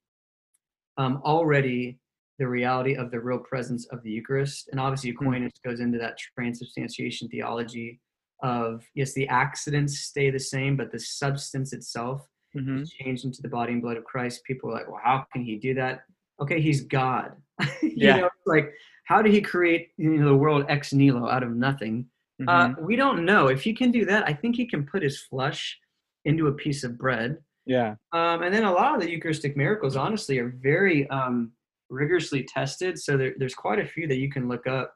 um, 0.97 1.21
already 1.23 1.99
the 2.39 2.47
reality 2.47 2.95
of 2.95 3.09
the 3.11 3.19
real 3.19 3.39
presence 3.39 3.87
of 3.87 4.01
the 4.03 4.11
Eucharist. 4.11 4.69
And 4.71 4.79
obviously, 4.79 5.11
Hmm. 5.11 5.27
Aquinas 5.27 5.53
goes 5.63 5.79
into 5.79 5.97
that 5.99 6.17
transubstantiation 6.17 7.27
theology 7.29 7.99
of 8.43 8.83
yes, 8.93 9.13
the 9.13 9.27
accidents 9.27 9.99
stay 9.99 10.29
the 10.29 10.39
same, 10.39 10.77
but 10.77 10.91
the 10.91 10.99
substance 10.99 11.73
itself 11.73 12.27
Mhm. 12.55 12.83
is 12.83 12.91
changed 12.91 13.25
into 13.25 13.41
the 13.41 13.47
body 13.49 13.73
and 13.73 13.81
blood 13.81 13.97
of 13.97 14.03
Christ. 14.03 14.43
People 14.43 14.69
are 14.69 14.73
like, 14.73 14.87
well, 14.87 15.01
how 15.03 15.25
can 15.33 15.43
he 15.43 15.55
do 15.57 15.73
that? 15.73 16.03
Okay, 16.39 16.61
he's 16.61 16.81
God. 16.81 17.35
you 17.81 17.91
Yeah. 17.95 18.17
know, 18.17 18.29
like 18.45 18.71
how 19.05 19.21
did 19.23 19.33
he 19.33 19.41
create 19.41 19.89
you 19.97 20.11
know 20.17 20.25
the 20.27 20.35
world 20.35 20.65
ex 20.69 20.93
nihilo 20.93 21.27
out 21.27 21.41
of 21.41 21.55
nothing? 21.55 22.07
Mhm. 22.41 22.47
Uh, 22.79 22.81
we 22.81 22.95
don't 22.95 23.25
know. 23.25 23.47
If 23.47 23.61
he 23.63 23.73
can 23.73 23.91
do 23.91 24.05
that, 24.05 24.27
I 24.27 24.33
think 24.33 24.55
he 24.55 24.65
can 24.67 24.85
put 24.85 25.01
his 25.03 25.21
flesh 25.21 25.79
into 26.25 26.47
a 26.47 26.53
piece 26.53 26.83
of 26.83 26.97
bread. 26.97 27.37
yeah. 27.65 27.95
Um, 28.13 28.43
and 28.43 28.53
then 28.53 28.63
a 28.63 28.71
lot 28.71 28.95
of 28.95 29.01
the 29.01 29.09
Eucharistic 29.09 29.57
miracles, 29.57 29.95
honestly, 29.97 30.39
are 30.39 30.49
very 30.49 31.09
um, 31.09 31.51
rigorously 31.89 32.43
tested. 32.43 32.97
So 32.99 33.17
there, 33.17 33.33
there's 33.37 33.55
quite 33.55 33.79
a 33.79 33.85
few 33.85 34.07
that 34.07 34.17
you 34.17 34.29
can 34.31 34.47
look 34.47 34.67
up. 34.67 34.93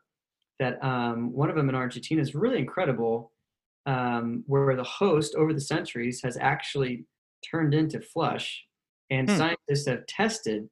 That 0.59 0.81
um, 0.83 1.33
one 1.33 1.49
of 1.49 1.55
them 1.55 1.69
in 1.69 1.75
Argentina 1.75 2.21
is 2.21 2.35
really 2.35 2.59
incredible, 2.59 3.31
um, 3.87 4.43
where 4.45 4.75
the 4.75 4.83
host 4.83 5.33
over 5.35 5.53
the 5.53 5.59
centuries 5.61 6.21
has 6.23 6.37
actually 6.37 7.05
turned 7.49 7.73
into 7.73 7.99
flesh, 7.99 8.63
and 9.09 9.27
Hmm. 9.29 9.37
scientists 9.37 9.87
have 9.87 10.05
tested 10.05 10.69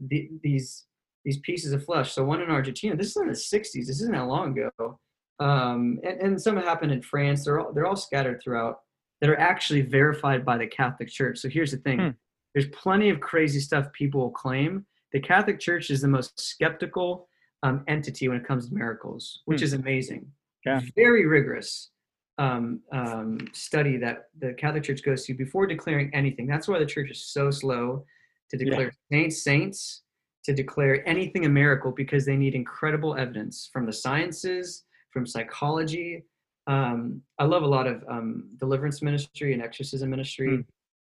the, 0.00 0.28
these 0.42 0.86
these 1.24 1.38
pieces 1.38 1.72
of 1.72 1.84
flesh. 1.84 2.12
So 2.12 2.24
one 2.24 2.42
in 2.42 2.50
Argentina, 2.50 2.96
this 2.96 3.10
is 3.10 3.16
in 3.16 3.28
the 3.28 3.34
60s. 3.34 3.86
This 3.86 4.00
isn't 4.00 4.10
that 4.12 4.26
long 4.26 4.58
ago, 4.58 4.98
um, 5.40 5.98
and, 6.04 6.20
and 6.20 6.40
some 6.42 6.56
have 6.56 6.64
happened 6.64 6.92
in 6.92 7.02
France. 7.02 7.44
They're 7.44 7.60
all 7.60 7.72
they're 7.72 7.86
all 7.86 7.96
scattered 7.96 8.40
throughout 8.42 8.80
that 9.20 9.30
are 9.30 9.38
actually 9.38 9.82
verified 9.82 10.44
by 10.44 10.58
the 10.58 10.66
Catholic 10.66 11.08
Church. 11.08 11.38
So 11.38 11.48
here's 11.48 11.70
the 11.70 11.76
thing 11.78 11.98
Hmm. 12.00 12.08
there's 12.54 12.68
plenty 12.68 13.08
of 13.10 13.20
crazy 13.20 13.60
stuff 13.60 13.92
people 13.92 14.20
will 14.20 14.30
claim. 14.30 14.84
The 15.12 15.20
Catholic 15.20 15.60
Church 15.60 15.90
is 15.90 16.00
the 16.00 16.08
most 16.08 16.38
skeptical 16.40 17.28
um, 17.62 17.84
entity 17.86 18.26
when 18.28 18.38
it 18.38 18.46
comes 18.46 18.68
to 18.68 18.74
miracles, 18.74 19.42
which 19.44 19.60
Hmm. 19.60 19.64
is 19.64 19.72
amazing. 19.74 20.32
Yeah. 20.66 20.80
Very 20.96 21.26
rigorous 21.26 21.90
um, 22.38 22.80
um, 22.92 23.38
study 23.52 23.96
that 23.98 24.30
the 24.38 24.54
Catholic 24.54 24.82
Church 24.84 25.02
goes 25.04 25.24
to 25.26 25.34
before 25.34 25.66
declaring 25.66 26.10
anything. 26.14 26.46
That's 26.46 26.66
why 26.66 26.78
the 26.78 26.86
church 26.86 27.10
is 27.10 27.24
so 27.26 27.50
slow 27.50 28.04
to 28.50 28.56
Yeah. 28.58 28.64
declare 28.64 28.92
saints, 29.12 29.42
saints, 29.44 30.02
to 30.44 30.52
declare 30.54 31.06
anything 31.06 31.44
a 31.44 31.48
miracle 31.48 31.92
because 31.92 32.24
they 32.24 32.36
need 32.36 32.54
incredible 32.54 33.14
evidence 33.16 33.68
from 33.72 33.86
the 33.86 33.92
sciences, 33.92 34.84
from 35.12 35.26
psychology, 35.26 36.24
um, 36.66 37.22
I 37.38 37.44
love 37.44 37.62
a 37.62 37.66
lot 37.66 37.86
of 37.86 38.04
um, 38.08 38.48
deliverance 38.58 39.02
ministry 39.02 39.52
and 39.52 39.62
exorcism 39.62 40.10
ministry, 40.10 40.56
Hmm. 40.56 40.60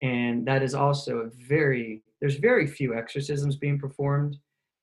and 0.08 0.46
that 0.48 0.64
is 0.64 0.74
also 0.74 1.20
a 1.20 1.30
very 1.48 2.04
there's 2.20 2.36
very 2.38 2.68
few 2.68 2.94
exorcisms 2.94 3.56
being 3.56 3.80
performed. 3.80 4.38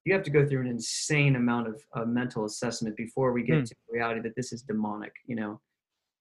You 0.04 0.12
have 0.12 0.24
to 0.24 0.30
go 0.30 0.44
through 0.44 0.62
an 0.62 0.66
insane 0.66 1.36
amount 1.36 1.68
of 1.68 1.80
uh, 1.94 2.04
mental 2.04 2.46
assessment 2.46 2.96
before 2.96 3.32
we 3.32 3.44
get 3.44 3.58
Hmm. 3.58 3.64
to 3.64 3.74
the 3.86 3.92
reality 3.96 4.20
that 4.22 4.34
this 4.36 4.52
is 4.52 4.62
demonic. 4.62 5.12
You 5.26 5.36
know, 5.36 5.60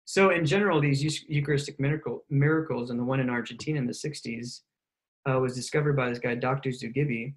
so 0.06 0.30
in 0.30 0.46
general, 0.46 0.80
these 0.80 1.02
Eucharistic 1.28 1.80
miracle 1.80 2.26
miracles, 2.30 2.90
and 2.92 3.00
the 3.00 3.04
one 3.04 3.20
in 3.20 3.30
Argentina 3.30 3.78
in 3.80 3.88
the 3.88 3.94
'60s 3.94 4.62
uh, 5.30 5.40
was 5.40 5.56
discovered 5.56 5.96
by 5.96 6.08
this 6.10 6.20
guy, 6.20 6.36
Dr. 6.36 6.70
Zugibe. 6.70 7.34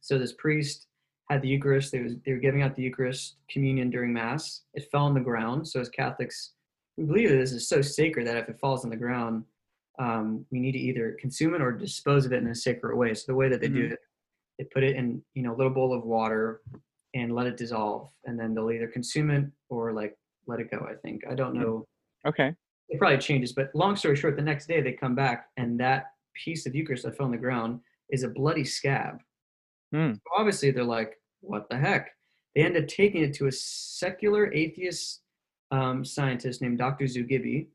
So 0.00 0.18
this 0.18 0.34
priest 0.34 0.86
had 1.30 1.42
the 1.42 1.48
Eucharist. 1.48 1.92
They 1.92 2.00
was 2.00 2.14
they 2.24 2.32
were 2.32 2.38
giving 2.38 2.62
out 2.62 2.74
the 2.74 2.82
Eucharist 2.82 3.36
communion 3.50 3.90
during 3.90 4.12
Mass. 4.12 4.62
It 4.74 4.88
fell 4.90 5.04
on 5.04 5.14
the 5.14 5.20
ground. 5.20 5.66
So 5.68 5.80
as 5.80 5.88
Catholics, 5.88 6.52
we 6.96 7.04
believe 7.04 7.30
that 7.30 7.36
this 7.36 7.52
is 7.52 7.68
so 7.68 7.82
sacred 7.82 8.26
that 8.26 8.36
if 8.36 8.48
it 8.48 8.58
falls 8.58 8.84
on 8.84 8.90
the 8.90 8.96
ground, 8.96 9.44
um, 9.98 10.44
we 10.50 10.58
need 10.60 10.72
to 10.72 10.78
either 10.78 11.16
consume 11.20 11.54
it 11.54 11.60
or 11.60 11.72
dispose 11.72 12.24
of 12.26 12.32
it 12.32 12.42
in 12.42 12.48
a 12.48 12.54
sacred 12.54 12.96
way. 12.96 13.14
So 13.14 13.24
the 13.28 13.34
way 13.34 13.48
that 13.48 13.60
they 13.60 13.68
do 13.68 13.88
Mhm. 13.88 13.92
it, 13.92 13.98
they 14.58 14.64
put 14.64 14.82
it 14.84 14.96
in 14.96 15.22
you 15.34 15.42
know 15.42 15.54
a 15.54 15.56
little 15.56 15.72
bowl 15.72 15.92
of 15.92 16.04
water 16.04 16.62
and 17.14 17.34
let 17.34 17.46
it 17.46 17.56
dissolve, 17.56 18.10
and 18.24 18.38
then 18.38 18.54
they'll 18.54 18.70
either 18.70 18.88
consume 18.88 19.30
it 19.30 19.44
or 19.68 19.92
like 19.92 20.16
let 20.46 20.60
it 20.60 20.70
go. 20.70 20.78
I 20.88 20.94
think 20.94 21.26
I 21.26 21.34
don't 21.34 21.54
know. 21.54 21.86
Okay. 22.26 22.54
It 22.88 22.98
probably 22.98 23.18
changes, 23.18 23.52
but 23.52 23.74
long 23.74 23.96
story 23.96 24.16
short, 24.16 24.36
the 24.36 24.42
next 24.42 24.66
day 24.66 24.80
they 24.80 24.92
come 24.92 25.14
back 25.14 25.50
and 25.58 25.78
that 25.78 26.06
piece 26.34 26.64
of 26.66 26.74
Eucharist 26.74 27.02
that 27.04 27.16
fell 27.16 27.26
on 27.26 27.32
the 27.32 27.36
ground 27.38 27.80
is 28.10 28.22
a 28.22 28.28
bloody 28.28 28.64
scab. 28.64 29.20
Hmm. 29.92 30.12
So 30.14 30.20
obviously 30.36 30.70
they're 30.70 30.84
like, 30.84 31.14
what 31.40 31.68
the 31.68 31.76
heck? 31.76 32.10
They 32.54 32.62
end 32.62 32.76
up 32.76 32.88
taking 32.88 33.22
it 33.22 33.34
to 33.34 33.46
a 33.46 33.52
secular 33.52 34.52
atheist 34.52 35.22
um, 35.70 36.04
scientist 36.04 36.62
named 36.62 36.78
Dr. 36.78 37.04
Zugibe. 37.04 37.68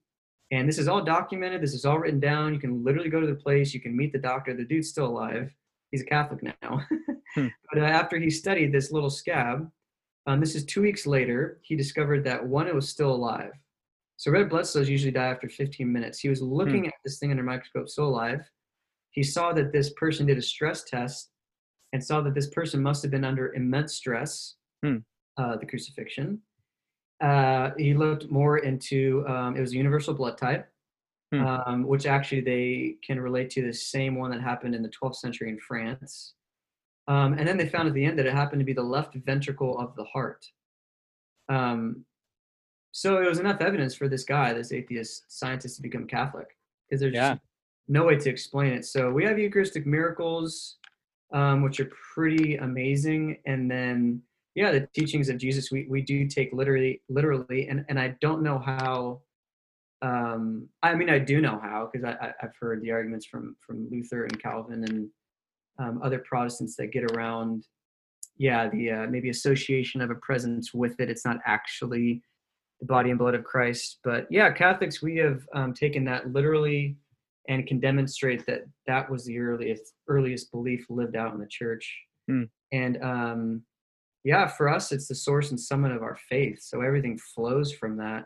And 0.51 0.68
this 0.68 0.78
is 0.78 0.88
all 0.88 1.03
documented. 1.03 1.61
This 1.61 1.74
is 1.74 1.86
all 1.86 1.99
written 1.99 2.20
down. 2.20 2.53
You 2.53 2.59
can 2.59 2.84
literally 2.84 3.09
go 3.09 3.20
to 3.20 3.28
the 3.28 3.36
place. 3.36 3.74
You 3.74 3.80
can 3.80 3.95
meet 3.95 4.14
the 4.14 4.20
doctor. 4.20 4.53
The 4.53 4.66
dude's 4.66 4.89
still 4.89 5.07
alive. 5.07 5.51
He's 5.91 6.01
a 6.01 6.05
Catholic 6.05 6.43
now. 6.61 6.82
Hmm. 7.36 7.47
But 7.72 7.82
uh, 7.82 7.86
after 7.88 8.20
he 8.20 8.30
studied 8.30 8.72
this 8.72 8.91
little 8.91 9.09
scab, 9.09 9.68
um, 10.28 10.39
this 10.39 10.53
is 10.53 10.66
two 10.66 10.84
weeks 10.84 11.07
later, 11.07 11.59
he 11.64 11.76
discovered 11.76 12.24
that 12.26 12.45
one, 12.45 12.68
it 12.68 12.76
was 12.76 12.88
still 12.88 13.11
alive. 13.11 13.49
So 14.18 14.30
red 14.30 14.49
blood 14.49 14.68
cells 14.68 14.88
usually 14.88 15.11
die 15.11 15.30
after 15.30 15.49
15 15.49 15.91
minutes. 15.91 16.20
He 16.20 16.30
was 16.30 16.43
looking 16.43 16.86
at 16.86 16.93
this 17.03 17.18
thing 17.18 17.32
under 17.32 17.41
a 17.41 17.45
microscope, 17.45 17.89
still 17.89 18.07
alive. 18.07 18.47
He 19.09 19.24
saw 19.24 19.51
that 19.53 19.74
this 19.74 19.93
person 19.93 20.28
did 20.28 20.38
a 20.38 20.43
stress 20.43 20.84
test 20.84 21.32
and 21.93 22.03
saw 22.03 22.19
that 22.21 22.33
this 22.33 22.47
person 22.49 22.81
must 22.81 23.01
have 23.03 23.11
been 23.11 23.23
under 23.23 23.53
immense 23.53 23.93
stress, 23.95 24.55
Hmm. 24.83 24.97
uh, 25.37 25.55
the 25.57 25.65
crucifixion. 25.65 26.41
Uh, 27.21 27.71
he 27.77 27.93
looked 27.93 28.29
more 28.29 28.57
into 28.57 29.25
um, 29.27 29.55
it 29.55 29.61
was 29.61 29.71
a 29.71 29.77
universal 29.77 30.13
blood 30.13 30.37
type, 30.37 30.67
Hmm. 31.31 31.41
um, 31.45 31.83
which 31.87 32.05
actually 32.05 32.41
they 32.41 32.97
can 33.03 33.19
relate 33.21 33.49
to 33.51 33.61
the 33.61 33.73
same 33.73 34.15
one 34.15 34.31
that 34.31 34.41
happened 34.41 34.75
in 34.75 34.81
the 34.83 34.89
12th 34.89 35.15
century 35.15 35.49
in 35.49 35.59
France. 35.59 36.33
Um, 37.07 37.33
and 37.33 37.47
then 37.47 37.57
they 37.57 37.67
found 37.69 37.87
at 37.87 37.93
the 37.93 38.05
end 38.05 38.17
that 38.19 38.25
it 38.25 38.33
happened 38.33 38.59
to 38.59 38.65
be 38.65 38.73
the 38.73 38.83
left 38.83 39.13
ventricle 39.15 39.77
of 39.79 39.95
the 39.95 40.03
heart. 40.05 40.45
Um, 41.49 42.05
so 42.91 43.21
it 43.21 43.27
was 43.27 43.39
enough 43.39 43.61
evidence 43.61 43.95
for 43.95 44.07
this 44.07 44.23
guy, 44.23 44.53
this 44.53 44.71
atheist 44.71 45.25
scientist, 45.27 45.75
to 45.77 45.81
become 45.81 46.07
Catholic 46.07 46.57
because 46.89 47.01
there's 47.01 47.13
Yeah. 47.15 47.37
no 47.87 48.05
way 48.05 48.15
to 48.17 48.29
explain 48.29 48.73
it. 48.73 48.85
So 48.85 49.11
we 49.11 49.25
have 49.25 49.37
Eucharistic 49.39 49.85
miracles, 49.85 50.77
um, 51.34 51.61
which 51.63 51.79
are 51.79 51.91
pretty 52.13 52.55
amazing, 52.57 53.38
and 53.45 53.69
then 53.69 54.21
yeah, 54.55 54.71
the 54.71 54.88
teachings 54.93 55.29
of 55.29 55.38
Jesus 55.38 55.71
we, 55.71 55.88
we 55.89 56.01
do 56.01 56.27
take 56.27 56.53
literally 56.53 57.01
literally, 57.09 57.67
and 57.67 57.86
and 57.89 57.99
I 57.99 58.15
don't 58.21 58.43
know 58.43 58.59
how. 58.59 59.21
Um, 60.01 60.67
I 60.81 60.95
mean, 60.95 61.09
I 61.09 61.17
do 61.17 61.39
know 61.41 61.59
how 61.61 61.89
because 61.91 62.05
I, 62.05 62.34
I've 62.41 62.55
heard 62.59 62.81
the 62.81 62.91
arguments 62.91 63.25
from 63.25 63.55
from 63.65 63.89
Luther 63.89 64.23
and 64.23 64.41
Calvin 64.41 64.84
and 64.84 65.09
um, 65.79 66.01
other 66.03 66.19
Protestants 66.19 66.75
that 66.77 66.88
get 66.88 67.11
around. 67.11 67.65
Yeah, 68.38 68.69
the 68.69 68.91
uh, 68.91 69.07
maybe 69.07 69.29
association 69.29 70.01
of 70.01 70.09
a 70.09 70.15
presence 70.15 70.73
with 70.73 70.99
it. 70.99 71.09
It's 71.09 71.25
not 71.25 71.38
actually 71.45 72.21
the 72.79 72.86
body 72.86 73.09
and 73.09 73.19
blood 73.19 73.36
of 73.36 73.43
Christ. 73.43 73.99
But 74.03 74.27
yeah, 74.29 74.51
Catholics, 74.51 75.01
we 75.01 75.17
have 75.17 75.47
um, 75.53 75.73
taken 75.73 76.03
that 76.05 76.31
literally 76.34 76.97
and 77.49 77.67
can 77.67 77.79
demonstrate 77.79 78.45
that 78.45 78.61
that 78.87 79.09
was 79.09 79.25
the 79.25 79.37
earliest 79.37 79.93
earliest 80.07 80.51
belief 80.51 80.85
lived 80.89 81.15
out 81.15 81.33
in 81.33 81.39
the 81.39 81.47
church. 81.47 82.01
Hmm. 82.27 82.43
And 82.71 83.03
um, 83.03 83.63
yeah, 84.23 84.47
for 84.47 84.69
us, 84.69 84.91
it's 84.91 85.07
the 85.07 85.15
source 85.15 85.51
and 85.51 85.59
summit 85.59 85.91
of 85.91 86.01
our 86.01 86.17
faith. 86.29 86.61
So 86.61 86.81
everything 86.81 87.17
flows 87.17 87.73
from 87.73 87.97
that. 87.97 88.25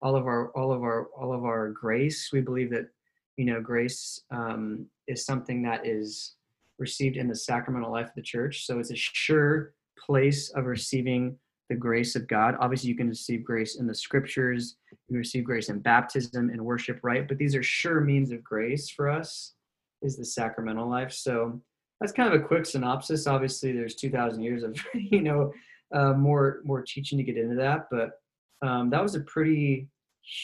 All 0.00 0.16
of 0.16 0.26
our, 0.26 0.48
all 0.50 0.72
of 0.72 0.82
our, 0.82 1.06
all 1.16 1.32
of 1.32 1.44
our 1.44 1.70
grace. 1.70 2.30
We 2.32 2.40
believe 2.40 2.70
that 2.70 2.88
you 3.36 3.44
know 3.46 3.60
grace 3.60 4.22
um, 4.30 4.86
is 5.06 5.24
something 5.24 5.62
that 5.62 5.86
is 5.86 6.34
received 6.78 7.16
in 7.16 7.28
the 7.28 7.36
sacramental 7.36 7.92
life 7.92 8.08
of 8.08 8.14
the 8.16 8.22
church. 8.22 8.66
So 8.66 8.78
it's 8.78 8.90
a 8.90 8.96
sure 8.96 9.74
place 9.98 10.50
of 10.50 10.66
receiving 10.66 11.38
the 11.68 11.76
grace 11.76 12.14
of 12.14 12.28
God. 12.28 12.56
Obviously, 12.60 12.90
you 12.90 12.96
can 12.96 13.08
receive 13.08 13.44
grace 13.44 13.76
in 13.76 13.86
the 13.86 13.94
scriptures, 13.94 14.76
you 15.08 15.18
receive 15.18 15.44
grace 15.44 15.68
in 15.68 15.80
baptism 15.80 16.50
and 16.50 16.64
worship, 16.64 17.00
right? 17.02 17.26
But 17.26 17.38
these 17.38 17.54
are 17.54 17.62
sure 17.62 18.00
means 18.00 18.30
of 18.30 18.42
grace 18.44 18.90
for 18.90 19.08
us, 19.08 19.54
is 20.02 20.16
the 20.16 20.24
sacramental 20.24 20.88
life. 20.88 21.12
So 21.12 21.60
that's 22.00 22.12
kind 22.12 22.32
of 22.32 22.40
a 22.40 22.44
quick 22.44 22.66
synopsis. 22.66 23.26
Obviously, 23.26 23.72
there's 23.72 23.94
2,000 23.94 24.42
years 24.42 24.62
of, 24.62 24.78
you 24.94 25.22
know, 25.22 25.52
uh, 25.94 26.12
more 26.12 26.60
more 26.64 26.82
teaching 26.82 27.18
to 27.18 27.24
get 27.24 27.36
into 27.36 27.54
that. 27.56 27.86
But 27.90 28.20
um, 28.66 28.90
that 28.90 29.02
was 29.02 29.14
a 29.14 29.20
pretty 29.20 29.88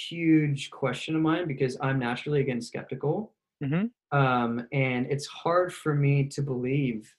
huge 0.09 0.71
question 0.71 1.17
of 1.17 1.23
mine 1.23 1.47
because 1.49 1.77
I'm 1.81 1.99
naturally 1.99 2.41
again 2.41 2.61
skeptical, 2.61 3.33
hmm 3.63 3.87
um, 4.13 4.67
and 4.73 5.07
it's 5.07 5.27
hard 5.27 5.73
for 5.73 5.95
me 5.95 6.25
to 6.29 6.43
believe 6.43 7.13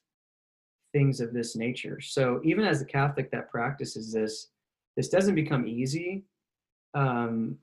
things 0.94 1.20
of 1.22 1.34
this 1.34 1.56
nature. 1.56 2.00
So 2.02 2.42
even 2.44 2.66
as 2.66 2.82
a 2.82 2.86
Catholic 2.86 3.32
that 3.32 3.50
practices 3.50 4.12
this, 4.12 4.50
this 4.98 5.10
doesn't 5.10 5.36
become 5.36 5.68
easy. 5.68 6.24
Um, 6.94 7.58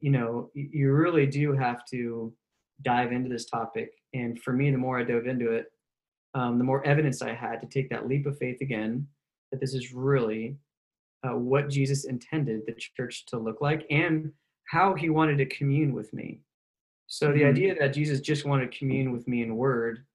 you 0.00 0.10
know, 0.10 0.50
you 0.54 0.92
really 0.92 1.26
do 1.26 1.52
have 1.52 1.84
to 1.86 2.32
dive 2.82 3.12
into 3.12 3.28
this 3.28 3.44
topic. 3.44 3.92
And 4.14 4.40
for 4.40 4.52
me, 4.52 4.70
the 4.70 4.78
more 4.78 4.98
I 4.98 5.04
dove 5.04 5.26
into 5.26 5.52
it, 5.52 5.70
um, 6.34 6.58
the 6.58 6.64
more 6.64 6.84
evidence 6.86 7.20
I 7.22 7.34
had 7.34 7.60
to 7.60 7.66
take 7.66 7.90
that 7.90 8.08
leap 8.08 8.26
of 8.26 8.38
faith 8.38 8.60
again 8.60 9.06
that 9.50 9.60
this 9.60 9.74
is 9.74 9.92
really 9.92 10.56
uh, 11.22 11.36
what 11.36 11.68
Jesus 11.68 12.04
intended 12.04 12.62
the 12.66 12.74
church 12.96 13.26
to 13.26 13.38
look 13.38 13.60
like 13.60 13.84
and 13.90 14.32
how 14.68 14.94
he 14.94 15.10
wanted 15.10 15.36
to 15.38 15.46
commune 15.46 15.92
with 15.92 16.12
me. 16.14 16.40
So 17.08 17.32
the 17.32 17.42
Mhm. 17.42 17.48
idea 17.50 17.74
that 17.78 17.92
Jesus 17.92 18.20
just 18.20 18.44
wanted 18.46 18.70
to 18.70 18.78
commune 18.78 19.12
with 19.12 19.26
me 19.26 19.42
in 19.42 19.56
word, 19.56 20.06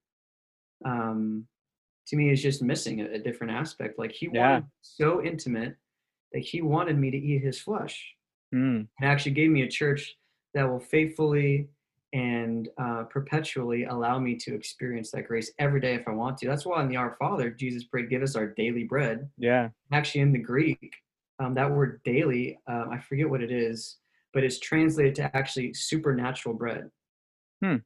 um, 0.86 1.48
to 2.08 2.16
me 2.16 2.32
is 2.32 2.42
just 2.42 2.62
missing 2.62 3.02
a, 3.02 3.06
a 3.06 3.20
different 3.20 3.54
aspect. 3.54 3.98
Like 4.00 4.12
he 4.12 4.30
Yeah. 4.32 4.52
wanted 4.52 4.66
so 4.82 5.24
intimate 5.24 5.76
that 6.34 6.40
he 6.40 6.62
wanted 6.62 6.98
me 6.98 7.12
to 7.12 7.18
eat 7.18 7.44
his 7.44 7.60
flesh 7.60 8.14
Mm. 8.54 8.88
and 9.00 9.10
actually 9.10 9.32
gave 9.34 9.50
me 9.50 9.64
a 9.64 9.68
church 9.68 10.16
that 10.54 10.64
will 10.70 10.80
faithfully 10.80 11.68
and 12.14 12.70
uh, 12.78 13.04
perpetually 13.04 13.84
allow 13.86 14.20
me 14.20 14.36
to 14.36 14.54
experience 14.56 15.12
that 15.12 15.28
grace 15.28 15.52
every 15.60 15.82
day 15.82 15.96
if 15.96 16.08
I 16.08 16.12
want 16.12 16.38
to. 16.38 16.48
That's 16.48 16.66
why 16.66 16.82
in 16.82 16.88
the 16.88 16.96
Our 16.96 17.18
Father, 17.20 17.50
Jesus 17.50 17.84
prayed, 17.86 18.10
"Give 18.10 18.22
us 18.22 18.36
our 18.36 18.48
daily 18.48 18.84
bread." 18.86 19.30
Yeah. 19.38 19.70
Actually, 19.92 20.22
in 20.22 20.32
the 20.32 20.40
Greek, 20.40 20.96
um, 21.40 21.56
that 21.56 21.70
word 21.70 22.00
"daily," 22.06 22.58
um, 22.68 22.90
I 22.92 23.00
forget 23.00 23.30
what 23.30 23.42
it 23.42 23.52
is, 23.52 23.98
but 24.32 24.44
it's 24.46 24.60
translated 24.60 25.16
to 25.16 25.36
actually 25.36 25.74
supernatural 25.74 26.56
bread. 26.56 26.90
Hmm. 27.62 27.78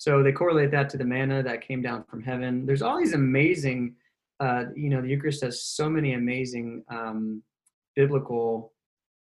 So 0.00 0.22
they 0.22 0.32
correlate 0.32 0.70
that 0.70 0.88
to 0.90 0.96
the 0.96 1.04
manna 1.04 1.42
that 1.42 1.60
came 1.60 1.82
down 1.82 2.04
from 2.04 2.22
heaven. 2.22 2.64
There's 2.64 2.80
all 2.80 2.96
these 2.98 3.12
amazing, 3.12 3.96
uh, 4.40 4.64
you 4.74 4.88
know, 4.88 5.02
the 5.02 5.08
Eucharist 5.08 5.42
has 5.42 5.62
so 5.62 5.90
many 5.90 6.14
amazing 6.14 6.82
um, 6.88 7.42
biblical, 7.94 8.72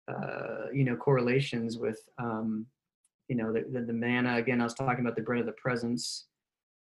uh, 0.09 0.65
you 0.73 0.83
know, 0.83 0.97
correlations 0.97 1.77
with, 1.77 2.01
um, 2.17 2.65
you 3.29 3.37
know, 3.37 3.53
the, 3.53 3.63
the, 3.71 3.79
the 3.85 3.93
manna. 3.93 4.35
Again, 4.35 4.59
I 4.59 4.65
was 4.65 4.73
talking 4.73 4.99
about 4.99 5.15
the 5.15 5.21
bread 5.21 5.39
of 5.39 5.45
the 5.45 5.53
presence, 5.53 6.25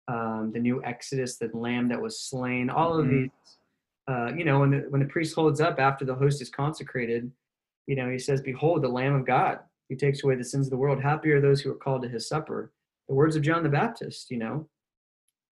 um, 0.09 0.51
the 0.53 0.59
new 0.59 0.83
Exodus, 0.83 1.37
the 1.37 1.49
lamb 1.55 1.89
that 1.91 2.03
was 2.03 2.21
slain. 2.21 2.71
All 2.71 2.99
of 2.99 3.07
Mhm. 3.07 3.11
these, 3.11 3.59
uh, 4.09 4.33
you 4.37 4.45
know, 4.45 4.59
when 4.59 4.71
the 4.73 4.79
when 4.91 5.01
the 5.01 5.07
priest 5.07 5.37
holds 5.37 5.61
up 5.61 5.79
after 5.79 6.05
the 6.05 6.17
host 6.17 6.43
is 6.43 6.51
consecrated, 6.51 7.31
you 7.87 7.95
know, 7.95 8.11
he 8.11 8.19
says, 8.19 8.43
"Behold, 8.43 8.83
the 8.83 8.89
Lamb 8.89 9.15
of 9.15 9.25
God, 9.25 9.61
who 9.89 9.95
takes 9.95 10.25
away 10.25 10.35
the 10.35 10.43
sins 10.43 10.67
of 10.67 10.73
the 10.73 10.77
world. 10.77 11.01
Happy 11.01 11.31
are 11.31 11.41
those 11.41 11.61
who 11.61 11.71
are 11.71 11.77
called 11.77 12.03
to 12.03 12.09
His 12.09 12.27
supper." 12.27 12.73
The 13.09 13.15
words 13.15 13.37
of 13.37 13.43
John 13.43 13.63
the 13.63 13.69
Baptist, 13.69 14.31
you 14.31 14.39
know. 14.39 14.69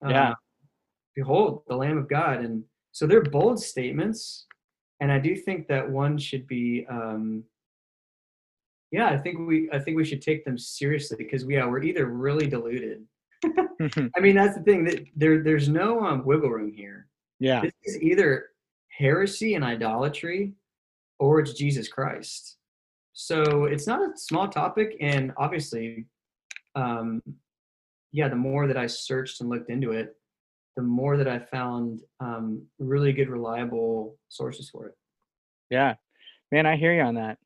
Yeah. 0.07 0.31
Uh, 0.31 0.35
Behold, 1.15 1.63
the 1.67 1.77
Lamb 1.77 1.97
of 1.97 2.11
God, 2.11 2.41
and 2.41 2.63
so 2.93 3.07
they're 3.07 3.23
bold 3.23 3.59
statements, 3.59 4.45
and 5.01 5.11
I 5.11 5.19
do 5.19 5.35
think 5.35 5.67
that 5.69 5.89
one 5.89 6.19
should 6.19 6.47
be. 6.47 6.87
Um, 6.91 7.43
yeah, 8.93 9.09
I 9.09 9.17
think 9.17 9.39
we 9.39 9.71
I 9.73 9.79
think 9.79 9.97
we 9.97 10.05
should 10.05 10.21
take 10.21 10.45
them 10.45 10.59
seriously 10.59 11.17
because 11.17 11.47
we 11.47 11.57
are 11.57 11.71
we're 11.71 11.83
either 11.83 12.05
really 12.05 12.47
deluded. 12.47 13.03
I 13.45 14.21
mean, 14.21 14.37
that's 14.37 14.59
the 14.59 14.63
thing 14.63 14.85
that 14.85 15.07
there 15.17 15.43
there's 15.43 15.71
no 15.71 16.05
um, 16.05 16.23
wiggle 16.27 16.51
room 16.51 16.71
here 16.71 17.09
yeah. 17.39 17.61
this 17.63 17.73
is 17.85 18.01
either 18.03 18.51
heresy 18.89 19.55
and 19.55 19.65
idolatry 19.65 20.53
or 21.19 21.41
it's 21.41 21.53
Jesus 21.53 21.89
Christ. 21.89 22.57
So 23.13 23.65
it's 23.65 23.87
not 23.87 24.01
a 24.01 24.17
small 24.17 24.49
topic, 24.49 24.97
and 25.01 25.33
obviously, 25.39 26.05
um, 26.75 27.23
yeah, 28.17 28.29
the 28.29 28.37
more 28.49 28.67
that 28.67 28.79
I 28.79 28.87
searched 28.87 29.41
and 29.41 29.51
looked 29.51 29.69
into 29.71 29.91
it, 29.93 30.09
the 30.77 30.83
more 30.83 31.17
that 31.19 31.29
I 31.29 31.39
found 31.39 32.01
um, 32.21 32.63
really 32.79 33.13
good, 33.13 33.29
reliable 33.29 34.17
sources 34.29 34.71
for 34.73 34.87
it. 34.89 34.95
Yeah. 35.71 35.95
Man, 36.53 36.67
I 36.67 36.77
hear 36.77 36.95
you 36.95 37.03
on 37.03 37.17
that. 37.17 37.37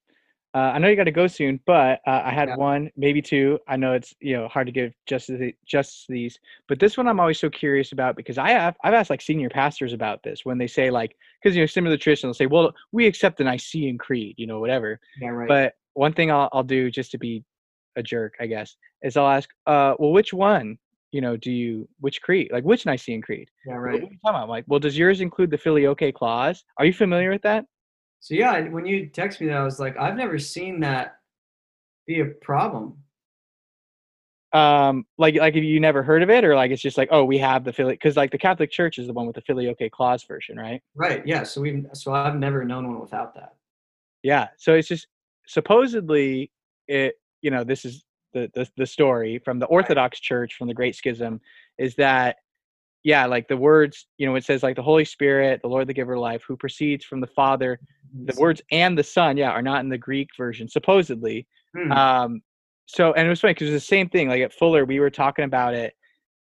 uh, 0.52 0.58
I 0.74 0.78
know 0.78 0.88
you 0.88 0.96
got 0.96 1.04
to 1.04 1.12
go 1.22 1.26
soon, 1.28 1.60
but 1.64 2.00
uh, 2.06 2.22
I 2.24 2.32
had 2.40 2.48
Yeah. 2.48 2.56
one, 2.56 2.90
maybe 2.96 3.22
two. 3.22 3.58
I 3.68 3.76
know 3.76 3.92
it's 3.98 4.12
you 4.20 4.34
know 4.36 4.46
hard 4.48 4.66
to 4.66 4.72
give 4.72 4.92
just 5.06 5.26
the, 5.28 5.54
just 5.64 6.06
these, 6.08 6.38
but 6.68 6.78
this 6.80 6.96
one 6.98 7.06
I'm 7.08 7.20
always 7.20 7.38
so 7.44 7.48
curious 7.50 7.92
about 7.92 8.16
because 8.16 8.38
I 8.38 8.50
have 8.50 8.76
I've 8.84 8.94
asked 8.98 9.10
like 9.10 9.22
senior 9.22 9.48
pastors 9.48 9.92
about 9.92 10.18
this 10.24 10.44
when 10.44 10.58
they 10.58 10.66
say 10.66 10.90
like 11.00 11.12
because 11.42 11.54
you 11.56 11.62
know 11.62 11.66
similar 11.66 11.96
to 11.96 12.02
tradition 12.02 12.26
they'll 12.28 12.34
say 12.42 12.46
well 12.54 12.72
we 12.92 13.06
accept 13.06 13.38
the 13.38 13.44
Nicene 13.44 13.96
Creed 13.98 14.34
you 14.38 14.46
know 14.48 14.58
whatever, 14.60 14.98
Yeah, 15.22 15.30
right. 15.30 15.48
but 15.48 15.74
one 15.94 16.14
thing 16.14 16.30
I'll 16.32 16.48
I'll 16.52 16.64
do 16.78 16.90
just 16.90 17.10
to 17.12 17.18
be 17.18 17.44
a 17.96 18.02
jerk 18.02 18.34
I 18.40 18.46
guess 18.46 18.76
is 19.02 19.16
I'll 19.16 19.28
ask 19.28 19.48
uh 19.66 19.94
well 19.98 20.12
which 20.12 20.32
one 20.32 20.78
you 21.12 21.20
know 21.20 21.36
do 21.36 21.50
you 21.50 21.88
which 22.00 22.22
creed 22.22 22.50
like 22.52 22.64
which 22.64 22.86
Nicene 22.86 23.20
Creed 23.22 23.48
yeah, 23.66 23.74
What 23.74 23.80
right. 23.80 23.94
are 23.94 23.98
you 23.98 24.02
talking 24.02 24.18
about? 24.24 24.42
I'm 24.44 24.48
like 24.48 24.64
well 24.68 24.80
does 24.80 24.96
yours 24.96 25.20
include 25.20 25.50
the 25.50 25.58
filioque 25.58 26.14
clause? 26.14 26.64
Are 26.78 26.84
you 26.84 26.92
familiar 26.92 27.30
with 27.30 27.42
that? 27.42 27.64
So 28.20 28.34
yeah, 28.34 28.60
when 28.68 28.84
you 28.86 29.06
text 29.06 29.40
me 29.40 29.46
that, 29.46 29.56
I 29.56 29.64
was 29.64 29.80
like, 29.80 29.96
I've 29.98 30.14
never 30.16 30.38
seen 30.38 30.80
that 30.80 31.16
be 32.06 32.20
a 32.20 32.26
problem. 32.26 32.98
um 34.52 35.06
like 35.16 35.36
like 35.36 35.54
if 35.54 35.62
you 35.62 35.78
never 35.78 36.02
heard 36.02 36.22
of 36.24 36.30
it 36.30 36.44
or 36.44 36.56
like 36.56 36.72
it's 36.72 36.82
just 36.82 36.98
like 36.98 37.08
oh 37.12 37.24
we 37.24 37.38
have 37.38 37.62
the 37.64 37.72
fili 37.72 37.92
because 37.94 38.16
like 38.16 38.32
the 38.32 38.38
catholic 38.38 38.68
church 38.70 38.98
is 38.98 39.06
the 39.06 39.12
one 39.12 39.24
with 39.26 39.36
the 39.36 39.42
filioque 39.42 39.88
clause 39.92 40.24
version 40.24 40.56
right 40.58 40.82
Right. 40.96 41.24
Yeah. 41.24 41.44
So 41.44 41.60
we 41.60 41.84
so 41.92 42.12
I've 42.12 42.34
never 42.36 42.64
known 42.64 42.88
one 42.88 43.00
without 43.00 43.32
that. 43.36 43.54
yeah 44.24 44.48
so 44.58 44.74
it's 44.74 44.88
just 44.88 45.06
supposedly 45.46 46.50
it 46.88 47.14
you 47.42 47.50
know 47.50 47.64
this 47.64 47.84
is 47.84 48.04
the 48.32 48.50
the, 48.54 48.68
the 48.76 48.86
story 48.86 49.40
from 49.44 49.58
the 49.58 49.66
orthodox 49.66 50.20
church 50.20 50.54
from 50.54 50.68
the 50.68 50.74
great 50.74 50.94
schism 50.94 51.40
is 51.78 51.94
that 51.96 52.36
yeah 53.02 53.26
like 53.26 53.48
the 53.48 53.56
words 53.56 54.06
you 54.18 54.26
know 54.26 54.34
it 54.34 54.44
says 54.44 54.62
like 54.62 54.76
the 54.76 54.82
holy 54.82 55.04
spirit 55.04 55.60
the 55.62 55.68
lord 55.68 55.86
the 55.86 55.94
giver 55.94 56.14
of 56.14 56.20
life 56.20 56.42
who 56.46 56.56
proceeds 56.56 57.04
from 57.04 57.20
the 57.20 57.26
father 57.26 57.78
the 58.26 58.34
words 58.38 58.60
and 58.70 58.98
the 58.98 59.02
son 59.02 59.36
yeah 59.36 59.50
are 59.50 59.62
not 59.62 59.80
in 59.82 59.88
the 59.88 59.98
greek 59.98 60.28
version 60.36 60.68
supposedly 60.68 61.46
Hmm. 61.76 61.92
um 61.92 62.42
so 62.86 63.12
and 63.12 63.26
it 63.26 63.30
was 63.30 63.40
funny 63.40 63.54
because 63.54 63.68
it 63.68 63.72
was 63.72 63.82
the 63.82 63.86
same 63.86 64.08
thing 64.08 64.28
like 64.28 64.42
at 64.42 64.52
fuller 64.52 64.84
we 64.84 64.98
were 64.98 65.10
talking 65.10 65.44
about 65.44 65.74
it 65.74 65.94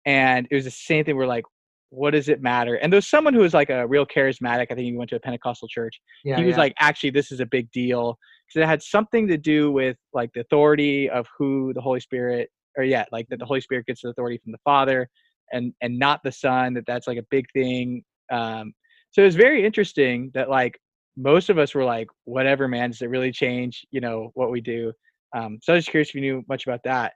and 0.04 0.48
it 0.50 0.54
was 0.54 0.64
the 0.64 0.70
same 0.70 1.04
thing 1.04 1.16
we're 1.16 1.26
like 1.26 1.44
what 1.90 2.10
does 2.10 2.28
it 2.28 2.42
matter 2.42 2.76
and 2.76 2.92
there's 2.92 3.06
someone 3.06 3.34
who 3.34 3.40
was 3.40 3.54
like 3.54 3.70
a 3.70 3.86
real 3.86 4.04
charismatic 4.04 4.66
i 4.70 4.74
think 4.74 4.80
he 4.80 4.96
went 4.96 5.10
to 5.10 5.16
a 5.16 5.20
pentecostal 5.20 5.68
church 5.68 6.00
yeah, 6.24 6.36
he 6.36 6.44
was 6.44 6.52
yeah. 6.52 6.58
like 6.58 6.74
actually 6.78 7.10
this 7.10 7.30
is 7.30 7.40
a 7.40 7.46
big 7.46 7.70
deal 7.70 8.18
because 8.50 8.64
it 8.64 8.68
had 8.68 8.82
something 8.82 9.28
to 9.28 9.36
do 9.36 9.70
with 9.70 9.96
like 10.12 10.30
the 10.32 10.40
authority 10.40 11.08
of 11.08 11.26
who 11.38 11.72
the 11.74 11.80
holy 11.80 12.00
spirit 12.00 12.50
or 12.76 12.84
yeah 12.84 13.04
like 13.12 13.26
that 13.28 13.38
the 13.38 13.44
holy 13.44 13.60
spirit 13.60 13.86
gets 13.86 14.02
the 14.02 14.08
authority 14.08 14.38
from 14.42 14.52
the 14.52 14.58
father 14.64 15.08
and 15.52 15.72
and 15.80 15.98
not 15.98 16.20
the 16.24 16.32
son 16.32 16.74
that 16.74 16.84
that's 16.86 17.06
like 17.06 17.18
a 17.18 17.26
big 17.30 17.46
thing 17.52 18.02
um 18.32 18.72
so 19.10 19.22
it 19.22 19.26
was 19.26 19.36
very 19.36 19.64
interesting 19.64 20.30
that 20.34 20.48
like 20.48 20.78
most 21.16 21.50
of 21.50 21.58
us 21.58 21.74
were 21.74 21.84
like 21.84 22.08
whatever 22.24 22.68
man 22.68 22.90
does 22.90 23.02
it 23.02 23.06
really 23.10 23.32
change 23.32 23.84
you 23.90 24.00
know 24.00 24.30
what 24.34 24.50
we 24.50 24.60
do 24.60 24.92
um 25.36 25.58
so 25.62 25.72
i 25.72 25.76
was 25.76 25.86
curious 25.86 26.08
if 26.08 26.14
you 26.14 26.20
knew 26.20 26.44
much 26.48 26.66
about 26.66 26.80
that 26.84 27.12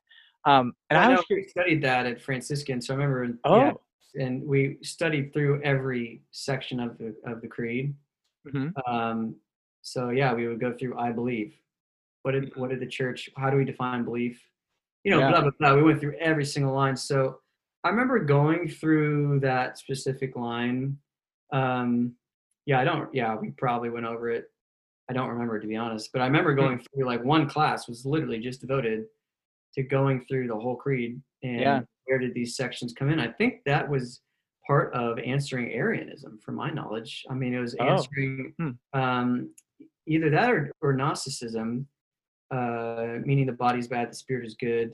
um 0.47 0.73
and 0.91 0.99
i 0.99 1.05
I 1.05 1.09
was 1.11 1.19
know 1.19 1.25
we 1.31 1.45
studied 1.45 1.83
that 1.83 2.07
at 2.07 2.21
Franciscan, 2.21 2.81
so 2.81 2.95
I 2.95 3.05
remember. 3.05 3.39
oh 3.45 3.57
Yeah, 4.15 4.25
and 4.25 4.45
we 4.45 4.79
studied 4.83 5.33
through 5.33 5.63
every 5.63 6.23
section 6.33 6.81
of 6.81 6.99
the 6.99 7.15
of 7.27 7.41
the 7.41 7.49
creed. 7.49 7.95
mhm. 8.47 8.73
Um, 8.87 9.37
so 9.85 10.09
yeah, 10.09 10.33
we 10.33 10.49
would 10.49 10.59
go 10.61 10.73
through 10.73 10.99
I 10.99 11.13
believe. 11.13 11.55
What 12.23 12.33
did 12.33 12.57
what 12.57 12.71
did 12.71 12.81
the 12.81 12.87
church? 12.87 13.29
How 13.37 13.51
do 13.51 13.57
we 13.59 13.65
define 13.67 14.03
belief? 14.05 14.43
You 15.05 15.11
know, 15.13 15.19
Yeah. 15.21 15.31
blah 15.31 15.43
blah 15.43 15.51
blah. 15.59 15.75
We 15.77 15.83
went 15.83 16.01
through 16.01 16.17
every 16.19 16.45
single 16.47 16.73
line. 16.75 16.97
So 16.97 17.41
I 17.85 17.91
remember 17.91 18.19
going 18.25 18.67
through 18.67 19.41
that 19.41 19.77
specific 19.79 20.35
line. 20.37 20.97
Um, 21.53 22.15
yeah, 22.65 22.81
I 22.81 22.85
don't. 22.85 23.15
Yeah, 23.15 23.37
we 23.37 23.51
probably 23.51 23.91
went 23.91 24.07
over 24.07 24.31
it. 24.31 24.51
I 25.11 25.13
don't 25.13 25.29
remember 25.29 25.61
to 25.61 25.67
be 25.67 25.77
honest, 25.77 26.11
but 26.15 26.23
I 26.23 26.27
remember 26.27 26.53
Hmm. 26.55 26.61
going 26.61 26.79
through 26.79 27.05
like 27.05 27.23
one 27.23 27.47
class 27.47 27.87
was 27.87 28.07
literally 28.07 28.39
just 28.41 28.63
devoted 28.63 29.05
to 29.75 29.83
going 29.83 30.25
through 30.25 30.47
the 30.49 30.57
whole 30.57 30.77
creed 30.77 31.21
and 31.43 31.61
Yeah. 31.61 31.83
where 32.07 32.19
did 32.19 32.33
these 32.33 32.57
sections 32.57 32.95
come 32.95 33.11
in. 33.11 33.21
I 33.21 33.29
think 33.31 33.65
that 33.65 33.87
was 33.87 34.23
part 34.67 34.95
of 34.95 35.19
answering 35.19 35.73
Arianism, 35.73 36.39
from 36.39 36.55
my 36.55 36.71
knowledge. 36.71 37.27
I 37.29 37.35
mean, 37.35 37.53
it 37.53 37.61
was 37.61 37.77
Oh. 37.79 37.85
answering 37.85 38.55
Hmm. 38.59 38.71
um, 38.95 39.55
either 40.07 40.31
that 40.31 40.51
or, 40.51 40.73
or 40.81 40.93
Gnosticism, 40.93 41.87
uh, 42.51 43.19
meaning 43.25 43.47
the 43.47 43.53
body's 43.53 43.89
bad, 43.89 44.11
the 44.11 44.15
spirit 44.15 44.47
is 44.47 44.55
good. 44.55 44.93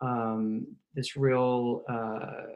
Um, 0.00 0.66
this 0.94 1.16
real, 1.16 1.82
uh, 1.88 2.54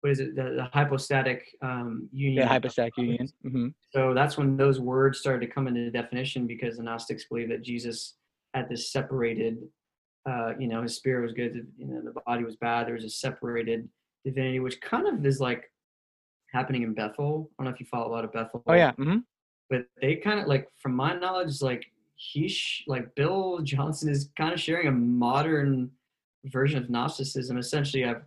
what 0.00 0.10
is 0.10 0.20
it, 0.20 0.34
the, 0.36 0.54
the 0.56 0.68
hypostatic 0.72 1.44
um, 1.62 2.08
union. 2.12 2.44
of 2.44 2.48
hypostatic 2.48 2.96
union 2.96 3.28
hmm 3.42 3.68
So 3.92 4.14
that's 4.14 4.36
when 4.36 4.56
those 4.56 4.80
words 4.80 5.18
started 5.18 5.46
to 5.46 5.52
come 5.52 5.66
into 5.66 5.90
definition 5.90 6.46
because 6.46 6.76
the 6.76 6.82
Gnostics 6.82 7.24
believe 7.24 7.48
that 7.48 7.62
Jesus 7.62 8.14
had 8.54 8.68
this 8.68 8.92
separated, 8.92 9.58
uh, 10.28 10.52
you 10.58 10.68
know, 10.68 10.82
his 10.82 10.96
spirit 10.96 11.22
was 11.22 11.32
good, 11.32 11.66
you 11.76 11.86
know, 11.86 12.00
the 12.02 12.20
body 12.26 12.44
was 12.44 12.56
bad. 12.56 12.86
There 12.86 12.94
was 12.94 13.04
a 13.04 13.10
separated 13.10 13.88
divinity, 14.24 14.60
which 14.60 14.80
kind 14.80 15.08
of 15.08 15.24
is 15.26 15.40
like 15.40 15.64
happening 16.52 16.82
in 16.82 16.94
Bethel. 16.94 17.50
I 17.58 17.62
don't 17.62 17.70
know 17.70 17.74
if 17.74 17.80
you 17.80 17.86
follow 17.86 18.08
a 18.08 18.12
lot 18.12 18.24
of 18.24 18.32
Bethel. 18.32 18.62
oh 18.66 18.74
yeah 18.74 18.92
hmm 18.92 19.18
But 19.72 19.86
they 20.02 20.16
kind 20.16 20.38
of 20.38 20.48
like, 20.48 20.68
from 20.82 20.94
my 20.94 21.14
knowledge, 21.16 21.62
like 21.62 21.86
he, 22.16 22.46
sh- 22.46 22.84
like 22.86 23.14
Bill 23.14 23.60
Johnson 23.62 24.10
is 24.10 24.28
kind 24.36 24.52
of 24.52 24.60
sharing 24.60 24.86
a 24.86 24.92
modern 24.92 25.90
version 26.44 26.82
of 26.82 26.90
Gnosticism. 26.90 27.56
Essentially, 27.56 28.04
I've 28.04 28.20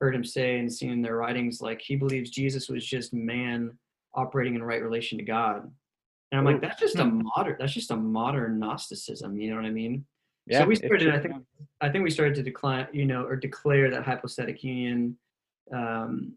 heard 0.00 0.14
him 0.14 0.22
say 0.24 0.60
and 0.60 0.72
seen 0.72 0.92
in 0.92 1.02
their 1.02 1.16
writings, 1.16 1.60
like 1.60 1.80
he 1.80 1.96
believes 1.96 2.30
Jesus 2.30 2.68
was 2.68 2.86
just 2.86 3.12
man 3.12 3.76
operating 4.14 4.54
in 4.54 4.62
right 4.62 4.80
relation 4.80 5.18
to 5.18 5.24
God. 5.24 5.68
And 6.30 6.38
I'm 6.38 6.44
like, 6.44 6.60
that's 6.60 6.80
just 6.80 6.94
a 7.00 7.04
Hmm. 7.04 7.22
modern, 7.36 7.56
that's 7.58 7.72
just 7.72 7.90
a 7.90 7.96
modern 7.96 8.60
Gnosticism. 8.60 9.36
You 9.36 9.50
know 9.50 9.56
what 9.56 9.64
I 9.64 9.70
mean? 9.70 10.04
yeah 10.46 10.60
So 10.60 10.66
we 10.66 10.76
started, 10.76 11.08
I 11.12 11.18
think- 11.18 11.34
I 11.80 11.88
think 11.88 12.04
we 12.04 12.10
started 12.10 12.36
to 12.36 12.42
decline, 12.44 12.86
you 12.92 13.04
know, 13.04 13.24
or 13.24 13.34
declare 13.34 13.90
that 13.90 14.04
hypostatic 14.04 14.62
union 14.62 15.18
um, 15.72 16.34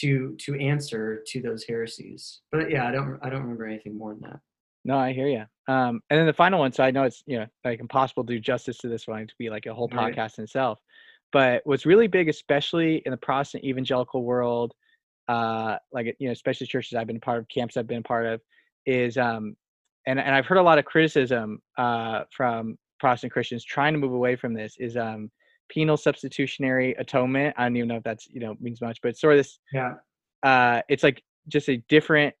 to 0.00 0.36
to 0.40 0.54
answer 0.58 1.22
to 1.28 1.40
those 1.42 1.64
heresies. 1.64 2.40
But 2.50 2.70
yeah, 2.70 2.86
I 2.88 2.92
don't 2.92 3.18
I 3.22 3.30
don't 3.30 3.42
remember 3.42 3.66
anything 3.66 3.96
more 3.96 4.14
than 4.14 4.22
that. 4.22 4.40
No, 4.84 4.98
I 4.98 5.12
hear 5.12 5.28
you. 5.28 5.44
Um, 5.72 6.00
and 6.10 6.18
then 6.18 6.26
the 6.26 6.32
final 6.32 6.58
one. 6.58 6.72
So 6.72 6.82
I 6.82 6.90
know 6.90 7.04
it's 7.04 7.22
you 7.26 7.38
know 7.38 7.46
like 7.64 7.80
impossible 7.80 8.24
to 8.24 8.32
do 8.34 8.40
justice 8.40 8.78
to 8.78 8.88
this 8.88 9.06
one 9.06 9.26
to 9.26 9.34
be 9.38 9.50
like 9.50 9.66
a 9.66 9.74
whole 9.74 9.88
Right. 9.92 10.14
podcast 10.14 10.38
in 10.38 10.44
itself. 10.44 10.78
But 11.32 11.62
what's 11.64 11.86
really 11.86 12.08
big, 12.08 12.28
especially 12.28 12.96
in 13.06 13.10
the 13.10 13.16
Protestant 13.16 13.64
evangelical 13.64 14.22
world, 14.24 14.74
uh, 15.28 15.76
like 15.92 16.14
you 16.18 16.28
know, 16.28 16.32
especially 16.32 16.66
churches 16.66 16.94
I've 16.94 17.06
been 17.06 17.16
a 17.16 17.20
part 17.20 17.38
of, 17.38 17.48
camps 17.48 17.76
I've 17.76 17.86
been 17.86 17.98
a 17.98 18.02
part 18.02 18.26
of, 18.26 18.40
is 18.86 19.16
um, 19.16 19.56
and 20.06 20.18
and 20.18 20.34
I've 20.34 20.46
heard 20.46 20.58
a 20.58 20.62
lot 20.62 20.78
of 20.78 20.84
criticism 20.84 21.60
uh 21.78 22.24
from 22.36 22.76
Protestant 22.98 23.32
Christians 23.32 23.64
trying 23.64 23.92
to 23.94 23.98
move 23.98 24.12
away 24.12 24.36
from 24.36 24.52
this 24.54 24.76
is 24.78 24.96
um 24.96 25.30
penal 25.68 25.96
substitutionary 25.96 26.94
atonement. 26.98 27.54
I 27.58 27.64
don't 27.64 27.76
even 27.76 27.88
know 27.88 27.96
if 27.96 28.02
that's 28.04 28.26
you 28.30 28.40
know 28.40 28.56
means 28.60 28.80
much, 28.80 28.98
but 29.02 29.10
it's 29.10 29.20
sort 29.20 29.34
of 29.34 29.38
this 29.40 29.58
Yeah. 29.72 29.94
uh, 30.42 30.82
it's 30.88 31.02
like 31.02 31.22
just 31.48 31.68
a 31.68 31.78
different 31.88 32.34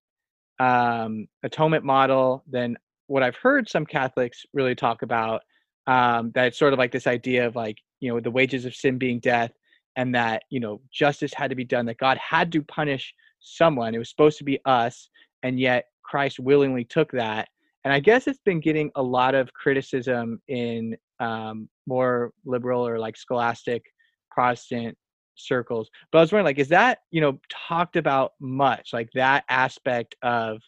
um, 0.58 1.26
atonement 1.42 1.84
model 1.84 2.44
than 2.50 2.76
what 3.06 3.22
I've 3.22 3.36
heard 3.36 3.68
some 3.68 3.84
Catholics 3.86 4.44
really 4.52 4.74
talk 4.74 5.02
about. 5.02 5.42
Um, 5.88 6.30
that 6.34 6.46
it's 6.46 6.58
sort 6.58 6.72
of 6.72 6.78
like 6.78 6.92
this 6.92 7.08
idea 7.08 7.46
of 7.46 7.56
like 7.56 7.78
you 8.00 8.12
know 8.12 8.20
the 8.20 8.30
wages 8.30 8.64
of 8.64 8.74
sin 8.74 8.98
being 8.98 9.18
death, 9.20 9.52
and 9.96 10.14
that 10.14 10.44
you 10.50 10.60
know 10.60 10.80
justice 10.92 11.32
had 11.34 11.50
to 11.50 11.56
be 11.56 11.64
done. 11.64 11.86
That 11.86 11.98
God 11.98 12.18
had 12.18 12.52
to 12.52 12.62
punish 12.62 13.12
someone. 13.40 13.94
It 13.94 13.98
was 13.98 14.10
supposed 14.10 14.38
to 14.38 14.44
be 14.44 14.60
us, 14.64 15.08
and 15.42 15.58
yet 15.58 15.86
Christ 16.04 16.38
willingly 16.38 16.84
took 16.84 17.10
that. 17.12 17.48
And 17.84 17.92
I 17.92 18.00
guess 18.00 18.26
it's 18.26 18.40
been 18.44 18.60
getting 18.60 18.90
a 18.94 19.02
lot 19.02 19.34
of 19.34 19.52
criticism 19.54 20.40
in 20.48 20.96
um, 21.20 21.68
more 21.86 22.32
liberal 22.44 22.86
or 22.86 22.98
like 22.98 23.16
scholastic 23.16 23.82
Protestant 24.30 24.96
circles. 25.34 25.90
But 26.10 26.18
I 26.18 26.20
was 26.22 26.32
wondering, 26.32 26.46
like, 26.46 26.58
is 26.58 26.68
that 26.68 26.98
you 27.10 27.20
know 27.20 27.38
talked 27.68 27.96
about 27.96 28.32
much, 28.40 28.90
like 28.92 29.08
that 29.14 29.44
aspect 29.48 30.14
of 30.22 30.60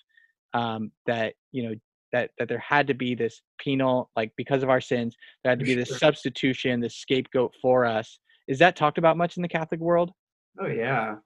um, 0.52 0.90
that 1.06 1.34
you 1.52 1.68
know 1.68 1.74
that 2.12 2.30
that 2.38 2.48
there 2.48 2.58
had 2.58 2.86
to 2.88 2.94
be 2.94 3.14
this 3.14 3.42
penal, 3.58 4.10
like 4.16 4.32
because 4.36 4.62
of 4.62 4.70
our 4.70 4.80
sins, 4.80 5.16
there 5.42 5.50
had 5.50 5.58
to 5.58 5.64
be 5.64 5.74
this 5.74 5.98
substitution, 5.98 6.80
this 6.80 6.96
scapegoat 6.96 7.52
for 7.60 7.84
us. 7.84 8.18
Is 8.48 8.58
that 8.58 8.76
talked 8.76 8.98
about 8.98 9.16
much 9.16 9.36
in 9.36 9.42
the 9.42 9.48
Catholic 9.48 9.80
world? 9.80 10.12
Oh 10.60 10.66
yeah, 10.66 11.16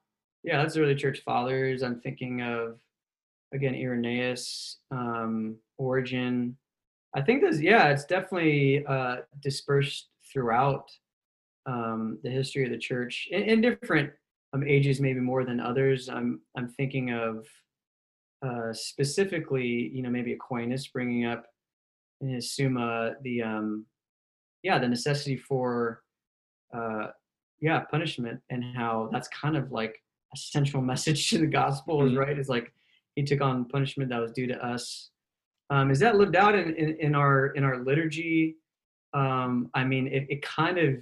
yeah. 0.43 0.61
That's 0.61 0.73
the 0.73 0.81
early 0.81 0.95
church 0.95 1.21
fathers. 1.25 1.83
I'm 1.83 1.99
thinking 2.01 2.41
of 2.41 2.79
again 3.53 3.75
Irenaeus, 3.75 4.77
um, 4.91 5.55
Origen. 5.77 6.57
I 7.15 7.21
think 7.21 7.41
there's 7.41 7.61
yeah, 7.61 7.89
it's 7.89 8.05
definitely 8.05 8.85
uh, 8.85 9.17
dispersed 9.41 10.09
throughout 10.31 10.89
um, 11.65 12.19
the 12.23 12.29
history 12.29 12.65
of 12.65 12.71
the 12.71 12.77
church 12.77 13.27
in, 13.31 13.43
in 13.43 13.61
different 13.61 14.11
um, 14.53 14.63
ages, 14.63 14.99
maybe 14.99 15.19
more 15.19 15.43
than 15.45 15.59
others. 15.59 16.09
I'm 16.09 16.41
I'm 16.57 16.69
thinking 16.69 17.11
of 17.11 17.47
uh, 18.45 18.71
specifically, 18.73 19.91
you 19.93 20.01
know, 20.01 20.09
maybe 20.09 20.33
Aquinas 20.33 20.87
bringing 20.87 21.25
up 21.25 21.45
in 22.21 22.29
his 22.29 22.53
Summa 22.55 23.13
the 23.23 23.41
um, 23.41 23.85
yeah 24.63 24.77
the 24.77 24.87
necessity 24.87 25.37
for 25.37 26.03
uh, 26.75 27.07
yeah 27.61 27.79
punishment 27.81 28.39
and 28.49 28.63
how 28.75 29.09
that's 29.11 29.27
kind 29.29 29.57
of 29.57 29.71
like 29.71 29.95
a 30.33 30.37
central 30.37 30.81
message 30.91 31.29
to 31.31 31.39
the 31.39 31.47
gospel 31.47 32.05
is 32.05 32.13
Mhm. 32.13 32.17
right 32.19 32.37
is 32.39 32.49
like 32.49 32.71
he 33.15 33.23
took 33.23 33.41
on 33.41 33.65
punishment 33.65 34.09
that 34.09 34.19
was 34.21 34.31
due 34.31 34.47
to 34.47 34.57
us 34.65 35.11
Um, 35.71 35.91
is 35.91 35.99
that 35.99 36.15
lived 36.15 36.35
out 36.35 36.55
in, 36.55 36.75
in, 36.75 36.89
in 36.99 37.15
our 37.15 37.47
in 37.57 37.63
our 37.63 37.77
liturgy? 37.83 38.57
Um, 39.13 39.69
I 39.73 39.83
mean, 39.83 40.07
it, 40.07 40.25
it 40.29 40.41
kind 40.41 40.77
of. 40.79 40.95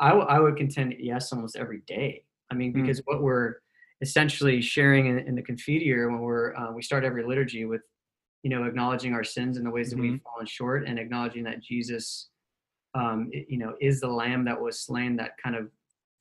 I, 0.00 0.10
I 0.10 0.38
would 0.40 0.56
contend 0.56 0.94
yes, 0.98 1.32
almost 1.32 1.56
every 1.56 1.82
day. 1.86 2.24
I 2.50 2.54
mean, 2.54 2.72
Mm. 2.72 2.80
because 2.82 3.00
what 3.04 3.22
we're 3.22 3.56
essentially 4.00 4.60
sharing 4.60 5.06
in, 5.06 5.18
in 5.20 5.34
the 5.34 5.42
Confiteor 5.42 6.10
when 6.10 6.20
we're 6.20 6.54
uh, 6.56 6.72
we 6.72 6.82
start 6.82 7.04
every 7.04 7.24
liturgy 7.24 7.64
with, 7.64 7.82
you 8.42 8.50
know, 8.50 8.64
acknowledging 8.64 9.12
our 9.14 9.24
sins 9.24 9.56
and 9.56 9.64
the 9.66 9.70
ways 9.70 9.90
that 9.90 9.98
we've 9.98 10.14
Mhm. 10.14 10.22
fallen 10.22 10.46
short, 10.46 10.86
and 10.86 10.98
acknowledging 10.98 11.44
that 11.44 11.60
Jesus, 11.62 12.30
um, 12.94 13.30
i- 13.34 13.46
you 13.48 13.58
know, 13.58 13.76
is 13.80 14.00
the 14.00 14.08
Lamb 14.08 14.44
that 14.46 14.60
was 14.60 14.80
slain 14.80 15.16
that 15.16 15.32
kind 15.42 15.56
of 15.56 15.70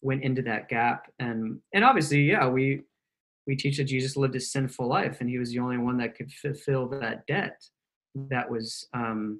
went 0.02 0.24
into 0.24 0.42
that 0.44 0.70
gap, 0.70 1.12
and 1.20 1.62
and 1.74 1.84
obviously, 1.84 2.22
yeah, 2.24 2.48
we 2.48 2.84
we 3.48 3.56
teach 3.56 3.78
that 3.78 3.86
Jesus 3.86 4.18
lived 4.18 4.36
a 4.36 4.40
sinful 4.40 4.88
life, 4.88 5.22
and 5.22 5.30
he 5.30 5.40
was 5.40 5.52
the 5.52 5.60
only 5.60 5.78
one 5.78 5.98
that 5.98 6.16
could 6.16 6.32
fulfill 6.32 6.88
that 6.90 7.26
debt 7.26 7.64
that 8.30 8.50
was, 8.50 8.88
um, 8.94 9.40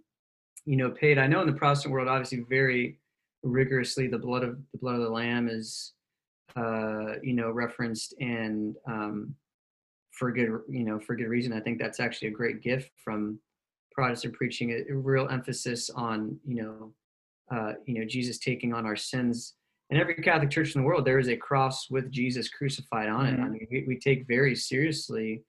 you 0.66 0.78
know, 0.78 0.90
paid. 0.90 1.18
I 1.18 1.28
know 1.28 1.42
in 1.42 1.48
the 1.48 1.54
Protestant 1.54 1.94
world, 1.94 2.08
obviously, 2.08 2.46
very 2.50 3.00
rigorously, 3.44 4.08
the 4.08 4.18
blood 4.18 4.44
of 4.44 4.58
the 4.72 4.78
blood 4.80 4.96
of 4.96 5.02
the 5.02 5.10
Lamb 5.10 5.50
is, 5.50 5.94
uh, 6.56 7.20
you 7.22 7.34
know, 7.34 7.52
referenced 7.52 8.16
and 8.20 8.76
um, 8.88 9.36
for 10.12 10.32
good, 10.32 10.50
you 10.70 10.84
know, 10.84 11.00
for 11.00 11.16
good 11.16 11.28
reason. 11.28 11.54
I 11.54 11.60
think 11.60 11.78
that's 11.78 12.00
actually 12.00 12.30
a 12.30 12.32
great 12.32 12.62
gift 12.62 12.92
from 13.04 13.40
Protestant 13.92 14.34
preaching, 14.36 14.72
a, 14.72 14.94
a 14.94 14.96
real 14.96 15.28
emphasis 15.30 15.90
on, 15.90 16.40
you 16.46 16.64
know, 16.64 16.94
uh, 17.52 17.74
you 17.86 18.00
know, 18.00 18.06
Jesus 18.06 18.38
taking 18.38 18.74
on 18.74 18.86
our 18.86 18.96
sins. 18.96 19.56
In 19.90 19.98
every 19.98 20.16
Catholic 20.16 20.50
church 20.50 20.76
in 20.76 20.82
the 20.82 20.88
world, 20.88 21.06
there 21.06 21.18
is 21.20 21.30
a 21.30 21.38
cross 21.38 21.90
with 21.90 22.12
Jesus 22.12 22.50
crucified 22.50 23.08
on 23.08 23.26
it. 23.26 23.40
I 23.40 23.44
Mhm. 23.44 23.52
mean, 23.52 23.68
we, 23.72 23.84
we 23.88 24.00
take 24.00 24.28
very 24.28 24.56
seriously 24.56 25.44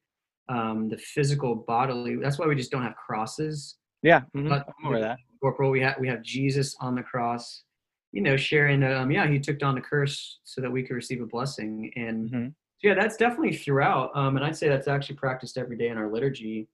um, 0.50 0.88
the 0.88 0.96
physical 0.96 1.54
bodily. 1.54 2.16
That's 2.16 2.38
why 2.38 2.46
we 2.46 2.54
just 2.54 2.70
don't 2.70 2.82
have 2.82 2.96
crosses 2.96 3.76
Yeah, 4.02 4.22
mhm, 4.34 4.48
But- 4.48 4.66
I'm 4.78 4.86
aware 4.86 4.96
of 4.98 5.02
that. 5.02 5.18
corporal. 5.42 5.70
We 5.70 5.80
have 5.82 5.98
we 5.98 6.06
have 6.08 6.22
Jesus 6.22 6.74
on 6.80 6.94
the 6.94 7.02
cross, 7.02 7.64
you 8.12 8.22
know, 8.22 8.36
sharing 8.36 8.78
that. 8.80 8.92
Um, 8.96 9.10
yeah, 9.10 9.26
he 9.26 9.38
took 9.40 9.58
down 9.58 9.74
the 9.74 9.80
curse 9.82 10.38
so 10.44 10.60
that 10.62 10.70
we 10.70 10.84
could 10.84 10.94
receive 10.94 11.20
a 11.20 11.26
blessing. 11.26 11.92
And 11.96 12.30
Mhm. 12.30 12.54
yeah, 12.82 12.94
that's 12.94 13.16
definitely 13.16 13.56
throughout. 13.56 14.16
Um, 14.16 14.36
and 14.36 14.44
I'd 14.46 14.56
say 14.56 14.68
that's 14.68 14.86
actually 14.88 15.16
practiced 15.16 15.58
every 15.58 15.76
day 15.76 15.88
in 15.88 15.98
our 15.98 16.08
liturgy, 16.10 16.68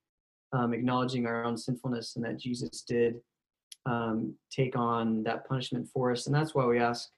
um, 0.53 0.73
acknowledging 0.75 1.25
our 1.27 1.45
own 1.45 1.57
sinfulness 1.57 2.15
and 2.17 2.25
that 2.27 2.37
Jesus 2.37 2.83
did 2.83 3.21
um, 3.87 4.39
take 4.51 4.77
on 4.77 5.23
that 5.25 5.47
punishment 5.49 5.89
for 5.89 6.13
us. 6.13 6.27
And 6.27 6.35
that's 6.35 6.55
why 6.55 6.65
we 6.67 6.79
ask 6.79 7.11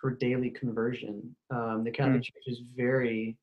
for 0.00 0.10
daily 0.12 0.50
conversion. 0.50 1.34
Um, 1.50 1.84
the 1.84 1.90
Catholic 1.90 2.22
Church 2.22 2.44
is 2.46 2.62
very 2.76 3.36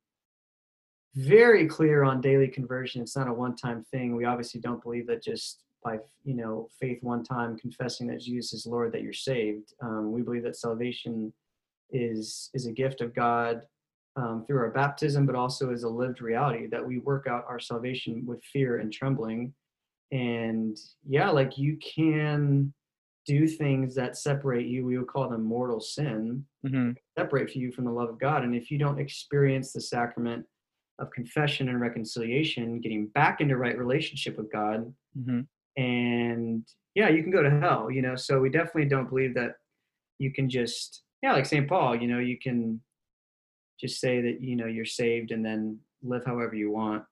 very 1.15 1.67
clear 1.67 2.03
on 2.03 2.21
daily 2.21 2.47
conversion. 2.47 3.01
It's 3.01 3.15
not 3.15 3.27
a 3.27 3.33
one-time 3.33 3.83
thing. 3.89 4.15
We 4.15 4.25
obviously 4.25 4.61
don't 4.61 4.83
believe 4.83 5.07
that 5.07 5.23
just 5.23 5.63
by 5.83 5.97
you 6.23 6.35
know 6.35 6.67
faith 6.79 7.01
one 7.01 7.23
time 7.23 7.57
confessing 7.57 8.07
that 8.07 8.19
Jesus 8.19 8.53
is 8.53 8.65
Lord 8.65 8.91
that 8.93 9.01
you're 9.01 9.13
saved. 9.13 9.73
Um, 9.81 10.11
we 10.11 10.21
believe 10.21 10.43
that 10.43 10.55
salvation 10.55 11.33
is 11.91 12.49
is 12.53 12.67
a 12.67 12.71
gift 12.71 13.01
of 13.01 13.15
God 13.15 13.61
um, 14.15 14.43
through 14.45 14.59
our 14.59 14.71
baptism, 14.71 15.25
but 15.25 15.35
also 15.35 15.71
is 15.71 15.83
a 15.83 15.89
lived 15.89 16.21
reality 16.21 16.67
that 16.67 16.85
we 16.85 16.99
work 16.99 17.27
out 17.27 17.45
our 17.47 17.59
salvation 17.59 18.23
with 18.25 18.43
fear 18.43 18.77
and 18.77 18.91
trembling. 18.91 19.53
And 20.11 20.77
yeah, 21.07 21.29
like 21.29 21.57
you 21.57 21.77
can 21.77 22.73
do 23.27 23.47
things 23.47 23.93
that 23.95 24.17
separate 24.17 24.65
you. 24.67 24.85
We 24.85 24.97
would 24.97 25.07
call 25.07 25.29
them 25.29 25.43
mortal 25.43 25.79
sin 25.81 26.45
Mhm. 26.65 26.95
separate 27.17 27.55
you 27.55 27.71
from 27.71 27.85
the 27.85 27.91
love 27.91 28.09
of 28.09 28.19
God. 28.19 28.43
And 28.43 28.55
if 28.55 28.71
you 28.71 28.77
don't 28.77 28.99
experience 28.99 29.73
the 29.73 29.81
sacrament 29.81 30.45
of 30.99 31.11
confession 31.11 31.69
and 31.69 31.79
reconciliation, 31.79 32.79
getting 32.79 33.07
back 33.07 33.41
into 33.41 33.57
right 33.57 33.77
relationship 33.77 34.37
with 34.37 34.51
God, 34.51 34.93
Mhm. 35.17 35.47
and 35.75 36.67
yeah, 36.95 37.09
you 37.09 37.21
can 37.21 37.31
go 37.31 37.43
to 37.43 37.59
hell, 37.59 37.91
you 37.91 38.01
know. 38.01 38.15
So 38.15 38.39
we 38.39 38.49
definitely 38.49 38.85
don't 38.89 39.09
believe 39.09 39.35
that 39.35 39.57
you 40.17 40.31
can 40.33 40.49
just, 40.49 41.03
yeah, 41.21 41.33
like 41.33 41.45
St. 41.45 41.67
Paul, 41.67 41.95
you 41.95 42.07
know, 42.07 42.19
you 42.19 42.39
can 42.39 42.81
just 43.79 43.99
say 43.99 44.21
that, 44.21 44.41
you 44.41 44.55
know, 44.55 44.65
you're 44.65 44.85
saved 44.85 45.31
and 45.31 45.45
then 45.45 45.79
live 46.01 46.25
however 46.25 46.55
you 46.55 46.71
want. 46.71 47.03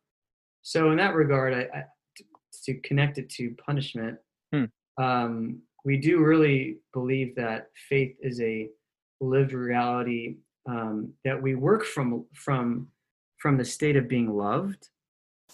So 0.64 0.90
in 0.92 0.98
that 0.98 1.14
regard, 1.14 1.54
I, 1.54 1.62
I 1.78 1.86
to 2.64 2.74
connect 2.80 3.18
it 3.20 3.30
to 3.30 3.52
punishment, 3.56 4.18
Hmm. 4.52 4.66
um, 4.98 5.62
we 5.86 5.98
do 5.98 6.20
really 6.20 6.80
believe 6.94 7.36
that 7.36 7.70
faith 7.90 8.16
is 8.20 8.42
a 8.42 8.68
lived 9.22 9.54
reality 9.54 10.38
um, 10.68 11.14
that 11.24 11.40
we 11.42 11.56
work 11.56 11.86
from 11.86 12.26
from 12.34 12.88
from 13.38 13.58
the 13.58 13.66
state 13.66 13.96
of 13.96 14.08
being 14.08 14.36
loved. 14.36 14.90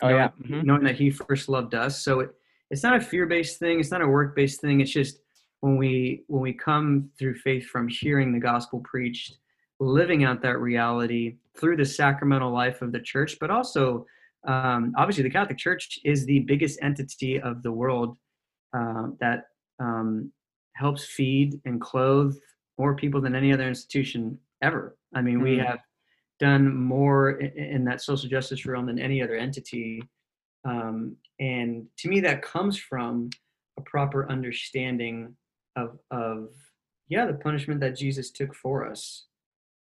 Oh, 0.01 0.07
knowing, 0.07 0.19
yeah, 0.19 0.29
mhm. 0.47 0.63
knowing 0.63 0.83
that 0.83 0.95
he 0.95 1.11
first 1.11 1.49
loved 1.49 1.75
us. 1.75 2.01
So 2.03 2.21
it, 2.21 2.29
it's 2.69 2.81
not 2.81 2.95
a 2.95 3.01
fear-based 3.01 3.59
thing. 3.59 3.81
It's 3.81 3.91
not 3.91 4.01
a 4.01 4.07
work-based 4.07 4.61
thing. 4.61 4.79
It's 4.79 4.91
just 4.91 5.19
when 5.61 5.77
we 5.77 6.23
when 6.27 6.41
we 6.41 6.53
come 6.53 7.09
through 7.17 7.35
faith 7.35 7.65
from 7.67 7.87
hearing 7.87 8.33
the 8.33 8.39
gospel 8.39 8.81
preached 8.83 9.37
living 9.79 10.23
out 10.23 10.41
that 10.41 10.59
reality 10.59 11.37
through 11.57 11.75
the 11.75 11.85
sacramental 11.85 12.51
life 12.51 12.81
of 12.81 12.91
the 12.91 12.99
church 12.99 13.37
but 13.39 13.49
also 13.49 14.05
um, 14.47 14.93
obviously 14.97 15.23
the 15.23 15.29
catholic 15.29 15.57
church 15.57 15.99
is 16.03 16.25
the 16.25 16.39
biggest 16.41 16.77
entity 16.81 17.39
of 17.39 17.63
the 17.63 17.71
world 17.71 18.17
um, 18.73 19.17
that 19.19 19.45
um, 19.81 20.31
helps 20.75 21.03
feed 21.05 21.59
and 21.65 21.81
clothe 21.81 22.35
more 22.77 22.95
people 22.95 23.19
than 23.19 23.35
any 23.35 23.51
other 23.51 23.67
institution 23.67 24.39
ever. 24.61 24.97
I 25.13 25.21
mean, 25.21 25.41
we 25.41 25.57
Mhm. 25.57 25.65
have 25.65 25.79
done 26.39 26.73
more 26.75 27.41
i- 27.41 27.45
in 27.45 27.83
that 27.85 28.01
social 28.01 28.29
justice 28.29 28.65
realm 28.65 28.85
than 28.85 28.99
any 28.99 29.21
other 29.21 29.35
entity. 29.35 30.01
Um, 30.63 31.17
and 31.39 31.87
to 31.97 32.09
me, 32.09 32.19
that 32.21 32.41
comes 32.41 32.77
from 32.77 33.29
a 33.77 33.81
proper 33.81 34.29
understanding 34.29 35.35
of, 35.75 35.99
of, 36.11 36.53
yeah, 37.07 37.25
the 37.25 37.33
punishment 37.33 37.79
that 37.81 37.97
Jesus 37.97 38.31
took 38.31 38.55
for 38.55 38.87
us. 38.87 39.27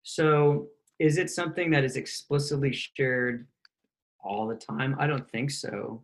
So, 0.04 0.70
is 1.00 1.18
it 1.18 1.30
something 1.30 1.70
that 1.72 1.84
is 1.84 1.95
explicitly 1.95 2.74
shared 2.74 3.47
all 4.22 4.47
the 4.47 4.56
time? 4.56 4.95
I 5.00 5.08
don't 5.08 5.30
think 5.30 5.52
so 5.52 6.04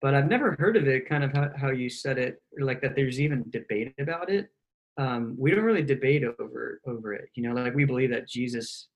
but 0.00 0.14
I've 0.14 0.28
never 0.28 0.56
heard 0.58 0.76
of 0.76 0.86
it 0.86 1.08
kind 1.08 1.24
of 1.24 1.32
how, 1.32 1.50
how 1.56 1.70
you 1.70 1.88
said 1.90 2.18
it, 2.18 2.40
like 2.60 2.80
that 2.82 2.94
there's 2.94 3.20
even 3.20 3.44
debate 3.50 3.94
about 3.98 4.30
it. 4.30 4.48
Um, 4.96 5.36
we 5.38 5.50
don't 5.50 5.64
really 5.64 5.82
debate 5.82 6.24
over 6.24 6.80
over 6.86 7.14
it. 7.14 7.28
You 7.34 7.48
know, 7.48 7.54
like 7.54 7.74
we 7.74 7.84
believe 7.84 8.10
that 8.10 8.28
Jesus 8.28 8.88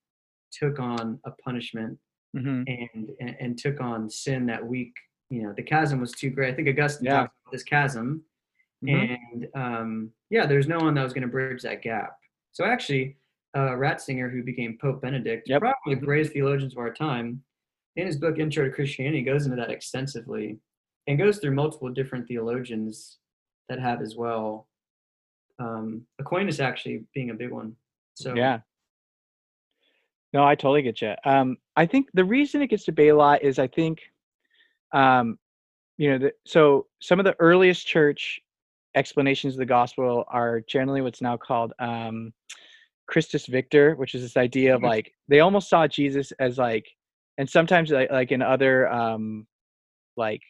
took 0.52 0.78
on 0.78 1.18
a 1.24 1.30
punishment 1.44 1.98
Mhm. 2.36 2.64
and 2.66 3.10
and, 3.20 3.36
and 3.40 3.58
took 3.58 3.80
on 3.80 4.08
sin 4.10 4.46
that 4.46 4.64
week. 4.66 4.94
You 5.30 5.42
know, 5.44 5.52
the 5.56 5.62
chasm 5.62 6.00
was 6.00 6.12
too 6.12 6.30
great. 6.30 6.52
I 6.52 6.56
think 6.56 6.68
Augustine 6.68 7.06
Yeah. 7.06 7.12
talks 7.20 7.34
about 7.44 7.52
this 7.52 7.62
chasm, 7.62 8.24
Mhm. 8.84 9.18
and 9.32 9.48
um, 9.54 10.12
yeah, 10.30 10.46
there's 10.46 10.66
no 10.68 10.78
one 10.78 10.94
that 10.94 11.02
was 11.04 11.12
going 11.12 11.22
to 11.22 11.28
bridge 11.28 11.62
that 11.62 11.82
gap. 11.82 12.16
So 12.52 12.64
actually, 12.64 13.16
uh, 13.54 13.70
Ratzinger, 13.76 14.30
who 14.30 14.42
became 14.42 14.78
Pope 14.78 15.00
Benedict, 15.02 15.48
Yep. 15.48 15.60
probably 15.60 15.94
the 15.94 16.06
greatest 16.06 16.32
theologians 16.32 16.72
of 16.74 16.78
our 16.78 16.92
time, 16.92 17.42
in 17.96 18.06
his 18.06 18.16
book 18.16 18.38
Intro 18.38 18.64
to 18.64 18.70
Christianity, 18.70 19.22
goes 19.22 19.44
into 19.46 19.56
that 19.56 19.70
extensively 19.70 20.58
and 21.06 21.18
goes 21.18 21.38
through 21.38 21.54
multiple 21.54 21.88
different 21.90 22.26
theologians 22.28 23.18
that 23.68 23.78
have 23.78 24.00
as 24.00 24.16
well. 24.16 24.68
Um, 25.58 26.06
Aquinas 26.18 26.60
actually 26.60 27.04
being 27.14 27.30
a 27.30 27.34
big 27.34 27.50
one. 27.50 27.76
So 28.14 28.34
Yeah. 28.34 28.60
No, 30.32 30.44
I 30.44 30.54
totally 30.54 30.82
get 30.82 31.02
you. 31.02 31.14
Um, 31.24 31.58
I 31.76 31.84
think 31.86 32.08
the 32.14 32.24
reason 32.24 32.62
it 32.62 32.68
gets 32.68 32.84
debated 32.84 33.10
a 33.10 33.16
lot 33.16 33.42
is 33.42 33.58
I 33.58 33.66
think, 33.66 34.00
um, 34.92 35.38
you 35.98 36.10
know, 36.10 36.18
the, 36.18 36.32
so 36.46 36.86
some 37.00 37.18
of 37.18 37.24
the 37.24 37.36
earliest 37.38 37.86
church 37.86 38.40
explanations 38.94 39.54
of 39.54 39.58
the 39.58 39.66
gospel 39.66 40.24
are 40.28 40.60
generally 40.62 41.02
what's 41.02 41.20
now 41.20 41.36
called 41.36 41.74
um, 41.78 42.32
Christus 43.06 43.46
Victor, 43.46 43.94
which 43.96 44.14
is 44.14 44.22
this 44.22 44.36
idea 44.38 44.74
of 44.74 44.80
Mhm. 44.80 44.86
like 44.86 45.14
they 45.28 45.40
almost 45.40 45.68
saw 45.68 45.86
Jesus 45.86 46.32
as 46.38 46.56
like, 46.56 46.86
and 47.36 47.48
sometimes 47.48 47.90
like, 47.90 48.10
like 48.10 48.32
in 48.32 48.40
other 48.42 48.88
um, 48.90 49.46
like 50.16 50.42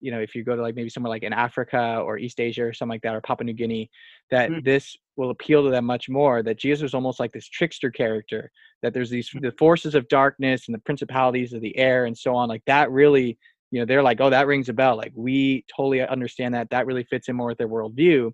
you 0.00 0.10
know 0.10 0.20
if 0.20 0.34
you 0.34 0.42
go 0.42 0.56
to 0.56 0.62
like 0.62 0.74
maybe 0.74 0.88
somewhere 0.88 1.10
like 1.10 1.22
in 1.22 1.32
africa 1.32 2.02
or 2.04 2.18
east 2.18 2.40
asia 2.40 2.64
or 2.64 2.72
something 2.72 2.94
like 2.94 3.02
that 3.02 3.14
or 3.14 3.20
papua 3.20 3.44
new 3.44 3.52
guinea 3.52 3.90
that 4.30 4.50
Mm. 4.50 4.64
this 4.64 4.96
will 5.16 5.30
appeal 5.30 5.62
to 5.64 5.70
them 5.70 5.84
much 5.84 6.08
more 6.08 6.42
that 6.42 6.58
jesus 6.58 6.82
was 6.82 6.94
almost 6.94 7.20
like 7.20 7.32
this 7.32 7.48
trickster 7.48 7.90
character 7.90 8.50
that 8.82 8.94
there's 8.94 9.10
these 9.10 9.30
Mm. 9.30 9.42
the 9.42 9.52
forces 9.52 9.94
of 9.94 10.08
darkness 10.08 10.68
and 10.68 10.74
the 10.74 10.80
principalities 10.80 11.52
of 11.52 11.60
the 11.60 11.76
air 11.76 12.06
and 12.06 12.16
so 12.16 12.34
on 12.34 12.48
like 12.48 12.64
that 12.66 12.90
really 12.90 13.38
you 13.70 13.78
know 13.78 13.84
they're 13.86 14.02
like 14.02 14.20
oh 14.20 14.30
that 14.30 14.46
rings 14.46 14.68
a 14.68 14.72
bell 14.72 14.96
like 14.96 15.12
we 15.14 15.64
totally 15.74 16.00
understand 16.06 16.54
that 16.54 16.70
that 16.70 16.86
really 16.86 17.04
fits 17.04 17.28
in 17.28 17.36
more 17.36 17.48
with 17.48 17.58
their 17.58 17.68
worldview 17.68 18.32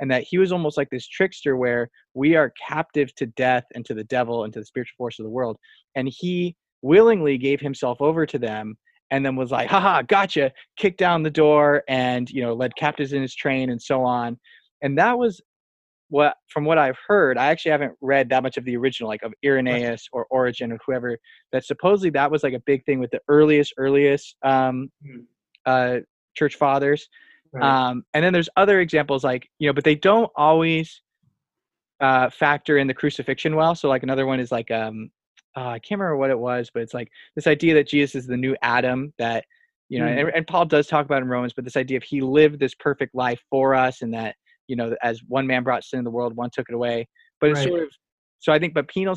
and 0.00 0.10
that 0.10 0.22
he 0.22 0.36
was 0.36 0.52
almost 0.52 0.76
like 0.76 0.90
this 0.90 1.06
trickster 1.08 1.56
where 1.56 1.88
we 2.12 2.36
are 2.36 2.52
captive 2.68 3.14
to 3.14 3.24
death 3.26 3.64
and 3.74 3.84
to 3.86 3.94
the 3.94 4.04
devil 4.04 4.44
and 4.44 4.52
to 4.52 4.60
the 4.60 4.66
spiritual 4.66 4.94
force 4.98 5.18
of 5.18 5.24
the 5.24 5.30
world 5.30 5.56
and 5.94 6.06
he 6.08 6.54
willingly 6.82 7.38
gave 7.38 7.60
himself 7.60 8.00
over 8.00 8.26
to 8.26 8.38
them 8.38 8.76
and 9.10 9.24
then 9.24 9.36
was 9.36 9.50
like, 9.50 9.68
haha, 9.68 10.02
gotcha, 10.02 10.52
kicked 10.76 10.98
down 10.98 11.22
the 11.22 11.30
door 11.30 11.82
and, 11.88 12.28
you 12.30 12.42
know, 12.42 12.54
led 12.54 12.74
captives 12.76 13.12
in 13.12 13.22
his 13.22 13.34
train 13.34 13.70
and 13.70 13.80
so 13.80 14.02
on. 14.02 14.38
And 14.82 14.98
that 14.98 15.18
was 15.18 15.40
what, 16.08 16.36
from 16.48 16.64
what 16.64 16.78
I've 16.78 16.98
heard, 17.06 17.38
I 17.38 17.46
actually 17.46 17.72
haven't 17.72 17.94
read 18.00 18.28
that 18.30 18.42
much 18.42 18.56
of 18.56 18.64
the 18.64 18.76
original, 18.76 19.08
like 19.08 19.22
of 19.22 19.32
Irenaeus 19.44 20.08
or 20.12 20.26
Origen 20.30 20.72
or 20.72 20.78
whoever, 20.86 21.18
that 21.52 21.64
supposedly 21.64 22.10
that 22.10 22.30
was 22.30 22.42
like 22.42 22.54
a 22.54 22.62
big 22.66 22.84
thing 22.84 23.00
with 23.00 23.10
the 23.10 23.20
earliest, 23.28 23.74
earliest 23.76 24.36
um, 24.44 24.90
Mhm. 25.04 25.24
uh, 25.66 26.00
church 26.36 26.54
fathers. 26.56 27.08
Right. 27.52 27.64
Um, 27.64 28.04
and 28.12 28.24
then 28.24 28.32
there's 28.32 28.48
other 28.56 28.80
examples 28.80 29.24
like 29.24 29.48
you 29.58 29.68
know, 29.68 29.72
but 29.72 29.84
they 29.84 29.94
don't 29.94 30.30
always 30.36 31.00
uh, 32.00 32.28
factor 32.28 32.76
in 32.78 32.86
the 32.86 32.94
crucifixion 32.94 33.56
well. 33.56 33.74
So 33.74 33.88
like 33.88 34.02
another 34.02 34.26
one 34.26 34.40
is 34.40 34.52
like 34.52 34.70
um, 34.70 35.10
uh, 35.56 35.68
I 35.70 35.78
can't 35.78 35.98
remember 36.00 36.16
what 36.18 36.30
it 36.30 36.38
was, 36.38 36.70
but 36.72 36.82
it's 36.82 36.94
like 36.94 37.10
this 37.34 37.46
idea 37.46 37.74
that 37.74 37.88
Jesus 37.88 38.14
is 38.14 38.26
the 38.26 38.36
new 38.36 38.56
Adam 38.62 39.12
that 39.18 39.44
you 39.88 40.00
know, 40.00 40.06
Mm. 40.06 40.18
and, 40.20 40.28
and 40.34 40.46
Paul 40.48 40.64
does 40.64 40.88
talk 40.88 41.04
about 41.04 41.22
in 41.22 41.28
Romans, 41.28 41.52
but 41.54 41.64
this 41.64 41.76
idea 41.76 41.96
of 41.96 42.02
he 42.02 42.20
lived 42.20 42.58
this 42.58 42.74
perfect 42.74 43.14
life 43.14 43.40
for 43.50 43.72
us, 43.74 44.02
and 44.02 44.12
that 44.14 44.34
you 44.66 44.74
know, 44.74 44.96
as 45.02 45.20
one 45.28 45.46
man 45.46 45.62
brought 45.62 45.84
sin 45.84 45.98
in 45.98 46.04
the 46.04 46.10
world, 46.10 46.34
one 46.34 46.50
took 46.50 46.68
it 46.68 46.74
away. 46.74 47.06
But 47.40 47.50
it's 47.50 47.60
Right. 47.60 47.68
sort 47.68 47.82
of 47.84 47.88
so 48.40 48.52
I 48.52 48.58
think, 48.58 48.74
but 48.74 48.88
penal 48.88 49.16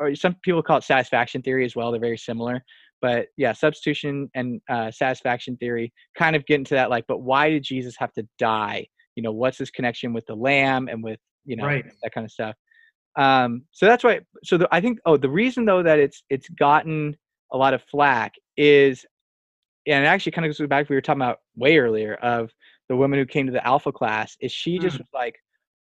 or 0.00 0.14
some 0.14 0.34
people 0.42 0.62
call 0.62 0.78
it 0.78 0.84
satisfaction 0.84 1.42
theory 1.42 1.64
as 1.64 1.74
well. 1.76 1.90
They're 1.92 2.00
very 2.00 2.18
similar, 2.18 2.64
but 3.00 3.28
yeah, 3.36 3.52
substitution 3.52 4.28
and 4.34 4.60
uh, 4.68 4.90
satisfaction 4.90 5.56
theory 5.56 5.92
kind 6.16 6.34
of 6.36 6.44
get 6.46 6.56
into 6.56 6.74
that. 6.74 6.90
Like, 6.90 7.04
but 7.08 7.18
why 7.20 7.48
did 7.50 7.62
Jesus 7.62 7.94
have 7.98 8.12
to 8.14 8.26
die? 8.38 8.86
You 9.14 9.22
know, 9.22 9.32
what's 9.32 9.58
his 9.58 9.70
connection 9.70 10.12
with 10.12 10.26
the 10.26 10.34
Lamb 10.34 10.88
and 10.88 11.02
with 11.02 11.20
you 11.44 11.56
know 11.56 11.64
Right. 11.64 11.84
that 12.02 12.12
kind 12.12 12.24
of 12.24 12.32
stuff. 12.32 12.56
Um, 13.18 13.64
so 13.72 13.86
that's 13.86 14.04
why. 14.04 14.20
So 14.44 14.56
the, 14.58 14.68
I 14.72 14.80
think. 14.80 14.98
Oh, 15.04 15.16
the 15.16 15.28
reason 15.28 15.64
though 15.66 15.82
that 15.82 15.98
it's 15.98 16.22
it's 16.30 16.48
gotten 16.50 17.16
a 17.52 17.56
lot 17.58 17.74
of 17.74 17.82
flack 17.82 18.34
is, 18.56 19.04
and 19.86 20.04
it 20.04 20.08
actually 20.08 20.32
kind 20.32 20.46
of 20.46 20.56
goes 20.56 20.66
back 20.68 20.88
we 20.88 20.96
were 20.96 21.02
talking 21.02 21.22
about 21.22 21.40
way 21.56 21.78
earlier 21.78 22.14
of 22.16 22.50
the 22.88 22.96
woman 22.96 23.18
who 23.18 23.26
came 23.26 23.46
to 23.46 23.52
the 23.52 23.66
Alpha 23.66 23.92
class. 23.92 24.36
Is 24.40 24.52
she 24.52 24.78
just 24.78 24.96
Mm. 24.96 25.00
was 25.00 25.08
like, 25.12 25.36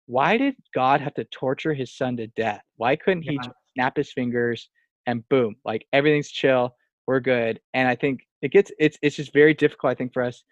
why 0.07 0.37
did 0.37 0.55
God 0.73 0.99
have 1.01 1.13
to 1.15 1.25
torture 1.25 1.73
His 1.73 1.95
Son 1.95 2.17
to 2.17 2.27
death? 2.27 2.63
Why 2.77 2.95
couldn't 2.95 3.23
He 3.23 3.33
Yeah. 3.33 3.43
just 3.43 3.55
snap 3.75 3.97
His 3.97 4.11
fingers 4.11 4.69
and 5.05 5.27
boom, 5.29 5.55
like 5.63 5.85
everything's 5.93 6.31
chill, 6.31 6.75
we're 7.07 7.19
good? 7.21 7.59
And 7.73 7.87
I 7.87 7.95
think 7.95 8.21
it 8.41 8.51
gets 8.51 8.71
it's 8.79 8.97
it's 9.03 9.15
just 9.15 9.33
very 9.33 9.53
difficult. 9.53 9.91
I 9.91 9.95
think 9.95 10.13
for 10.13 10.23
us 10.23 10.43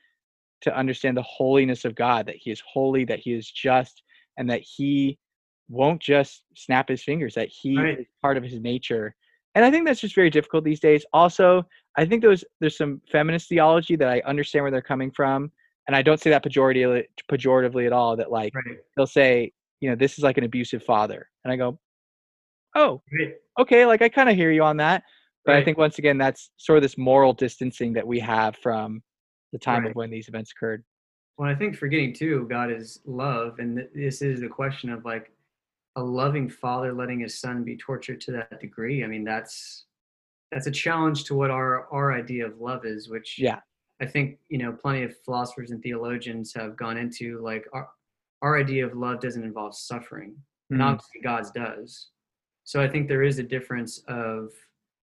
to 0.61 0.77
understand 0.77 1.17
the 1.17 1.23
holiness 1.23 1.85
of 1.85 1.95
God, 1.95 2.27
that 2.27 2.37
He 2.37 2.51
is 2.51 2.61
holy, 2.65 3.05
that 3.05 3.19
He 3.19 3.33
is 3.33 3.49
just, 3.49 4.03
and 4.37 4.49
that 4.49 4.61
He 4.61 5.17
won't 5.69 6.01
just 6.01 6.43
snap 6.55 6.89
His 6.89 7.03
fingers, 7.03 7.35
that 7.35 7.49
He 7.49 7.77
Right. 7.77 7.99
is 7.99 8.05
part 8.21 8.37
of 8.37 8.43
His 8.43 8.59
nature. 8.59 9.15
And 9.55 9.63
I 9.63 9.71
think 9.71 9.85
that's 9.85 10.01
just 10.01 10.15
very 10.15 10.29
difficult 10.29 10.63
these 10.65 10.79
days. 10.81 11.05
Also, 11.13 11.65
I 11.97 12.05
think 12.05 12.21
there's 12.21 12.43
there's 12.59 12.77
some 12.77 13.01
feminist 13.11 13.47
theology 13.47 13.95
that 13.95 14.09
I 14.09 14.21
understand 14.25 14.63
where 14.63 14.71
they're 14.71 14.81
coming 14.81 15.11
from, 15.11 15.51
and 15.87 15.95
I 15.95 16.01
don't 16.01 16.19
say 16.19 16.29
that 16.29 16.43
pejoratively 16.43 17.05
pejoratively 17.31 17.85
at 17.85 17.93
all. 17.93 18.17
That 18.17 18.31
like 18.31 18.53
Right. 18.53 18.77
they'll 18.97 19.07
say, 19.07 19.53
you 19.79 19.89
know, 19.89 19.95
this 19.95 20.17
is 20.17 20.23
like 20.23 20.37
an 20.37 20.43
abusive 20.43 20.83
father, 20.83 21.29
and 21.43 21.53
I 21.53 21.55
go, 21.55 21.79
oh, 22.75 23.01
Right. 23.17 23.35
okay, 23.57 23.85
like 23.85 24.01
I 24.01 24.09
kind 24.09 24.29
of 24.29 24.35
hear 24.35 24.51
you 24.51 24.63
on 24.63 24.77
that. 24.77 25.03
But 25.45 25.55
I 25.55 25.63
think 25.63 25.77
once 25.77 25.99
again, 25.99 26.17
that's 26.17 26.49
sort 26.57 26.77
of 26.77 26.81
this 26.81 26.97
moral 26.97 27.31
distancing 27.31 27.93
that 27.93 28.07
we 28.07 28.19
have 28.19 28.57
from 28.57 29.03
the 29.53 29.59
time 29.59 29.85
of 29.85 29.93
when 29.95 30.09
these 30.09 30.27
events 30.27 30.51
occurred. 30.51 30.83
Well, 31.37 31.47
I 31.49 31.53
think 31.53 31.77
forgetting 31.77 32.13
too, 32.13 32.47
God 32.49 32.71
is 32.71 32.99
love, 33.05 33.59
and 33.59 33.77
th- 33.77 33.89
this 33.93 34.21
is 34.23 34.41
the 34.41 34.47
question 34.47 34.89
of 34.89 35.05
like 35.05 35.31
a 35.95 36.03
loving 36.03 36.49
father 36.49 36.93
letting 36.93 37.19
his 37.21 37.39
son 37.39 37.63
be 37.63 37.77
tortured 37.77 38.19
to 38.21 38.31
that 38.33 38.59
degree. 38.59 39.03
I 39.03 39.07
mean, 39.07 39.23
that's 39.23 39.85
that's 40.51 40.67
a 40.67 40.71
challenge 40.71 41.23
to 41.25 41.35
what 41.35 41.49
our 41.51 41.87
our 41.91 42.13
idea 42.13 42.45
of 42.45 42.59
love 42.59 42.85
is, 42.85 43.09
which 43.09 43.37
Yeah. 43.39 43.59
I 44.01 44.05
think 44.05 44.39
you 44.49 44.57
know 44.57 44.73
plenty 44.73 45.03
of 45.03 45.17
philosophers 45.23 45.71
and 45.71 45.81
theologians 45.81 46.53
have 46.53 46.75
gone 46.75 46.97
into. 46.97 47.39
Like 47.41 47.65
our 47.73 47.89
our 48.41 48.57
idea 48.59 48.85
of 48.85 48.95
love 48.95 49.21
doesn't 49.21 49.43
involve 49.43 49.75
suffering, 49.75 50.35
and 50.69 50.79
Mhm. 50.79 50.85
obviously 50.85 51.21
God's 51.21 51.51
does. 51.51 52.09
So 52.63 52.81
I 52.81 52.87
think 52.89 53.07
there 53.07 53.23
is 53.23 53.37
a 53.39 53.43
difference 53.43 53.99
of, 54.07 54.51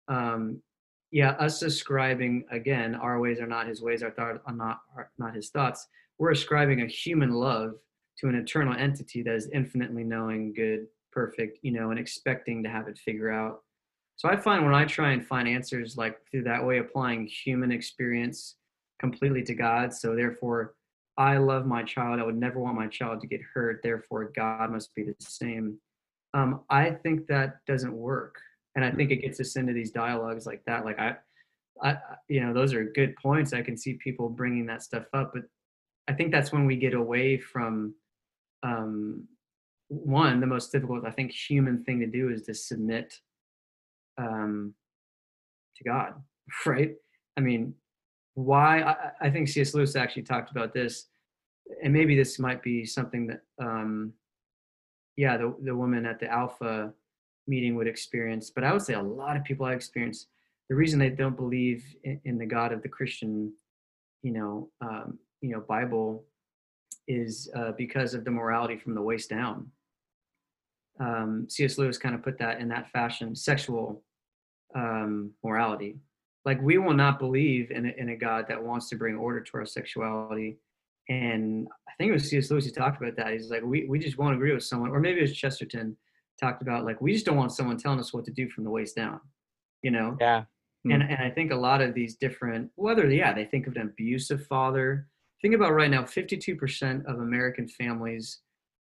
um, 0.08 0.62
yeah, 1.12 1.32
us 1.34 1.62
ascribing 1.62 2.46
again, 2.52 2.96
our 2.96 3.20
ways 3.20 3.40
are 3.40 3.48
not 3.48 3.68
His 3.68 3.82
ways, 3.82 4.04
our 4.04 4.12
thoughts 4.12 4.40
are 4.46 4.54
not 4.56 4.82
are 4.96 5.12
not 5.18 5.34
His 5.36 5.50
thoughts. 5.50 5.88
We're 6.18 6.32
ascribing 6.32 6.82
a 6.82 6.88
human 6.88 7.32
love 7.32 7.80
to 8.20 8.28
an 8.28 8.36
eternal 8.36 8.76
entity 8.78 9.22
that 9.24 9.36
is 9.36 9.50
infinitely 9.54 10.04
knowing, 10.04 10.54
good, 10.54 10.88
perfect, 11.12 11.60
you 11.62 11.72
know, 11.72 11.92
and 11.92 12.00
expecting 12.00 12.64
to 12.64 12.70
have 12.70 12.88
it 12.88 12.98
figure 12.98 13.32
out. 13.32 13.62
So 14.18 14.30
I 14.30 14.38
find 14.38 14.64
when 14.64 14.74
I 14.74 14.86
try 14.86 15.12
and 15.12 15.26
find 15.26 15.48
answers 15.48 15.98
like 15.98 16.18
through 16.30 16.44
that 16.44 16.66
way, 16.66 16.78
applying 16.78 17.28
human 17.28 17.72
experience 17.72 18.56
completely 19.00 19.44
to 19.44 19.54
God. 19.54 19.94
So 19.94 20.16
therefore, 20.16 20.76
I 21.18 21.38
love 21.38 21.66
my 21.66 21.84
child. 21.84 22.20
I 22.20 22.24
would 22.24 22.38
never 22.38 22.60
want 22.60 22.76
my 22.76 22.88
child 22.88 23.22
to 23.22 23.28
get 23.28 23.42
hurt. 23.54 23.82
Therefore, 23.84 24.32
God 24.36 24.72
must 24.72 24.94
be 24.96 25.04
the 25.04 25.16
same. 25.20 25.78
Um, 26.34 26.62
I 26.70 26.92
think 26.92 27.28
that 27.28 27.60
doesn't 27.66 27.94
work, 27.94 28.36
and 28.76 28.84
I 28.84 28.92
think 28.92 29.12
it 29.12 29.22
gets 29.22 29.40
us 29.40 29.56
into 29.56 29.72
these 29.72 29.92
dialogues 29.92 30.46
like 30.46 30.62
that. 30.66 30.84
Like 30.84 31.00
I, 31.00 31.16
I, 31.82 31.98
you 32.28 32.42
know, 32.42 32.54
those 32.54 32.74
are 32.74 32.84
good 32.84 33.16
points. 33.16 33.54
I 33.54 33.62
can 33.62 33.78
see 33.78 33.94
people 33.94 34.28
bringing 34.28 34.66
that 34.66 34.84
stuff 34.84 35.06
up, 35.14 35.32
but 35.34 35.44
I 36.10 36.14
think 36.14 36.32
that's 36.32 36.52
when 36.52 36.66
we 36.66 36.76
get 36.76 36.94
away 36.94 37.38
from 37.38 37.96
um, 38.66 39.28
one. 39.88 40.40
The 40.40 40.48
most 40.48 40.72
difficult, 40.72 41.06
I 41.06 41.12
think, 41.12 41.32
human 41.32 41.84
thing 41.84 42.00
to 42.00 42.08
do 42.08 42.30
is 42.30 42.44
to 42.44 42.54
submit 42.54 43.20
um, 44.18 44.74
to 45.78 45.84
God, 45.84 46.14
right? 46.66 46.96
I 47.38 47.42
mean, 47.42 47.74
why? 48.34 48.82
I, 48.82 49.28
I 49.28 49.30
think 49.30 49.48
C.S. 49.48 49.74
Lewis 49.74 49.96
actually 49.96 50.24
talked 50.24 50.52
about 50.52 50.74
this, 50.74 51.06
and 51.84 51.94
maybe 51.94 52.16
this 52.16 52.40
might 52.40 52.64
be 52.64 52.86
something 52.86 53.28
that, 53.28 53.42
um, 53.62 54.14
yeah, 55.16 55.38
the 55.38 55.56
the 55.64 55.76
woman 55.76 56.06
at 56.06 56.20
the 56.20 56.28
Alpha 56.28 56.94
meeting 57.48 57.76
would 57.76 57.88
experience. 57.88 58.50
But 58.50 58.64
I 58.64 58.74
would 58.74 58.82
say 58.82 58.96
a 58.96 59.02
lot 59.02 59.38
of 59.38 59.44
people 59.44 59.66
I 59.66 59.74
experience 59.74 60.28
the 60.70 60.76
reason 60.76 61.00
they 61.00 61.10
don't 61.10 61.38
believe 61.38 61.84
in, 62.04 62.38
the 62.38 62.46
God 62.46 62.72
of 62.72 62.82
the 62.82 62.90
Christian, 62.90 63.54
you 64.24 64.32
know, 64.32 64.70
um, 64.82 65.20
you 65.42 65.52
know, 65.52 65.60
Bible, 65.60 66.24
is 67.08 67.50
uh, 67.56 67.72
because 67.78 68.14
of 68.14 68.26
the 68.26 68.32
morality 68.32 68.78
from 68.78 68.96
the 68.96 69.02
waist 69.02 69.30
down. 69.30 69.70
Um, 71.00 71.48
C.S. 71.50 71.78
Lewis 71.78 71.98
kind 71.98 72.16
of 72.16 72.24
put 72.24 72.38
that 72.40 72.60
in 72.60 72.70
that 72.70 72.90
fashion, 72.92 73.36
sexual 73.36 74.04
um, 74.76 75.32
morality. 75.44 75.98
Like 76.46 76.62
we 76.62 76.78
will 76.78 76.94
not 76.94 77.20
believe 77.20 77.72
in 77.72 77.86
a, 77.86 77.94
in 77.98 78.10
a 78.10 78.16
God 78.16 78.46
that 78.48 78.64
wants 78.64 78.90
to 78.90 78.96
bring 78.96 79.16
order 79.16 79.42
to 79.42 79.58
our 79.58 79.66
sexuality. 79.66 80.58
And 81.10 81.68
I 81.88 81.92
think 81.98 82.10
it 82.10 82.14
was 82.14 82.30
C.S. 82.30 82.50
Lewis 82.50 82.66
who 82.66 82.72
talked 82.72 83.02
about 83.02 83.16
that. 83.18 83.34
He's 83.34 83.50
like, 83.50 83.64
we, 83.64 83.86
we 83.86 84.00
just 84.00 84.18
won't 84.18 84.36
agree 84.36 84.54
with 84.54 84.64
someone, 84.64 84.92
or 84.92 85.00
maybe 85.00 85.20
it 85.20 85.24
was 85.24 85.36
Chesterton 85.36 85.96
talked 86.40 86.62
about 86.62 86.86
like 86.86 87.02
we 87.02 87.14
just 87.14 87.26
don't 87.26 87.38
want 87.38 87.52
someone 87.52 87.78
telling 87.78 88.00
us 88.00 88.14
what 88.14 88.26
to 88.26 88.32
do 88.32 88.50
from 88.50 88.64
the 88.64 88.70
waist 88.70 88.96
down, 88.96 89.20
you 89.82 89.92
know. 89.92 90.18
Yeah. 90.20 90.44
Hmm. 90.84 90.92
And 90.92 91.04
and 91.04 91.18
I 91.20 91.30
think 91.30 91.52
a 91.52 91.56
lot 91.56 91.82
of 91.82 91.94
these 91.94 92.16
different 92.16 92.72
whether 92.76 93.10
yeah 93.10 93.34
they 93.34 93.46
think 93.46 93.68
of 93.68 93.76
an 93.76 93.84
abusive 93.84 94.46
father. 94.48 95.08
Think 95.46 95.54
about 95.54 95.76
right 95.76 95.92
now, 95.92 96.02
52% 96.02 97.06
of 97.06 97.20
American 97.20 97.68
families 97.68 98.40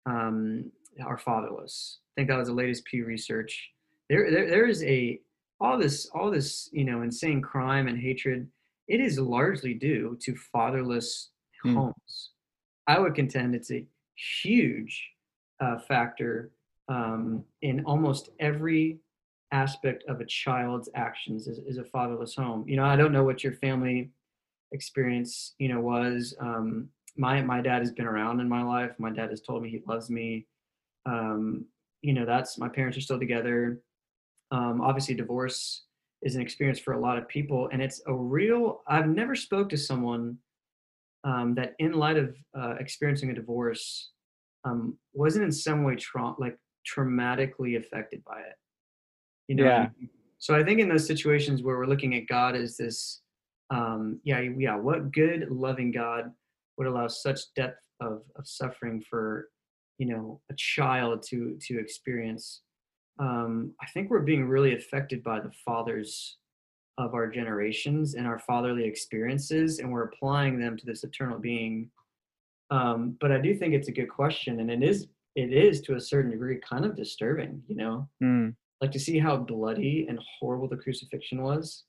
um, 0.06 0.70
are 1.06 1.18
fatherless. 1.18 2.00
I 2.12 2.12
think 2.20 2.28
that 2.28 2.38
was 2.38 2.50
the 2.50 2.54
latest 2.54 2.84
Pew 2.84 3.06
research. 3.06 3.72
There, 4.10 4.30
there 4.30 4.50
there 4.50 4.68
is 4.68 4.84
a 4.84 5.22
all 5.62 5.78
this 5.78 6.10
all 6.14 6.30
this 6.30 6.68
you 6.74 6.84
know 6.84 7.02
insane 7.02 7.42
crime 7.42 7.88
and 7.88 7.98
hatred. 7.98 8.46
It 8.90 9.00
is 9.00 9.18
largely 9.18 9.74
due 9.74 10.18
to 10.22 10.36
fatherless 10.36 11.30
Hmm. 11.64 11.76
homes. 11.76 12.32
I 12.88 13.00
would 13.00 13.16
contend 13.16 13.56
it's 13.56 13.72
a 13.72 13.86
huge 14.44 15.12
uh, 15.62 15.80
factor 15.80 16.52
um, 16.90 17.46
in 17.62 17.86
almost 17.86 18.32
every 18.42 19.00
aspect 19.54 20.04
of 20.10 20.20
a 20.20 20.26
child's 20.26 20.90
actions 20.94 21.48
is, 21.48 21.60
is 21.60 21.78
a 21.78 21.86
fatherless 21.86 22.36
home. 22.36 22.66
You 22.68 22.76
know, 22.76 22.84
I 22.84 22.98
don't 22.98 23.14
know 23.14 23.24
what 23.24 23.46
your 23.46 23.54
family 23.54 24.12
experience, 24.72 25.56
you 25.58 25.70
know, 25.70 25.80
was. 25.80 26.36
Um, 26.40 26.90
my 27.18 27.42
my 27.42 27.62
dad 27.62 27.80
has 27.80 27.92
been 27.92 28.06
around 28.06 28.40
in 28.40 28.48
my 28.48 28.64
life. 28.64 28.92
My 28.98 29.12
dad 29.12 29.30
has 29.30 29.42
told 29.42 29.64
me 29.64 29.70
he 29.70 29.82
loves 29.88 30.10
me. 30.10 30.48
Um, 31.06 31.66
you 32.02 32.14
know, 32.14 32.26
that's 32.26 32.58
my 32.58 32.70
parents 32.70 32.98
are 32.98 33.02
still 33.02 33.20
together. 33.20 33.82
Um, 34.52 34.82
obviously, 34.82 35.16
divorce 35.16 35.84
is 36.22 36.36
an 36.36 36.42
experience 36.42 36.80
for 36.80 36.94
a 36.94 37.00
lot 37.00 37.18
of 37.18 37.28
people, 37.28 37.70
and 37.72 37.82
it's 37.82 38.02
a 38.08 38.14
real. 38.14 38.82
I've 38.88 39.08
never 39.08 39.36
spoke 39.36 39.70
to 39.70 39.78
someone 39.78 40.38
um, 41.24 41.56
that, 41.56 41.74
in 41.80 41.94
light 41.94 42.18
of 42.18 42.36
uh, 42.58 42.76
experiencing 42.80 43.32
a 43.32 43.34
divorce, 43.34 44.12
um, 44.66 44.98
wasn't 45.14 45.46
in 45.46 45.52
some 45.52 45.84
way 45.84 45.96
tra- 45.96 46.36
like 46.38 46.58
traumatically 46.88 47.78
affected 47.78 48.24
by 48.24 48.40
it. 48.40 48.56
You 49.48 49.56
know, 49.56 49.66
Yeah. 49.66 49.90
So 50.38 50.56
I 50.56 50.64
think 50.64 50.80
in 50.80 50.88
those 50.88 51.06
situations 51.06 51.62
where 51.62 51.78
we're 51.78 51.86
looking 51.86 52.16
at 52.16 52.28
God 52.28 52.56
as 52.56 52.78
this, 52.78 53.22
um, 53.70 54.20
yeah, 54.24 54.42
yeah, 54.58 54.76
what 54.76 55.12
good, 55.12 55.48
loving 55.50 55.92
God 55.92 56.32
would 56.78 56.88
allow 56.88 57.08
such 57.08 57.40
depth 57.56 57.82
of, 58.02 58.24
of 58.36 58.48
suffering 58.48 59.04
for, 59.10 59.50
you 59.98 60.08
know, 60.08 60.42
a 60.50 60.54
child 60.56 61.24
to 61.30 61.58
to 61.68 61.80
experience. 61.80 62.62
Um, 63.20 63.74
I 63.82 63.86
think 63.88 64.10
we're 64.10 64.22
being 64.22 64.46
really 64.48 64.76
affected 64.76 65.24
by 65.24 65.40
the 65.42 65.52
fathers 65.66 66.38
of 66.98 67.14
our 67.14 67.28
generations 67.28 68.16
and 68.16 68.26
our 68.26 68.40
fatherly 68.40 68.86
experiences, 68.86 69.80
and 69.80 69.92
we're 69.92 70.04
applying 70.04 70.60
them 70.60 70.78
to 70.78 70.86
this 70.86 71.04
eternal 71.04 71.38
being. 71.38 71.92
Um, 72.72 73.18
but 73.20 73.32
I 73.32 73.40
do 73.40 73.56
think 73.56 73.74
it's 73.74 73.88
a 73.88 73.94
good 73.94 74.10
question, 74.10 74.60
and 74.60 74.72
it 74.72 74.84
is 74.84 75.08
it 75.36 75.54
is 75.54 75.82
to 75.82 75.96
a 75.96 76.02
certain 76.02 76.32
degree 76.32 76.60
kind 76.68 76.86
of 76.86 76.96
disturbing, 76.96 77.62
you 77.68 77.76
know 77.76 78.08
Hmm. 78.20 78.50
like 78.82 78.92
to 78.92 79.00
see 79.00 79.20
how 79.20 79.38
bloody 79.38 80.06
and 80.10 80.20
horrible 80.40 80.68
the 80.68 80.78
crucifixion 80.78 81.42
was 81.44 81.84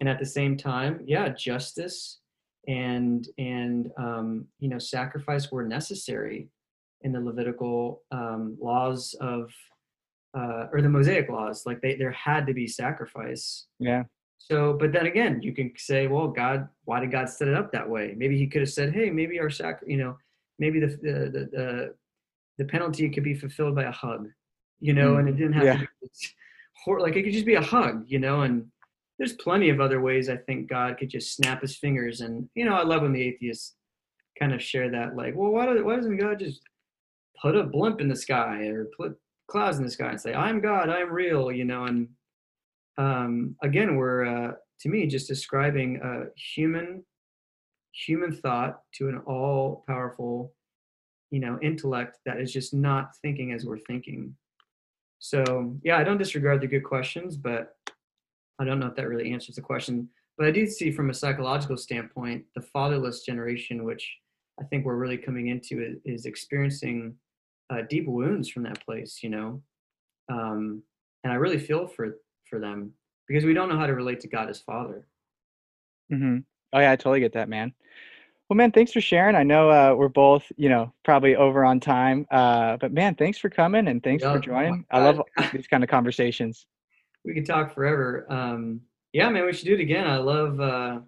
and 0.00 0.08
at 0.08 0.18
the 0.18 0.26
same 0.26 0.56
time 0.56 1.00
yeah 1.04 1.28
justice 1.28 2.18
and 2.68 3.28
and 3.38 3.90
um, 3.96 4.46
you 4.58 4.68
know 4.68 4.78
sacrifice 4.78 5.50
were 5.50 5.64
necessary 5.64 6.48
in 7.02 7.12
the 7.12 7.20
Levitical 7.20 8.02
um, 8.12 8.56
laws 8.60 9.14
of 9.20 9.52
uh, 10.36 10.66
or 10.72 10.80
the 10.80 10.88
Mosaic 10.88 11.28
laws. 11.28 11.64
Like 11.66 11.80
they 11.80 11.96
there 11.96 12.12
had 12.12 12.46
to 12.46 12.54
be 12.54 12.66
sacrifice. 12.66 13.66
Yeah. 13.78 14.04
So, 14.38 14.72
but 14.72 14.92
then 14.92 15.06
again, 15.06 15.40
you 15.40 15.52
can 15.52 15.72
say, 15.76 16.08
well, 16.08 16.26
God, 16.26 16.68
why 16.84 16.98
did 16.98 17.12
God 17.12 17.28
set 17.28 17.46
it 17.46 17.54
up 17.54 17.70
that 17.72 17.88
way? 17.88 18.14
Maybe 18.16 18.36
He 18.36 18.46
could 18.46 18.62
have 18.62 18.70
said, 18.70 18.92
hey, 18.92 19.08
maybe 19.10 19.38
our 19.38 19.50
sac, 19.50 19.80
you 19.86 19.96
know, 19.96 20.16
maybe 20.58 20.80
the 20.80 20.86
the 20.86 21.48
the, 21.52 21.94
the, 22.58 22.64
penalty 22.64 23.08
could 23.08 23.22
be 23.22 23.34
fulfilled 23.34 23.74
by 23.74 23.84
a 23.84 23.92
hug, 23.92 24.28
you 24.80 24.94
know, 24.94 25.14
mm. 25.14 25.20
and 25.20 25.28
it 25.28 25.36
didn't 25.36 25.52
have 25.52 25.64
yeah. 25.64 25.72
to 25.74 25.78
be 25.80 25.86
like 26.98 27.14
it 27.14 27.22
could 27.22 27.32
just 27.32 27.46
be 27.46 27.54
a 27.54 27.62
hug, 27.62 28.04
you 28.08 28.18
know, 28.18 28.42
and 28.42 28.66
there's 29.22 29.34
plenty 29.34 29.68
of 29.68 29.80
other 29.80 30.00
ways 30.00 30.28
I 30.28 30.36
think 30.36 30.68
God 30.68 30.98
could 30.98 31.08
just 31.08 31.36
snap 31.36 31.62
his 31.62 31.76
fingers. 31.76 32.22
And, 32.22 32.48
you 32.56 32.64
know, 32.64 32.74
I 32.74 32.82
love 32.82 33.02
when 33.02 33.12
the 33.12 33.22
atheists 33.22 33.76
kind 34.36 34.52
of 34.52 34.60
share 34.60 34.90
that, 34.90 35.14
like, 35.14 35.36
well, 35.36 35.52
why, 35.52 35.80
why 35.80 35.94
doesn't 35.94 36.16
God 36.16 36.40
just 36.40 36.60
put 37.40 37.54
a 37.54 37.62
blimp 37.62 38.00
in 38.00 38.08
the 38.08 38.16
sky 38.16 38.64
or 38.64 38.88
put 38.96 39.16
clouds 39.46 39.78
in 39.78 39.84
the 39.84 39.90
sky 39.92 40.08
and 40.08 40.20
say, 40.20 40.34
I'm 40.34 40.60
God, 40.60 40.88
I'm 40.90 41.08
real, 41.08 41.52
you 41.52 41.64
know? 41.64 41.84
And 41.84 42.08
um, 42.98 43.54
again, 43.62 43.94
we're, 43.94 44.24
uh, 44.24 44.52
to 44.80 44.88
me, 44.88 45.06
just 45.06 45.28
describing 45.28 46.00
a 46.02 46.24
human, 46.34 47.04
human 47.92 48.32
thought 48.32 48.80
to 48.96 49.08
an 49.08 49.18
all 49.18 49.84
powerful, 49.86 50.52
you 51.30 51.38
know, 51.38 51.60
intellect 51.62 52.18
that 52.26 52.40
is 52.40 52.52
just 52.52 52.74
not 52.74 53.12
thinking 53.22 53.52
as 53.52 53.64
we're 53.64 53.78
thinking. 53.78 54.34
So, 55.20 55.76
yeah, 55.84 55.96
I 55.98 56.02
don't 56.02 56.18
disregard 56.18 56.60
the 56.60 56.66
good 56.66 56.82
questions, 56.82 57.36
but 57.36 57.76
I 58.58 58.64
don't 58.64 58.78
know 58.78 58.86
if 58.86 58.96
that 58.96 59.08
really 59.08 59.32
answers 59.32 59.56
the 59.56 59.62
question, 59.62 60.08
but 60.38 60.46
I 60.46 60.50
do 60.50 60.66
see 60.66 60.90
from 60.90 61.10
a 61.10 61.14
psychological 61.14 61.76
standpoint, 61.76 62.44
the 62.54 62.62
fatherless 62.62 63.22
generation, 63.22 63.84
which 63.84 64.10
I 64.60 64.64
think 64.64 64.84
we're 64.84 64.96
really 64.96 65.18
coming 65.18 65.48
into, 65.48 65.82
is, 65.82 65.98
is 66.04 66.26
experiencing 66.26 67.14
uh, 67.70 67.82
deep 67.88 68.06
wounds 68.06 68.48
from 68.48 68.62
that 68.64 68.84
place, 68.84 69.20
you 69.22 69.30
know. 69.30 69.62
Um, 70.30 70.82
and 71.24 71.32
I 71.32 71.36
really 71.36 71.58
feel 71.58 71.86
for 71.86 72.18
for 72.48 72.58
them 72.58 72.92
because 73.28 73.44
we 73.44 73.54
don't 73.54 73.68
know 73.68 73.78
how 73.78 73.86
to 73.86 73.94
relate 73.94 74.20
to 74.20 74.28
God 74.28 74.50
as 74.50 74.60
Father. 74.60 75.06
Mm-hmm. 76.12 76.38
Oh 76.72 76.78
yeah, 76.80 76.92
I 76.92 76.96
totally 76.96 77.20
get 77.20 77.32
that, 77.34 77.48
man. 77.48 77.72
Well, 78.48 78.56
man, 78.56 78.72
thanks 78.72 78.92
for 78.92 79.00
sharing. 79.00 79.34
I 79.34 79.44
know 79.44 79.70
uh, 79.70 79.94
we're 79.96 80.08
both, 80.08 80.44
you 80.56 80.68
know, 80.68 80.92
probably 81.04 81.36
over 81.36 81.64
on 81.64 81.80
time, 81.80 82.26
uh, 82.30 82.76
but 82.76 82.92
man, 82.92 83.14
thanks 83.14 83.38
for 83.38 83.48
coming 83.48 83.88
and 83.88 84.02
thanks 84.02 84.22
for 84.22 84.38
joining. 84.38 84.84
I 84.90 84.98
love 84.98 85.22
these 85.52 85.66
kind 85.68 85.82
of 85.82 85.88
conversations 85.88 86.66
we 87.24 87.34
could 87.34 87.46
talk 87.46 87.74
forever. 87.74 88.26
Um, 88.30 88.80
yeah, 89.12 89.28
man, 89.28 89.46
we 89.46 89.52
should 89.52 89.66
do 89.66 89.74
it 89.74 89.80
again. 89.80 90.06
I 90.06 90.16
love. 90.16 90.60
Uh, 90.60 91.00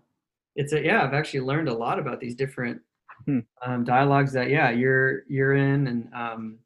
it's 0.56 0.72
a 0.72 0.82
yeah. 0.82 1.02
I've 1.02 1.14
actually 1.14 1.40
learned 1.40 1.68
a 1.68 1.74
lot 1.74 1.98
about 1.98 2.20
these 2.20 2.34
different 2.34 2.80
hmm. 3.24 3.40
um, 3.64 3.84
dialogues 3.84 4.32
that 4.32 4.50
yeah 4.50 4.70
you're 4.70 5.22
you're 5.28 5.54
in, 5.54 5.86
and 5.86 6.08
um, 6.14 6.58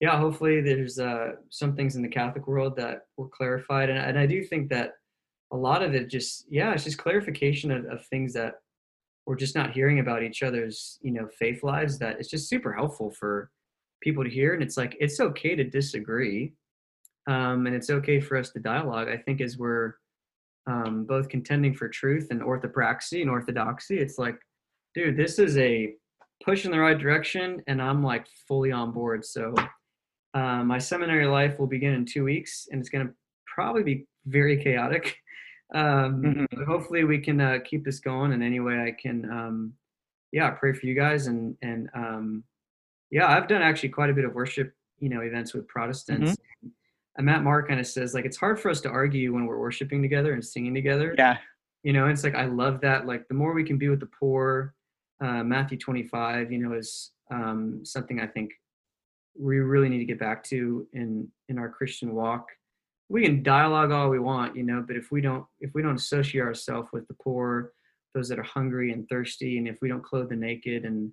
yeah, 0.00 0.18
hopefully 0.18 0.60
there's 0.60 0.98
uh, 0.98 1.32
some 1.48 1.74
things 1.74 1.96
in 1.96 2.02
the 2.02 2.08
Catholic 2.08 2.46
world 2.46 2.76
that 2.76 3.06
were 3.16 3.28
clarified, 3.28 3.88
and, 3.88 3.98
and 3.98 4.18
I 4.18 4.26
do 4.26 4.44
think 4.44 4.68
that 4.70 4.92
a 5.52 5.56
lot 5.56 5.82
of 5.82 5.94
it 5.94 6.08
just 6.08 6.46
yeah, 6.50 6.72
it's 6.72 6.84
just 6.84 6.98
clarification 6.98 7.70
of, 7.70 7.86
of 7.86 8.06
things 8.06 8.32
that 8.34 8.54
we're 9.26 9.36
just 9.36 9.56
not 9.56 9.72
hearing 9.72 9.98
about 9.98 10.22
each 10.22 10.42
other's 10.42 10.98
you 11.02 11.12
know 11.12 11.28
faith 11.38 11.62
lives. 11.62 11.98
That 11.98 12.18
it's 12.18 12.30
just 12.30 12.48
super 12.48 12.72
helpful 12.72 13.10
for 13.10 13.50
people 14.02 14.22
to 14.22 14.30
hear, 14.30 14.54
and 14.54 14.62
it's 14.62 14.76
like 14.76 14.96
it's 15.00 15.20
okay 15.20 15.56
to 15.56 15.64
disagree 15.64 16.52
um, 17.26 17.66
and 17.66 17.74
it's 17.74 17.90
okay 17.90 18.20
for 18.20 18.36
us 18.36 18.50
to 18.50 18.60
dialogue. 18.60 19.08
I 19.08 19.16
think 19.16 19.40
as 19.40 19.58
we're 19.58 19.94
um, 20.66 21.04
both 21.04 21.28
contending 21.28 21.74
for 21.74 21.88
truth 21.88 22.28
and 22.30 22.40
orthopraxy 22.40 23.20
and 23.20 23.30
orthodoxy, 23.30 23.98
it's 23.98 24.18
like, 24.18 24.38
dude, 24.94 25.16
this 25.16 25.38
is 25.38 25.56
a 25.58 25.94
push 26.44 26.64
in 26.64 26.70
the 26.70 26.78
right 26.78 26.98
direction, 26.98 27.62
and 27.66 27.82
I'm 27.82 28.02
like 28.02 28.26
fully 28.46 28.72
on 28.72 28.92
board. 28.92 29.24
So 29.24 29.54
uh, 30.34 30.62
my 30.62 30.78
seminary 30.78 31.26
life 31.26 31.58
will 31.58 31.66
begin 31.66 31.94
in 31.94 32.04
two 32.04 32.24
weeks, 32.24 32.68
and 32.70 32.80
it's 32.80 32.88
going 32.88 33.06
to 33.06 33.12
probably 33.46 33.82
be 33.82 34.06
very 34.26 34.62
chaotic. 34.62 35.16
Um, 35.74 36.22
mm-hmm. 36.22 36.44
But 36.52 36.64
hopefully, 36.64 37.02
we 37.02 37.18
can 37.18 37.40
uh, 37.40 37.58
keep 37.64 37.84
this 37.84 37.98
going 37.98 38.30
in 38.30 38.40
any 38.40 38.60
way 38.60 38.78
I 38.78 38.92
can. 38.92 39.28
Um, 39.28 39.72
yeah, 40.30 40.48
pray 40.50 40.72
for 40.72 40.86
you 40.86 40.94
guys, 40.94 41.26
and 41.26 41.56
and 41.60 41.90
um, 41.92 42.44
yeah, 43.10 43.26
I've 43.26 43.48
done 43.48 43.62
actually 43.62 43.88
quite 43.88 44.08
a 44.08 44.12
bit 44.12 44.24
of 44.24 44.32
worship, 44.32 44.72
you 45.00 45.08
know, 45.08 45.22
events 45.22 45.54
with 45.54 45.66
Protestants. 45.66 46.30
Mm-hmm 46.30 46.68
and 47.16 47.26
Matt 47.26 47.42
Maher 47.42 47.66
kind 47.66 47.80
of 47.80 47.86
says 47.86 48.14
like 48.14 48.24
it's 48.24 48.36
hard 48.36 48.60
for 48.60 48.70
us 48.70 48.80
to 48.82 48.88
argue 48.88 49.32
when 49.32 49.46
we're 49.46 49.58
worshiping 49.58 50.02
together 50.02 50.32
and 50.32 50.44
singing 50.44 50.74
together. 50.74 51.14
Yeah. 51.16 51.38
You 51.82 51.92
know, 51.92 52.08
it's 52.08 52.24
like 52.24 52.34
I 52.34 52.46
love 52.46 52.80
that. 52.82 53.06
Like 53.06 53.26
the 53.28 53.34
more 53.34 53.52
we 53.52 53.64
can 53.64 53.78
be 53.78 53.88
with 53.88 54.00
the 54.00 54.10
poor, 54.18 54.74
uh, 55.20 55.42
Matthew 55.42 55.78
25, 55.78 56.52
you 56.52 56.58
know, 56.58 56.74
is 56.74 57.12
um, 57.30 57.80
something 57.84 58.20
I 58.20 58.26
think 58.26 58.50
we 59.38 59.58
really 59.58 59.88
need 59.88 59.98
to 59.98 60.04
get 60.04 60.18
back 60.18 60.42
to 60.44 60.86
in 60.92 61.28
in 61.48 61.58
our 61.58 61.68
Christian 61.68 62.14
walk. 62.14 62.48
We 63.08 63.22
can 63.22 63.42
dialogue 63.42 63.92
all 63.92 64.10
we 64.10 64.18
want, 64.18 64.56
you 64.56 64.64
know, 64.64 64.84
but 64.86 64.96
if 64.96 65.10
we 65.10 65.20
don't 65.20 65.44
if 65.60 65.72
we 65.74 65.82
don't 65.82 65.96
associate 65.96 66.42
ourselves 66.42 66.88
with 66.92 67.06
the 67.08 67.14
poor, 67.14 67.72
those 68.14 68.28
that 68.28 68.38
are 68.38 68.44
hungry 68.44 68.92
and 68.92 69.08
thirsty, 69.08 69.58
and 69.58 69.68
if 69.68 69.80
we 69.80 69.88
don't 69.88 70.04
clothe 70.04 70.30
the 70.30 70.36
naked 70.36 70.84
and 70.84 71.12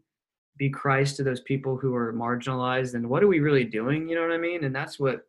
be 0.58 0.70
Christ 0.70 1.18
to 1.18 1.24
those 1.24 1.42
people 1.42 1.78
who 1.78 1.96
are 1.96 2.14
marginalized, 2.14 2.94
then 2.94 3.10
what 3.10 3.24
are 3.24 3.28
we 3.28 3.40
really 3.40 3.64
doing? 3.64 4.08
You 4.08 4.16
know 4.16 4.22
what 4.22 4.32
I 4.32 4.38
mean? 4.38 4.64
And 4.64 4.76
that's 4.76 5.00
what 5.00 5.24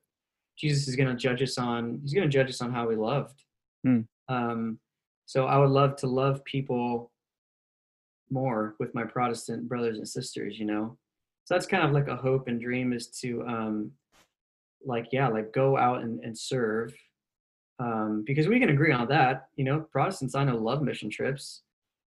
Jesus 0.56 0.86
is 0.88 0.96
going 0.96 1.08
to 1.08 1.16
judge 1.16 1.42
us 1.42 1.58
on. 1.58 1.98
He's 2.02 2.14
going 2.14 2.28
to 2.28 2.32
judge 2.32 2.48
us 2.48 2.60
on 2.60 2.72
how 2.72 2.86
we 2.86 2.96
loved. 2.96 3.42
Hmm. 3.84 4.00
Um, 4.28 4.78
so 5.26 5.46
I 5.46 5.58
would 5.58 5.70
love 5.70 5.96
to 5.96 6.06
love 6.06 6.44
people 6.44 7.10
more 8.30 8.74
with 8.78 8.94
my 8.94 9.04
Protestant 9.04 9.68
brothers 9.68 9.98
and 9.98 10.08
sisters. 10.08 10.58
You 10.58 10.66
know, 10.66 10.96
so 11.44 11.54
that's 11.54 11.66
kind 11.66 11.84
of 11.84 11.92
like 11.92 12.08
a 12.08 12.16
hope 12.16 12.48
and 12.48 12.60
dream 12.60 12.92
is 12.92 13.08
to, 13.20 13.44
um, 13.46 13.90
like, 14.84 15.08
yeah, 15.12 15.28
like 15.28 15.52
go 15.52 15.76
out 15.76 16.02
and, 16.02 16.20
and 16.20 16.36
serve. 16.36 16.94
Um, 17.80 18.22
because 18.24 18.46
we 18.46 18.60
can 18.60 18.68
agree 18.68 18.92
on 18.92 19.08
that. 19.08 19.48
You 19.56 19.64
know, 19.64 19.80
Protestants 19.80 20.34
I 20.34 20.44
know 20.44 20.56
love 20.56 20.82
mission 20.82 21.10
trips. 21.10 21.62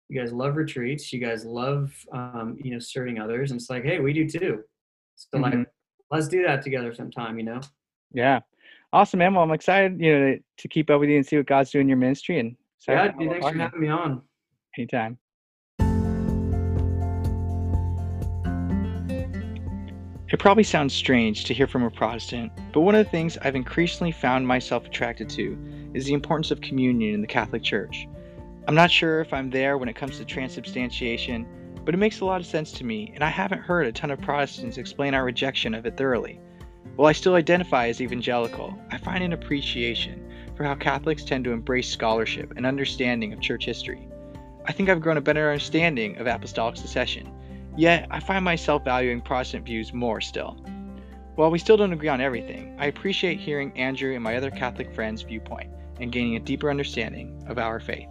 You 0.07 0.19
guys 0.19 0.31
love 0.31 0.55
retreats. 0.55 1.11
You 1.11 1.19
guys 1.19 1.45
love, 1.45 1.91
um, 2.13 2.57
you 2.61 2.71
know, 2.71 2.79
serving 2.79 3.19
others. 3.19 3.49
And 3.49 3.59
it's 3.59 3.71
like, 3.71 3.83
hey, 3.83 3.99
we 3.99 4.13
do 4.13 4.29
too. 4.29 4.63
So 5.15 5.39
mm-hmm. 5.39 5.59
like, 5.59 5.67
let's 6.11 6.27
do 6.27 6.43
that 6.43 6.61
together 6.61 6.93
sometime. 6.93 7.39
You 7.39 7.45
know. 7.45 7.61
Yeah. 8.15 8.39
Awesome, 8.93 9.19
man. 9.19 9.33
Well, 9.33 9.43
I'm 9.43 9.51
excited, 9.51 9.99
you 9.99 10.17
know, 10.17 10.37
to, 10.57 10.67
keep 10.69 10.89
up 10.89 11.01
with 11.01 11.09
you 11.09 11.17
and 11.17 11.25
see 11.25 11.35
what 11.35 11.47
God's 11.47 11.69
doing 11.69 11.83
in 11.83 11.89
your 11.89 11.97
ministry. 11.97 12.39
And 12.39 12.55
yeah, 12.87 13.09
dude, 13.09 13.29
thanks 13.29 13.49
for 13.49 13.57
having 13.57 13.81
me 13.81 13.89
on. 13.89 14.21
Anytime. 14.77 15.17
It 20.31 20.39
probably 20.39 20.63
sounds 20.63 20.93
strange 20.93 21.43
to 21.45 21.53
hear 21.53 21.67
from 21.67 21.83
a 21.83 21.91
Protestant, 21.91 22.51
but 22.73 22.81
one 22.81 22.95
of 22.95 23.05
the 23.05 23.11
things 23.11 23.37
I've 23.41 23.55
increasingly 23.55 24.11
found 24.11 24.47
myself 24.47 24.85
attracted 24.85 25.29
to 25.31 25.57
is 25.93 26.05
the 26.05 26.13
importance 26.13 26.51
of 26.51 26.61
communion 26.61 27.13
in 27.13 27.21
the 27.21 27.27
Catholic 27.27 27.63
Church. 27.63 28.07
I'm 28.67 28.75
not 28.75 28.91
sure 28.91 29.21
if 29.21 29.33
I'm 29.33 29.49
there 29.49 29.77
when 29.77 29.87
it 29.87 29.95
comes 29.95 30.17
to 30.17 30.25
transubstantiation, 30.25 31.45
but 31.85 31.93
it 31.93 31.97
makes 31.97 32.21
a 32.21 32.25
lot 32.25 32.41
of 32.41 32.47
sense 32.47 32.71
to 32.73 32.83
me, 32.83 33.11
and 33.13 33.23
I 33.23 33.29
haven't 33.29 33.61
heard 33.61 33.85
a 33.85 33.91
ton 33.91 34.09
of 34.09 34.19
Protestants 34.19 34.77
explain 34.77 35.13
our 35.13 35.23
rejection 35.23 35.73
of 35.73 35.85
it 35.85 35.95
thoroughly. 35.95 36.39
While 36.95 37.09
I 37.09 37.11
still 37.11 37.35
identify 37.35 37.87
as 37.87 37.99
evangelical, 37.99 38.73
I 38.89 38.97
find 38.97 39.21
an 39.21 39.33
appreciation 39.33 40.31
for 40.55 40.63
how 40.63 40.75
Catholics 40.75 41.25
tend 41.25 41.43
to 41.43 41.51
embrace 41.51 41.89
scholarship 41.89 42.53
and 42.55 42.65
understanding 42.65 43.33
of 43.33 43.41
church 43.41 43.65
history. 43.65 44.07
I 44.65 44.71
think 44.71 44.87
I've 44.87 45.01
grown 45.01 45.17
a 45.17 45.21
better 45.21 45.51
understanding 45.51 46.17
of 46.17 46.27
apostolic 46.27 46.77
succession, 46.77 47.29
yet 47.75 48.07
I 48.11 48.21
find 48.21 48.45
myself 48.45 48.85
valuing 48.85 49.19
Protestant 49.19 49.65
views 49.65 49.93
more 49.93 50.21
still. 50.21 50.55
While 51.35 51.51
we 51.51 51.59
still 51.59 51.75
don't 51.75 51.91
agree 51.91 52.07
on 52.07 52.21
everything, 52.21 52.73
I 52.79 52.85
appreciate 52.85 53.41
hearing 53.41 53.77
Andrew 53.77 54.13
and 54.13 54.23
my 54.23 54.37
other 54.37 54.49
Catholic 54.49 54.93
friends' 54.95 55.21
viewpoint 55.21 55.69
and 55.99 56.13
gaining 56.13 56.37
a 56.37 56.39
deeper 56.39 56.69
understanding 56.69 57.43
of 57.49 57.57
our 57.57 57.81
faith. 57.81 58.07